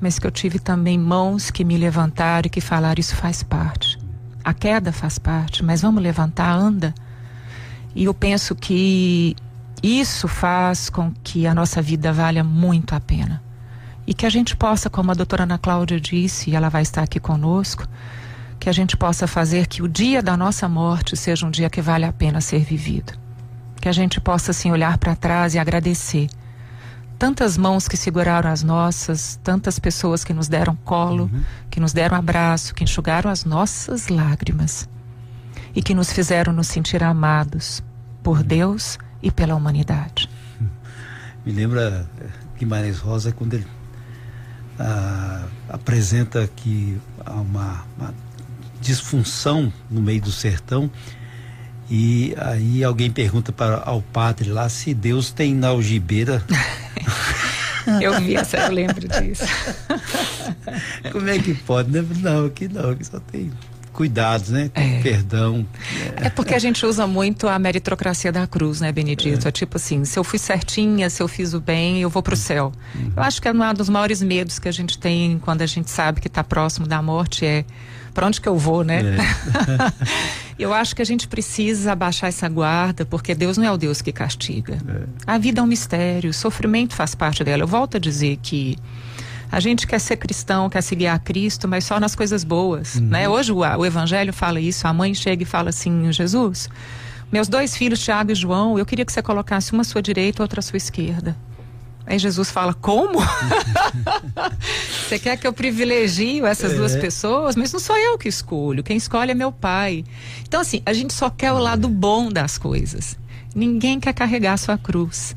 mas 0.00 0.18
que 0.18 0.26
eu 0.26 0.30
tive 0.30 0.58
também 0.58 0.98
mãos 0.98 1.50
que 1.50 1.64
me 1.64 1.76
levantaram 1.76 2.46
e 2.46 2.50
que 2.50 2.60
falaram: 2.60 3.00
Isso 3.00 3.16
faz 3.16 3.42
parte. 3.42 3.98
A 4.44 4.52
queda 4.52 4.92
faz 4.92 5.18
parte, 5.18 5.64
mas 5.64 5.82
vamos 5.82 6.02
levantar, 6.02 6.52
anda. 6.52 6.94
E 7.94 8.04
eu 8.04 8.14
penso 8.14 8.54
que 8.54 9.34
isso 9.82 10.28
faz 10.28 10.90
com 10.90 11.12
que 11.24 11.46
a 11.46 11.54
nossa 11.54 11.80
vida 11.80 12.12
valha 12.12 12.44
muito 12.44 12.94
a 12.94 13.00
pena. 13.00 13.42
E 14.06 14.14
que 14.14 14.24
a 14.24 14.30
gente 14.30 14.54
possa, 14.54 14.88
como 14.88 15.10
a 15.10 15.14
doutora 15.14 15.42
Ana 15.42 15.58
Cláudia 15.58 15.98
disse, 16.00 16.50
e 16.50 16.54
ela 16.54 16.68
vai 16.68 16.82
estar 16.82 17.02
aqui 17.02 17.18
conosco, 17.18 17.88
que 18.58 18.68
a 18.68 18.72
gente 18.72 18.96
possa 18.96 19.26
fazer 19.26 19.66
que 19.66 19.82
o 19.82 19.88
dia 19.88 20.22
da 20.22 20.36
nossa 20.36 20.68
morte 20.68 21.16
seja 21.16 21.46
um 21.46 21.50
dia 21.50 21.70
que 21.70 21.80
vale 21.80 22.04
a 22.04 22.12
pena 22.12 22.40
ser 22.40 22.60
vivido. 22.60 23.12
Que 23.80 23.88
a 23.88 23.92
gente 23.92 24.20
possa, 24.20 24.50
assim, 24.50 24.70
olhar 24.70 24.98
para 24.98 25.14
trás 25.14 25.54
e 25.54 25.58
agradecer. 25.58 26.28
Tantas 27.18 27.56
mãos 27.56 27.88
que 27.88 27.96
seguraram 27.96 28.50
as 28.50 28.62
nossas, 28.62 29.38
tantas 29.42 29.78
pessoas 29.78 30.24
que 30.24 30.34
nos 30.34 30.48
deram 30.48 30.76
colo, 30.76 31.30
que 31.70 31.80
nos 31.80 31.92
deram 31.92 32.16
abraço, 32.16 32.74
que 32.74 32.84
enxugaram 32.84 33.30
as 33.30 33.44
nossas 33.44 34.08
lágrimas 34.08 34.88
e 35.74 35.82
que 35.82 35.94
nos 35.94 36.12
fizeram 36.12 36.52
nos 36.52 36.66
sentir 36.66 37.02
amados 37.02 37.82
por 38.22 38.42
Deus 38.42 38.98
e 39.22 39.30
pela 39.30 39.54
humanidade. 39.54 40.28
Me 41.44 41.52
lembra 41.52 42.06
eh, 42.20 42.26
Guimarães 42.58 42.98
Rosa 42.98 43.32
quando 43.32 43.54
ele 43.54 43.66
ah, 44.78 45.46
apresenta 45.68 46.48
que 46.54 47.00
há 47.24 47.32
uma, 47.32 47.84
uma 47.96 48.14
disfunção 48.86 49.72
no 49.90 50.00
meio 50.00 50.20
do 50.20 50.30
sertão 50.30 50.90
e 51.90 52.34
aí 52.38 52.82
alguém 52.82 53.10
pergunta 53.10 53.52
para 53.52 53.82
ao 53.84 54.00
padre 54.00 54.50
lá 54.50 54.68
se 54.68 54.94
Deus 54.94 55.30
tem 55.30 55.54
na 55.54 55.68
algibeira. 55.68 56.42
Eu 58.02 58.20
vi 58.20 58.34
essa, 58.34 58.56
eu 58.56 58.72
lembro 58.72 59.06
disso. 59.06 59.44
Como 61.12 61.30
é 61.30 61.38
que 61.38 61.54
pode? 61.54 61.88
né? 61.88 62.04
Não, 62.18 62.46
aqui 62.46 62.66
não, 62.66 62.90
aqui 62.90 63.04
só 63.04 63.20
tem 63.20 63.52
cuidados, 63.92 64.48
né? 64.50 64.68
Tem 64.74 64.96
É. 64.96 65.02
perdão. 65.02 65.64
É 66.16 66.28
porque 66.28 66.52
a 66.52 66.58
gente 66.58 66.84
usa 66.84 67.06
muito 67.06 67.46
a 67.46 67.56
meritocracia 67.60 68.32
da 68.32 68.44
cruz, 68.44 68.80
né, 68.80 68.90
Benedito? 68.90 69.46
É. 69.46 69.52
tipo 69.52 69.76
assim, 69.76 70.04
se 70.04 70.18
eu 70.18 70.24
fui 70.24 70.36
certinha, 70.36 71.08
se 71.08 71.22
eu 71.22 71.28
fiz 71.28 71.54
o 71.54 71.60
bem, 71.60 72.02
eu 72.02 72.10
vou 72.10 72.24
pro 72.24 72.34
céu. 72.34 72.72
Eu 73.16 73.22
acho 73.22 73.40
que 73.40 73.46
é 73.46 73.52
um 73.52 73.74
dos 73.74 73.88
maiores 73.88 74.20
medos 74.20 74.58
que 74.58 74.68
a 74.68 74.72
gente 74.72 74.98
tem 74.98 75.38
quando 75.38 75.62
a 75.62 75.66
gente 75.66 75.88
sabe 75.88 76.20
que 76.20 76.26
está 76.26 76.42
próximo 76.42 76.88
da 76.88 77.00
morte 77.00 77.46
é 77.46 77.64
para 78.16 78.26
onde 78.26 78.40
que 78.40 78.48
eu 78.48 78.56
vou, 78.56 78.82
né? 78.82 79.02
eu 80.58 80.72
acho 80.72 80.96
que 80.96 81.02
a 81.02 81.04
gente 81.04 81.28
precisa 81.28 81.92
abaixar 81.92 82.28
essa 82.28 82.48
guarda, 82.48 83.04
porque 83.04 83.34
Deus 83.34 83.58
não 83.58 83.66
é 83.66 83.70
o 83.70 83.76
Deus 83.76 84.00
que 84.00 84.10
castiga. 84.10 84.78
A 85.26 85.36
vida 85.36 85.60
é 85.60 85.62
um 85.62 85.66
mistério, 85.66 86.30
o 86.30 86.32
sofrimento 86.32 86.94
faz 86.94 87.14
parte 87.14 87.44
dela. 87.44 87.62
Eu 87.62 87.66
volto 87.66 87.98
a 87.98 88.00
dizer 88.00 88.38
que 88.42 88.78
a 89.52 89.60
gente 89.60 89.86
quer 89.86 89.98
ser 89.98 90.16
cristão, 90.16 90.70
quer 90.70 90.80
seguir 90.80 91.08
a 91.08 91.18
Cristo, 91.18 91.68
mas 91.68 91.84
só 91.84 92.00
nas 92.00 92.14
coisas 92.14 92.42
boas, 92.42 92.98
né? 92.98 93.28
Hoje 93.28 93.52
o, 93.52 93.58
o 93.58 93.84
Evangelho 93.84 94.32
fala 94.32 94.58
isso, 94.58 94.88
a 94.88 94.94
mãe 94.94 95.14
chega 95.14 95.42
e 95.42 95.46
fala 95.46 95.68
assim, 95.68 96.10
Jesus, 96.10 96.70
meus 97.30 97.48
dois 97.48 97.76
filhos, 97.76 98.02
Tiago 98.02 98.32
e 98.32 98.34
João, 98.34 98.78
eu 98.78 98.86
queria 98.86 99.04
que 99.04 99.12
você 99.12 99.20
colocasse 99.20 99.74
uma 99.74 99.82
à 99.82 99.84
sua 99.84 100.00
direita 100.00 100.42
outra 100.42 100.60
à 100.60 100.62
sua 100.62 100.78
esquerda. 100.78 101.36
Aí 102.06 102.18
Jesus 102.18 102.50
fala, 102.50 102.72
como? 102.72 103.18
você 105.08 105.18
quer 105.18 105.36
que 105.36 105.46
eu 105.46 105.52
privilegio 105.52 106.46
essas 106.46 106.74
duas 106.74 106.94
pessoas? 106.94 107.56
Mas 107.56 107.72
não 107.72 107.80
sou 107.80 107.96
eu 107.96 108.16
que 108.16 108.28
escolho, 108.28 108.84
quem 108.84 108.96
escolhe 108.96 109.32
é 109.32 109.34
meu 109.34 109.50
pai. 109.50 110.04
Então 110.46 110.60
assim, 110.60 110.80
a 110.86 110.92
gente 110.92 111.12
só 111.12 111.28
quer 111.28 111.52
o 111.52 111.58
lado 111.58 111.88
bom 111.88 112.30
das 112.30 112.56
coisas. 112.56 113.18
Ninguém 113.54 113.98
quer 113.98 114.12
carregar 114.12 114.52
a 114.52 114.56
sua 114.56 114.78
cruz. 114.78 115.34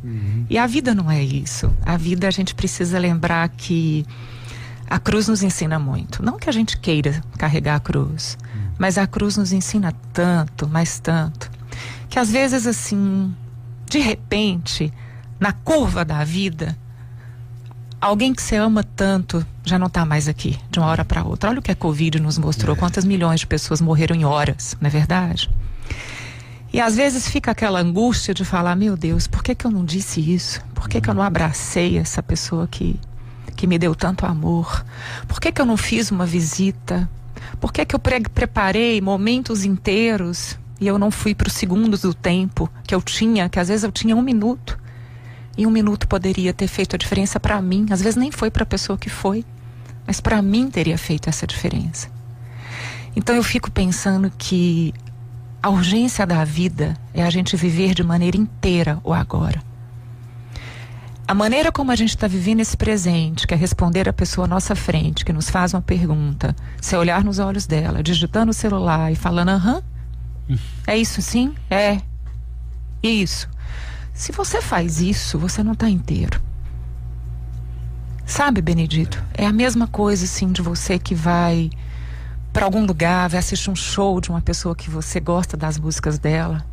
E 0.49 0.57
a 0.57 0.67
vida 0.67 0.93
não 0.93 1.09
é 1.09 1.23
isso. 1.23 1.73
A 1.85 1.97
vida 1.97 2.27
a 2.27 2.31
gente 2.31 2.53
precisa 2.53 2.99
lembrar 2.99 3.47
que 3.49 4.05
a 4.89 4.99
cruz 4.99 5.27
nos 5.27 5.41
ensina 5.41 5.79
muito. 5.79 6.21
Não 6.21 6.37
que 6.37 6.49
a 6.49 6.51
gente 6.51 6.77
queira 6.77 7.23
carregar 7.37 7.75
a 7.75 7.79
cruz, 7.79 8.37
mas 8.77 8.97
a 8.97 9.05
cruz 9.05 9.37
nos 9.37 9.53
ensina 9.53 9.93
tanto, 10.11 10.67
mas 10.67 10.99
tanto, 10.99 11.49
que 12.09 12.17
às 12.17 12.31
vezes 12.31 12.65
assim, 12.65 13.33
de 13.87 13.99
repente, 13.99 14.91
na 15.39 15.53
curva 15.53 16.03
da 16.03 16.23
vida, 16.23 16.77
alguém 18.01 18.33
que 18.33 18.41
você 18.41 18.55
ama 18.55 18.83
tanto 18.83 19.45
já 19.63 19.77
não 19.77 19.87
está 19.87 20.05
mais 20.05 20.27
aqui, 20.27 20.57
de 20.69 20.79
uma 20.79 20.87
hora 20.87 21.05
para 21.05 21.23
outra. 21.23 21.49
Olha 21.49 21.59
o 21.59 21.61
que 21.61 21.71
a 21.71 21.75
Covid 21.75 22.19
nos 22.19 22.37
mostrou, 22.37 22.75
quantas 22.75 23.05
milhões 23.05 23.41
de 23.41 23.47
pessoas 23.47 23.79
morreram 23.79 24.15
em 24.15 24.25
horas, 24.25 24.75
não 24.79 24.87
é 24.87 24.89
verdade? 24.89 25.49
E 26.71 26.79
às 26.79 26.95
vezes 26.95 27.27
fica 27.27 27.51
aquela 27.51 27.79
angústia 27.79 28.33
de 28.33 28.45
falar, 28.45 28.75
meu 28.75 28.95
Deus, 28.95 29.25
por 29.25 29.41
que, 29.41 29.55
que 29.55 29.65
eu 29.65 29.71
não 29.71 29.83
disse 29.83 30.19
isso? 30.21 30.61
Por 30.73 30.87
que, 30.87 31.01
que 31.01 31.09
eu 31.09 31.13
não 31.13 31.23
abracei 31.23 31.97
essa 31.97 32.21
pessoa 32.21 32.67
que, 32.67 32.99
que 33.55 33.65
me 33.65 33.79
deu 33.79 33.95
tanto 33.95 34.25
amor? 34.25 34.85
Por 35.27 35.39
que, 35.39 35.51
que 35.51 35.59
eu 35.59 35.65
não 35.65 35.75
fiz 35.75 36.11
uma 36.11 36.27
visita? 36.27 37.09
Por 37.59 37.73
que, 37.73 37.85
que 37.85 37.95
eu 37.95 37.99
pre 37.99 38.21
preparei 38.21 39.01
momentos 39.01 39.65
inteiros 39.65 40.59
e 40.79 40.87
eu 40.87 40.99
não 40.99 41.09
fui 41.09 41.33
para 41.33 41.47
os 41.47 41.53
segundos 41.53 42.01
do 42.01 42.13
tempo 42.13 42.69
que 42.83 42.93
eu 42.93 43.01
tinha, 43.01 43.49
que 43.49 43.59
às 43.59 43.67
vezes 43.67 43.83
eu 43.83 43.91
tinha 43.91 44.15
um 44.15 44.21
minuto? 44.21 44.77
E 45.57 45.65
um 45.67 45.71
minuto 45.71 46.07
poderia 46.07 46.53
ter 46.53 46.67
feito 46.67 46.95
a 46.95 46.97
diferença 46.97 47.39
para 47.39 47.61
mim. 47.61 47.85
Às 47.91 48.01
vezes 48.01 48.15
nem 48.15 48.31
foi 48.31 48.49
para 48.49 48.63
a 48.63 48.65
pessoa 48.65 48.97
que 48.97 49.09
foi, 49.09 49.43
mas 50.07 50.21
para 50.21 50.41
mim 50.41 50.69
teria 50.69 50.97
feito 50.97 51.27
essa 51.29 51.45
diferença. 51.45 52.09
Então 53.15 53.35
eu 53.35 53.43
fico 53.43 53.69
pensando 53.69 54.31
que 54.37 54.93
A 55.61 55.69
urgência 55.69 56.25
da 56.25 56.43
vida 56.45 56.95
é 57.13 57.21
a 57.21 57.29
gente 57.29 57.57
viver 57.57 57.93
de 57.93 58.01
maneira 58.01 58.37
inteira 58.37 58.97
o 59.03 59.13
agora. 59.13 59.61
A 61.27 61.33
maneira 61.33 61.69
como 61.71 61.91
a 61.91 61.95
gente 61.95 62.09
está 62.11 62.27
vivendo 62.27 62.61
esse 62.61 62.77
presente, 62.77 63.45
que 63.45 63.53
é 63.53 63.57
responder 63.57 64.07
a 64.07 64.13
pessoa 64.13 64.45
à 64.45 64.47
nossa 64.47 64.73
frente, 64.73 65.25
que 65.25 65.33
nos 65.33 65.49
faz 65.49 65.73
uma 65.73 65.81
pergunta, 65.81 66.55
se 66.81 66.95
olhar 66.95 67.23
nos 67.25 67.39
olhos 67.39 67.67
dela, 67.67 68.01
digitando 68.01 68.51
o 68.51 68.53
celular 68.53 69.11
e 69.11 69.15
falando, 69.15 69.49
aham, 69.49 69.83
é 70.87 70.97
isso 70.97 71.21
sim? 71.21 71.53
É. 71.69 71.99
Isso. 73.03 73.49
Se 74.19 74.33
você 74.33 74.61
faz 74.61 74.99
isso, 74.99 75.39
você 75.39 75.63
não 75.63 75.71
está 75.71 75.89
inteiro. 75.89 76.41
Sabe, 78.25 78.61
Benedito? 78.61 79.23
É 79.33 79.45
a 79.45 79.53
mesma 79.53 79.87
coisa, 79.87 80.25
assim, 80.25 80.51
de 80.51 80.61
você 80.61 80.99
que 80.99 81.15
vai 81.15 81.69
para 82.51 82.65
algum 82.65 82.85
lugar, 82.85 83.29
vai 83.29 83.39
assistir 83.39 83.69
um 83.69 83.75
show 83.77 84.19
de 84.19 84.29
uma 84.29 84.41
pessoa 84.41 84.75
que 84.75 84.89
você 84.89 85.21
gosta 85.21 85.55
das 85.55 85.79
músicas 85.79 86.19
dela, 86.19 86.65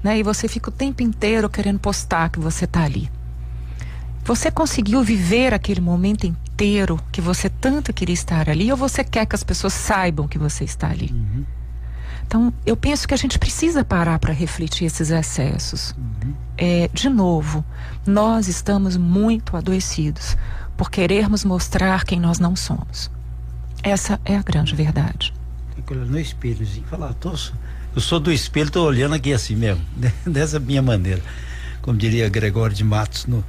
né? 0.00 0.16
E 0.16 0.22
você 0.22 0.46
fica 0.46 0.70
o 0.70 0.72
tempo 0.72 1.02
inteiro 1.02 1.50
querendo 1.50 1.80
postar 1.80 2.30
que 2.30 2.38
você 2.38 2.68
tá 2.68 2.84
ali. 2.84 3.10
Você 4.22 4.48
conseguiu 4.48 5.02
viver 5.02 5.52
aquele 5.52 5.80
momento 5.80 6.24
inteiro 6.24 7.00
que 7.10 7.20
você 7.20 7.50
tanto 7.50 7.92
queria 7.92 8.14
estar 8.14 8.48
ali 8.48 8.70
ou 8.70 8.76
você 8.76 9.02
quer 9.02 9.26
que 9.26 9.34
as 9.34 9.42
pessoas 9.42 9.72
saibam 9.72 10.28
que 10.28 10.38
você 10.38 10.62
está 10.62 10.88
ali? 10.88 11.12
Então, 12.32 12.50
eu 12.64 12.74
penso 12.74 13.06
que 13.06 13.12
a 13.12 13.16
gente 13.18 13.38
precisa 13.38 13.84
parar 13.84 14.18
para 14.18 14.32
refletir 14.32 14.86
esses 14.86 15.10
excessos. 15.10 15.94
É, 16.56 16.88
de 16.90 17.10
novo, 17.10 17.62
nós 18.06 18.48
estamos 18.48 18.96
muito 18.96 19.54
adoecidos 19.54 20.34
por 20.74 20.90
querermos 20.90 21.44
mostrar 21.44 22.06
quem 22.06 22.18
nós 22.18 22.38
não 22.38 22.56
somos. 22.56 23.10
Essa 23.82 24.18
é 24.24 24.34
a 24.34 24.40
grande 24.40 24.74
verdade. 24.74 25.34
Tem 25.74 25.84
que 25.84 25.92
olhar 25.92 26.06
no 26.06 26.18
espelhozinho 26.18 26.86
e 26.86 26.88
falar, 26.88 27.12
tô, 27.12 27.34
eu 27.94 28.00
sou 28.00 28.18
do 28.18 28.32
espelho, 28.32 28.70
tô 28.70 28.82
olhando 28.82 29.14
aqui 29.14 29.34
assim 29.34 29.54
mesmo, 29.54 29.84
dessa 30.24 30.58
minha 30.58 30.80
maneira. 30.80 31.20
Como 31.82 31.98
diria 31.98 32.30
Gregório 32.30 32.74
de 32.74 32.82
Matos 32.82 33.26
no, 33.26 33.44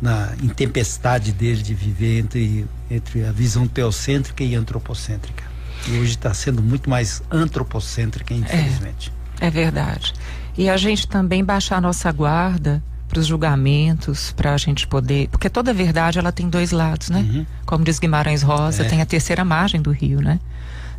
na 0.00 0.32
intempestade 0.42 1.32
dele 1.32 1.62
de 1.62 1.74
viver 1.74 2.20
entre, 2.20 2.66
entre 2.90 3.26
a 3.26 3.30
visão 3.30 3.68
teocêntrica 3.68 4.42
e 4.42 4.54
antropocêntrica. 4.54 5.41
E 5.88 5.98
hoje 5.98 6.12
está 6.12 6.32
sendo 6.32 6.62
muito 6.62 6.88
mais 6.88 7.22
antropocêntrica, 7.30 8.32
infelizmente. 8.34 9.12
É 9.40 9.50
verdade. 9.50 10.12
E 10.56 10.68
a 10.68 10.76
gente 10.76 11.08
também 11.08 11.44
baixar 11.44 11.76
a 11.76 11.80
nossa 11.80 12.10
guarda 12.12 12.82
para 13.08 13.18
os 13.18 13.26
julgamentos, 13.26 14.32
para 14.32 14.54
a 14.54 14.56
gente 14.56 14.86
poder. 14.86 15.28
Porque 15.28 15.50
toda 15.50 15.74
verdade 15.74 16.18
ela 16.18 16.32
tem 16.32 16.48
dois 16.48 16.70
lados, 16.70 17.10
né? 17.10 17.20
Uhum. 17.20 17.46
Como 17.66 17.84
diz 17.84 17.98
Guimarães 17.98 18.42
Rosa, 18.42 18.84
É. 18.84 18.88
tem 18.88 19.02
a 19.02 19.06
terceira 19.06 19.44
margem 19.44 19.82
do 19.82 19.90
rio, 19.90 20.20
né? 20.20 20.38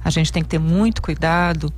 A 0.04 0.10
gente 0.10 0.32
tem 0.32 0.44
que 0.44 0.50
ter 0.50 0.60
muito 0.60 1.02
cuidado 1.02 1.74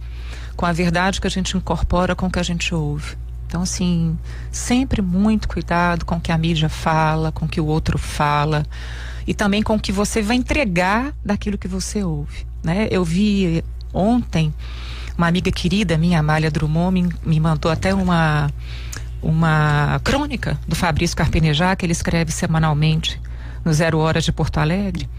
com 0.56 0.66
a 0.66 0.74
verdade 0.74 1.22
que 1.22 1.28
a 1.28 1.30
gente 1.30 1.56
incorpora 1.56 2.16
com 2.16 2.26
o 2.28 2.32
que 2.32 2.39
a 2.39 2.43
gente 2.43 2.74
ouve. 2.74 3.16
Então, 3.47 3.62
assim, 3.62 4.18
sempre 4.51 5.01
muito 5.01 5.47
cuidado 5.47 6.03
com 6.06 6.16
o 6.16 6.20
que 6.20 6.32
a 6.32 6.38
mídia 6.38 6.68
fala, 6.68 7.32
com 7.32 7.45
o 7.45 7.47
que 7.47 7.62
o 7.62 7.66
outro 7.66 7.97
fala 7.97 8.66
e 9.28 9.34
também 9.34 9.62
com 9.64 9.76
o 9.76 9.80
que 9.80 9.92
você 9.92 10.22
vai 10.22 10.36
entregar 10.36 11.14
daquilo 11.24 11.58
que 11.58 11.68
você 11.68 12.04
ouve, 12.04 12.46
né? 12.64 12.88
Eu 12.92 13.04
vi 13.04 13.64
ontem 13.94 14.54
uma 15.18 15.28
amiga 15.28 15.52
querida 15.52 15.98
minha, 15.98 16.20
Amália 16.20 16.52
Drummond, 16.52 16.94
me, 17.02 17.10
me 17.26 17.40
mandou 17.40 17.72
até 17.72 17.94
uma 17.94 18.52
uma 19.22 20.00
crônica 20.04 20.60
do 20.68 20.76
Fabrício 20.76 21.18
Carpenejá, 21.18 21.76
que 21.76 21.84
ele 21.86 21.94
escreve 21.94 22.32
semanalmente 22.32 23.20
no 23.64 23.74
Zero 23.74 23.98
Horas 23.98 24.24
de 24.24 24.32
Porto 24.32 24.60
Alegre, 24.60 25.10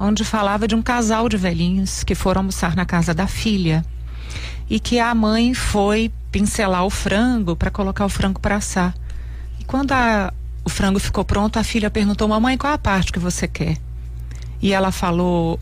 onde 0.00 0.24
falava 0.24 0.66
de 0.66 0.74
um 0.74 0.82
casal 0.82 1.28
de 1.28 1.36
velhinhos 1.36 2.02
que 2.02 2.14
foram 2.16 2.40
almoçar 2.40 2.74
na 2.74 2.84
casa 2.84 3.14
da 3.14 3.28
filha 3.28 3.84
e 4.68 4.80
que 4.80 4.98
a 4.98 5.14
mãe 5.14 5.54
foi 5.54 6.10
pincelar 6.32 6.84
o 6.84 6.90
frango 6.90 7.54
para 7.54 7.70
colocar 7.70 8.04
o 8.04 8.08
frango 8.08 8.40
para 8.40 8.56
assar. 8.56 8.94
E 9.60 9.64
quando 9.64 9.92
a- 9.92 10.32
o 10.64 10.70
frango 10.70 10.98
ficou 10.98 11.24
pronto, 11.24 11.58
a 11.58 11.64
filha 11.64 11.90
perguntou: 11.90 12.28
Mamãe, 12.28 12.56
qual 12.56 12.72
a 12.72 12.78
parte 12.78 13.12
que 13.12 13.18
você 13.18 13.48
quer? 13.48 13.76
E 14.60 14.72
ela 14.72 14.92
falou: 14.92 15.58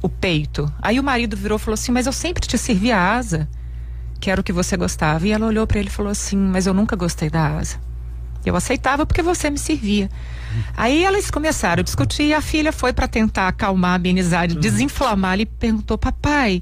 O 0.00 0.08
peito. 0.08 0.72
Aí 0.80 0.98
o 0.98 1.02
marido 1.02 1.36
virou 1.36 1.56
e 1.56 1.60
falou 1.60 1.74
assim: 1.74 1.92
Mas 1.92 2.06
eu 2.06 2.12
sempre 2.12 2.46
te 2.46 2.58
servi 2.58 2.90
a 2.90 3.14
asa, 3.14 3.48
que 4.20 4.30
era 4.30 4.40
o 4.40 4.44
que 4.44 4.52
você 4.52 4.76
gostava. 4.76 5.26
E 5.26 5.32
ela 5.32 5.46
olhou 5.46 5.66
para 5.66 5.78
ele 5.78 5.88
e 5.88 5.92
falou 5.92 6.10
assim: 6.10 6.36
Mas 6.36 6.66
eu 6.66 6.74
nunca 6.74 6.96
gostei 6.96 7.30
da 7.30 7.58
asa. 7.58 7.78
Eu 8.44 8.56
aceitava 8.56 9.06
porque 9.06 9.22
você 9.22 9.48
me 9.48 9.58
servia. 9.58 10.10
Aí 10.76 11.04
elas 11.04 11.30
começaram 11.30 11.80
a 11.80 11.84
discutir 11.84 12.24
e 12.24 12.34
a 12.34 12.40
filha 12.40 12.72
foi 12.72 12.92
para 12.92 13.06
tentar 13.06 13.46
acalmar, 13.46 13.94
amenizar, 13.94 14.48
desinflamar. 14.48 15.34
Ele 15.34 15.46
perguntou: 15.46 15.96
Papai, 15.96 16.60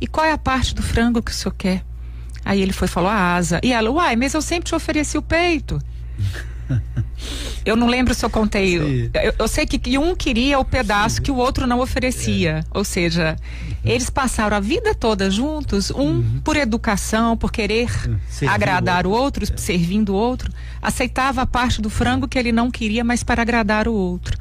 e 0.00 0.08
qual 0.08 0.26
é 0.26 0.32
a 0.32 0.38
parte 0.38 0.74
do 0.74 0.82
frango 0.82 1.22
que 1.22 1.30
o 1.30 1.34
senhor 1.34 1.54
quer? 1.54 1.84
Aí 2.44 2.60
ele 2.60 2.72
foi 2.72 2.86
e 2.86 2.90
falou 2.90 3.10
a 3.10 3.36
asa. 3.36 3.60
E 3.62 3.72
ela, 3.72 3.90
uai, 3.90 4.16
mas 4.16 4.34
eu 4.34 4.42
sempre 4.42 4.64
te 4.64 4.74
ofereci 4.74 5.16
o 5.16 5.22
peito. 5.22 5.78
Eu 7.64 7.76
não 7.76 7.86
lembro 7.86 8.14
se 8.14 8.24
eu 8.24 8.30
contei. 8.30 8.78
Sim. 8.78 9.10
Eu, 9.14 9.34
eu 9.38 9.48
sei 9.48 9.66
que, 9.66 9.98
um 9.98 10.14
queria 10.14 10.58
o 10.58 10.64
pedaço 10.64 11.20
que 11.20 11.30
o 11.30 11.36
outro 11.36 11.66
não 11.66 11.80
oferecia. 11.80 12.64
Ou 12.72 12.84
seja, 12.84 13.36
eles 13.84 14.08
passaram 14.08 14.56
a 14.56 14.60
vida 14.60 14.94
toda 14.94 15.30
juntos, 15.30 15.90
um 15.90 16.40
por 16.40 16.56
educação, 16.56 17.36
por 17.36 17.52
querer 17.52 17.90
Servir 18.28 18.48
agradar 18.48 19.06
o 19.06 19.10
o 19.10 19.12
outro, 19.12 19.44
servindo 19.58 20.10
o 20.10 20.14
outro, 20.14 20.50
aceitava 20.80 21.42
a 21.42 21.46
parte 21.46 21.82
do 21.82 21.90
frango 21.90 22.28
que 22.28 22.38
ele 22.38 22.52
não 22.52 22.70
queria, 22.70 23.04
mas 23.04 23.22
para 23.22 23.42
agradar 23.42 23.88
o 23.88 23.94
outro. 23.94 24.38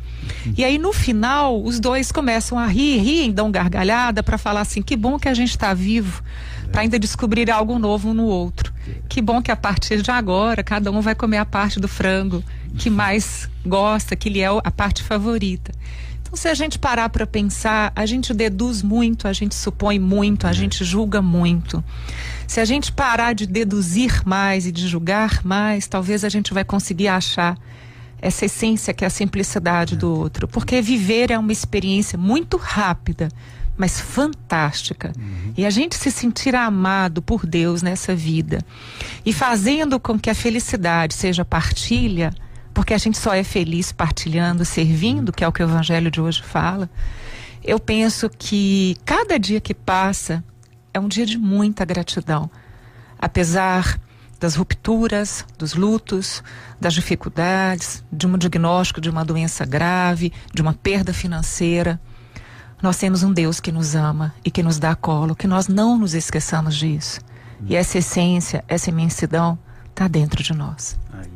E 0.58 0.64
aí 0.64 0.78
no 0.78 0.94
final, 0.94 1.62
os 1.62 1.80
dois 1.80 2.12
começam 2.12 2.58
a 2.58 2.68
rir, 2.68 2.98
riem, 2.98 3.32
dão 3.32 3.52
gargalhada 3.52 4.22
para 4.22 4.38
falar 4.38 4.62
assim: 4.62 4.82
que 4.82 4.96
bom 4.96 5.18
que 5.18 5.28
a 5.28 5.34
gente 5.34 5.50
está 5.50 5.74
vivo, 5.74 6.24
para 6.72 6.82
ainda 6.82 7.00
descobrir 7.00 7.50
algo 7.50 7.78
novo 7.80 8.10
um 8.10 8.14
no 8.14 8.26
outro. 8.26 8.74
Que 9.08 9.22
bom 9.22 9.42
que 9.42 9.52
a 9.52 9.56
partir 9.56 10.02
de 10.02 10.12
agora 10.12 10.64
cada 10.64 10.92
um 10.92 11.02
vai 11.02 11.16
comer 11.16 11.38
a 11.38 11.46
parte 11.46 11.80
do 11.80 11.88
frango 11.88 12.44
que 12.78 12.90
mais 12.90 13.50
gosta, 13.66 14.16
que 14.16 14.30
lhe 14.30 14.42
é 14.42 14.48
a 14.48 14.72
parte 14.72 15.04
favorita. 15.04 15.72
Então, 16.22 16.38
se 16.38 16.48
a 16.48 16.54
gente 16.54 16.78
parar 16.78 17.10
para 17.10 17.26
pensar, 17.26 17.92
a 17.96 18.06
gente 18.06 18.36
deduz 18.36 18.84
muito, 18.84 19.28
a 19.28 19.34
gente 19.34 19.56
supõe 19.56 19.98
muito, 19.98 20.46
a 20.46 20.54
gente 20.54 20.86
julga 20.86 21.24
muito. 21.24 21.84
Se 22.46 22.60
a 22.60 22.66
gente 22.66 22.92
parar 22.92 23.34
de 23.34 23.48
deduzir 23.48 24.22
mais 24.26 24.68
e 24.68 24.72
de 24.72 24.88
julgar 24.88 25.44
mais, 25.44 25.88
talvez 25.88 26.24
a 26.24 26.30
gente 26.30 26.54
vai 26.54 26.64
conseguir 26.64 27.08
achar 27.08 27.58
essa 28.22 28.46
essência 28.46 28.94
que 28.94 29.04
é 29.04 29.08
a 29.08 29.10
simplicidade 29.10 29.96
do 29.96 30.14
outro. 30.14 30.48
Porque 30.48 30.82
viver 30.84 31.32
é 31.32 31.38
uma 31.38 31.52
experiência 31.52 32.18
muito 32.18 32.58
rápida, 32.58 33.30
mas 33.80 33.98
fantástica. 33.98 35.14
E 35.56 35.66
a 35.66 35.70
gente 35.70 35.96
se 35.96 36.12
sentir 36.12 36.54
amado 36.54 37.22
por 37.22 37.46
Deus 37.46 37.82
nessa 37.82 38.14
vida 38.14 38.60
e 39.26 39.32
fazendo 39.32 39.98
com 40.02 40.20
que 40.20 40.30
a 40.30 40.36
felicidade 40.36 41.14
seja 41.14 41.46
partilha, 41.46 42.34
porque 42.74 42.94
a 42.94 42.98
gente 42.98 43.18
só 43.18 43.34
é 43.34 43.42
feliz 43.42 43.94
partilhando, 43.94 44.66
servindo, 44.66 45.32
que 45.32 45.46
é 45.46 45.48
o 45.48 45.52
que 45.54 45.64
o 45.64 45.66
evangelho 45.66 46.12
de 46.12 46.20
hoje 46.20 46.44
fala. 46.44 46.90
Eu 47.64 47.80
penso 47.80 48.30
que 48.30 48.98
cada 49.06 49.40
dia 49.40 49.62
que 49.62 49.74
passa 49.74 50.44
é 50.94 51.00
um 51.00 51.08
dia 51.08 51.26
de 51.26 51.38
muita 51.38 51.86
gratidão. 51.86 52.52
Apesar 53.18 53.98
das 54.42 54.56
rupturas, 54.56 55.46
dos 55.58 55.74
lutos, 55.74 56.44
das 56.82 56.94
dificuldades, 56.94 58.04
de 58.12 58.28
um 58.28 58.38
diagnóstico 58.38 59.00
de 59.00 59.10
uma 59.10 59.24
doença 59.24 59.66
grave, 59.66 60.34
de 60.54 60.62
uma 60.62 60.74
perda 60.74 61.14
financeira, 61.14 62.00
nós 62.82 62.98
temos 62.98 63.24
um 63.24 63.34
Deus 63.34 63.60
que 63.60 63.72
nos 63.72 63.96
ama 63.96 64.34
e 64.44 64.50
que 64.50 64.64
nos 64.64 64.80
dá 64.80 64.96
colo, 64.96 65.36
que 65.36 65.48
nós 65.48 65.68
não 65.68 65.98
nos 65.98 66.14
esqueçamos 66.14 66.76
disso. 66.76 67.20
E 67.66 67.76
essa 67.76 67.98
essência, 67.98 68.64
essa 68.68 68.90
imensidão 68.90 69.60
está 69.90 70.08
dentro 70.08 70.42
de 70.42 70.54
nós. 70.54 70.98
Aí. 71.12 71.28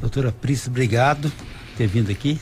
Doutora 0.00 0.30
Priscila, 0.30 0.70
obrigado 0.72 1.30
por 1.30 1.46
ter 1.76 1.86
vindo 1.88 2.12
aqui. 2.12 2.40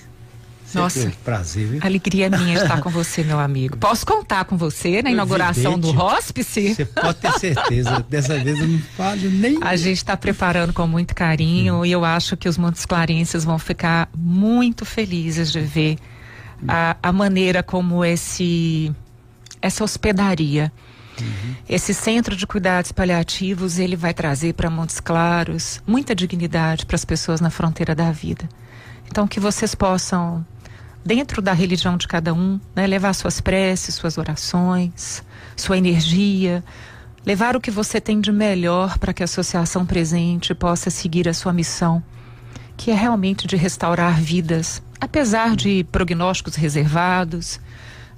Sempre 0.66 0.82
Nossa. 0.82 1.07
um 1.07 1.11
prazer, 1.24 1.66
viu? 1.68 1.80
Alegria 1.82 2.28
minha 2.28 2.54
estar 2.61 2.80
com 2.80 2.90
você, 2.90 3.22
meu 3.22 3.38
amigo. 3.38 3.76
Posso 3.76 4.04
contar 4.04 4.44
com 4.44 4.57
você 4.57 5.00
na 5.00 5.11
inauguração 5.11 5.78
do 5.78 5.88
Evidente. 5.88 6.12
hospice? 6.12 6.74
Você 6.74 6.84
pode 6.84 7.18
ter 7.18 7.32
certeza. 7.38 8.04
Dessa 8.11 8.38
vez 8.38 8.59
eu 8.59 8.66
não 8.66 8.80
falho 8.96 9.30
nem. 9.30 9.59
A 9.62 9.76
gente 9.76 9.98
está 9.98 10.16
preparando 10.16 10.72
com 10.72 10.86
muito 10.86 11.14
carinho 11.14 11.86
e 11.86 11.92
eu 11.92 12.04
acho 12.04 12.36
que 12.36 12.48
os 12.48 12.59
Montes 12.59 12.84
Clarenses 12.84 13.44
vão 13.44 13.59
ficar 13.61 14.09
muito 14.14 14.84
felizes 14.84 15.52
de 15.52 15.61
ver 15.61 15.98
a, 16.66 16.96
a 17.02 17.12
maneira 17.12 17.62
como 17.62 18.04
esse 18.04 18.94
essa 19.61 19.82
hospedaria, 19.82 20.70
esse 21.68 21.92
centro 21.92 22.36
de 22.36 22.46
cuidados 22.46 22.92
paliativos, 22.92 23.78
ele 23.78 23.96
vai 23.96 24.14
trazer 24.14 24.52
para 24.52 24.70
Montes 24.70 25.00
Claros 25.00 25.82
muita 25.86 26.14
dignidade 26.14 26.86
para 26.86 26.94
as 26.94 27.04
pessoas 27.04 27.40
na 27.40 27.50
fronteira 27.50 27.94
da 27.94 28.12
vida. 28.12 28.48
Então 29.09 29.26
que 29.26 29.40
vocês 29.40 29.74
possam 29.74 30.44
dentro 31.04 31.40
da 31.40 31.52
religião 31.52 31.96
de 31.96 32.09
cada 32.09 32.34
um, 32.34 32.61
né, 32.74 32.86
levar 32.86 33.12
suas 33.14 33.40
preces, 33.40 33.94
suas 33.94 34.18
orações, 34.18 35.22
sua 35.57 35.78
energia, 35.78 36.64
levar 37.24 37.57
o 37.57 37.61
que 37.61 37.70
você 37.70 38.00
tem 38.00 38.20
de 38.20 38.32
melhor 38.32 38.98
para 38.98 39.12
que 39.12 39.22
a 39.22 39.24
associação 39.24 39.86
presente 39.86 40.54
possa 40.54 40.90
seguir 40.90 41.28
a 41.28 41.34
sua 41.34 41.52
missão, 41.52 42.02
que 42.77 42.91
é 42.91 42.95
realmente 42.95 43.47
de 43.47 43.57
restaurar 43.57 44.20
vidas, 44.20 44.83
apesar 45.01 45.57
de 45.57 45.85
prognósticos 45.91 46.55
reservados, 46.55 47.61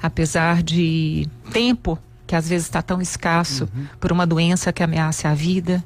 apesar 0.02 0.62
de 0.62 1.28
tempo 1.52 1.98
que 2.26 2.36
às 2.36 2.48
vezes 2.48 2.66
está 2.66 2.82
tão 2.82 3.00
escasso 3.00 3.68
por 3.98 4.12
uma 4.12 4.26
doença 4.26 4.72
que 4.72 4.82
ameaça 4.82 5.28
a 5.28 5.34
vida, 5.34 5.82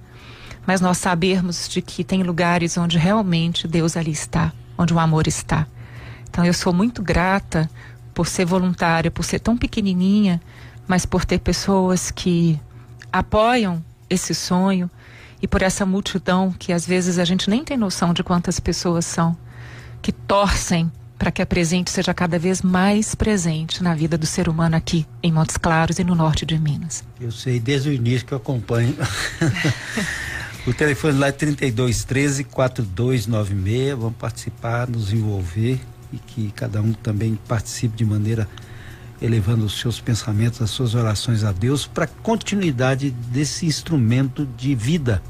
mas 0.67 0.81
nós 0.81 0.99
sabermos 0.99 1.69
de 1.69 1.81
que 1.81 2.03
tem 2.03 2.23
lugares 2.23 2.77
onde 2.77 2.99
realmente 2.99 3.69
Deus 3.69 3.97
ali 3.97 4.11
está, 4.11 4.53
onde 4.77 4.93
o 4.93 4.99
amor 4.99 5.27
está. 5.27 5.67
Então 6.29 6.45
eu 6.45 6.55
sou 6.55 6.73
muito 6.73 7.03
grata 7.03 7.71
por 8.15 8.27
ser 8.27 8.45
voluntária, 8.45 9.11
por 9.11 9.25
ser 9.25 9.39
tão 9.39 9.57
pequenininha, 9.57 10.41
mas 10.87 11.07
por 11.07 11.25
ter 11.25 11.39
pessoas 11.39 12.11
que 12.11 12.61
apoiam 13.13 13.83
esse 14.09 14.35
sonho 14.35 14.91
e 15.43 15.49
por 15.49 15.61
essa 15.61 15.85
multidão 15.85 16.55
que 16.57 16.73
às 16.73 16.87
vezes 16.87 17.19
a 17.19 17.25
gente 17.25 17.51
nem 17.51 17.65
tem 17.65 17.77
noção 17.77 18.15
de 18.15 18.23
quantas 18.23 18.61
pessoas 18.61 19.05
são 19.05 19.37
que 20.01 20.13
torcem 20.13 20.91
para 21.19 21.31
que 21.31 21.43
a 21.43 21.47
presente 21.47 21.91
seja 21.91 22.15
cada 22.15 22.39
vez 22.39 22.63
mais 22.63 23.15
presente 23.15 23.83
na 23.83 23.95
vida 23.95 24.17
do 24.17 24.27
ser 24.27 24.49
humano 24.49 24.75
aqui 24.75 25.07
em 25.23 25.33
Montes 25.33 25.57
Claros 25.57 25.99
e 25.99 26.05
no 26.05 26.15
norte 26.15 26.45
de 26.45 26.59
Minas. 26.59 27.05
Eu 27.21 27.31
sei 27.31 27.61
desde 27.61 27.91
o 27.91 27.93
início 27.93 28.27
que 28.27 28.33
eu 28.33 28.39
acompanho. 28.39 28.97
o 30.67 30.75
telefone 30.75 31.19
lá 31.19 31.29
é 31.29 31.33
3213 31.33 32.43
4296. 32.45 33.97
Vamos 33.97 34.17
participar, 34.17 34.89
nos 34.89 35.13
envolver 35.13 35.81
e 36.13 36.19
que 36.19 36.51
cada 36.57 36.83
um 36.83 36.93
também 36.93 37.39
participe 37.47 37.97
de 37.97 38.05
maneira 38.05 38.49
elevando 39.21 39.65
os 39.65 39.79
seus 39.79 40.01
pensamentos, 40.01 40.61
as 40.61 40.71
suas 40.71 40.97
orações 40.97 41.45
a 41.45 41.53
Deus 41.53 41.87
para 41.87 42.09
continuidade 42.09 43.11
desse 43.11 43.65
instrumento 43.65 44.45
de 44.57 44.75
vida, 44.75 45.23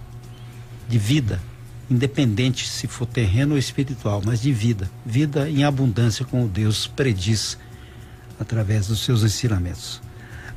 de 0.89 0.99
vida, 0.99 1.41
independente 1.91 2.69
se 2.69 2.87
for 2.87 3.07
terreno 3.07 3.53
ou 3.53 3.59
espiritual, 3.59 4.23
mas 4.25 4.41
de 4.41 4.53
vida, 4.53 4.91
vida 5.05 5.49
em 5.49 5.65
abundância 5.65 6.25
como 6.25 6.49
Deus 6.49 6.87
prediz 6.87 7.59
através 8.39 8.87
dos 8.87 9.01
seus 9.01 9.23
ensinamentos. 9.23 10.01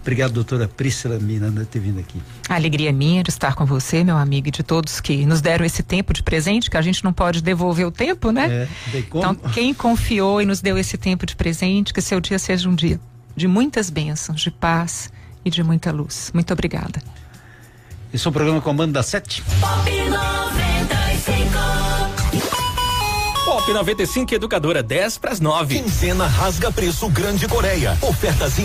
Obrigado, 0.01 0.33
doutora 0.33 0.67
Priscila 0.67 1.17
Miranda, 1.17 1.61
por 1.61 1.65
ter 1.67 1.79
vindo 1.79 1.99
aqui. 1.99 2.21
A 2.47 2.53
alegria 2.53 2.89
é 2.89 2.91
minha 2.91 3.23
de 3.23 3.31
estar 3.31 3.55
com 3.55 3.65
você, 3.65 4.03
meu 4.03 4.15
amigo, 4.15 4.49
e 4.49 4.51
de 4.51 4.61
todos 4.61 5.01
que 5.01 5.25
nos 5.25 5.41
deram 5.41 5.65
esse 5.65 5.81
tempo 5.81 6.13
de 6.13 6.21
presente, 6.21 6.69
que 6.69 6.77
a 6.77 6.81
gente 6.83 7.03
não 7.03 7.11
pode 7.11 7.41
devolver 7.41 7.87
o 7.87 7.91
tempo, 7.91 8.29
né? 8.31 8.67
É? 8.93 8.97
Então, 8.99 9.33
quem 9.33 9.73
confiou 9.73 10.39
e 10.39 10.45
nos 10.45 10.61
deu 10.61 10.77
esse 10.77 10.95
tempo 10.95 11.25
de 11.25 11.35
presente, 11.35 11.91
que 11.91 12.01
seu 12.01 12.21
dia 12.21 12.37
seja 12.37 12.69
um 12.69 12.75
dia 12.75 12.99
de 13.35 13.47
muitas 13.47 13.89
bênçãos, 13.89 14.41
de 14.41 14.51
paz 14.51 15.11
e 15.43 15.49
de 15.49 15.63
muita 15.63 15.91
luz. 15.91 16.29
Muito 16.35 16.53
obrigada. 16.53 17.01
Esse 18.15 18.25
é 18.25 18.29
o 18.29 18.31
programa 18.31 18.61
Comando 18.61 18.93
da 18.93 19.03
Sete. 19.03 19.43
Pop 19.59 19.91
95. 19.91 20.15
Pop 23.43 23.73
95 23.73 24.33
Educadora 24.35 24.81
10 24.81 25.17
para 25.17 25.33
as 25.33 25.41
9. 25.41 25.81
Quinzena 25.81 26.25
rasga 26.25 26.71
preço 26.71 27.09
Grande 27.09 27.45
Coreia. 27.45 27.97
Ofertas 28.01 28.57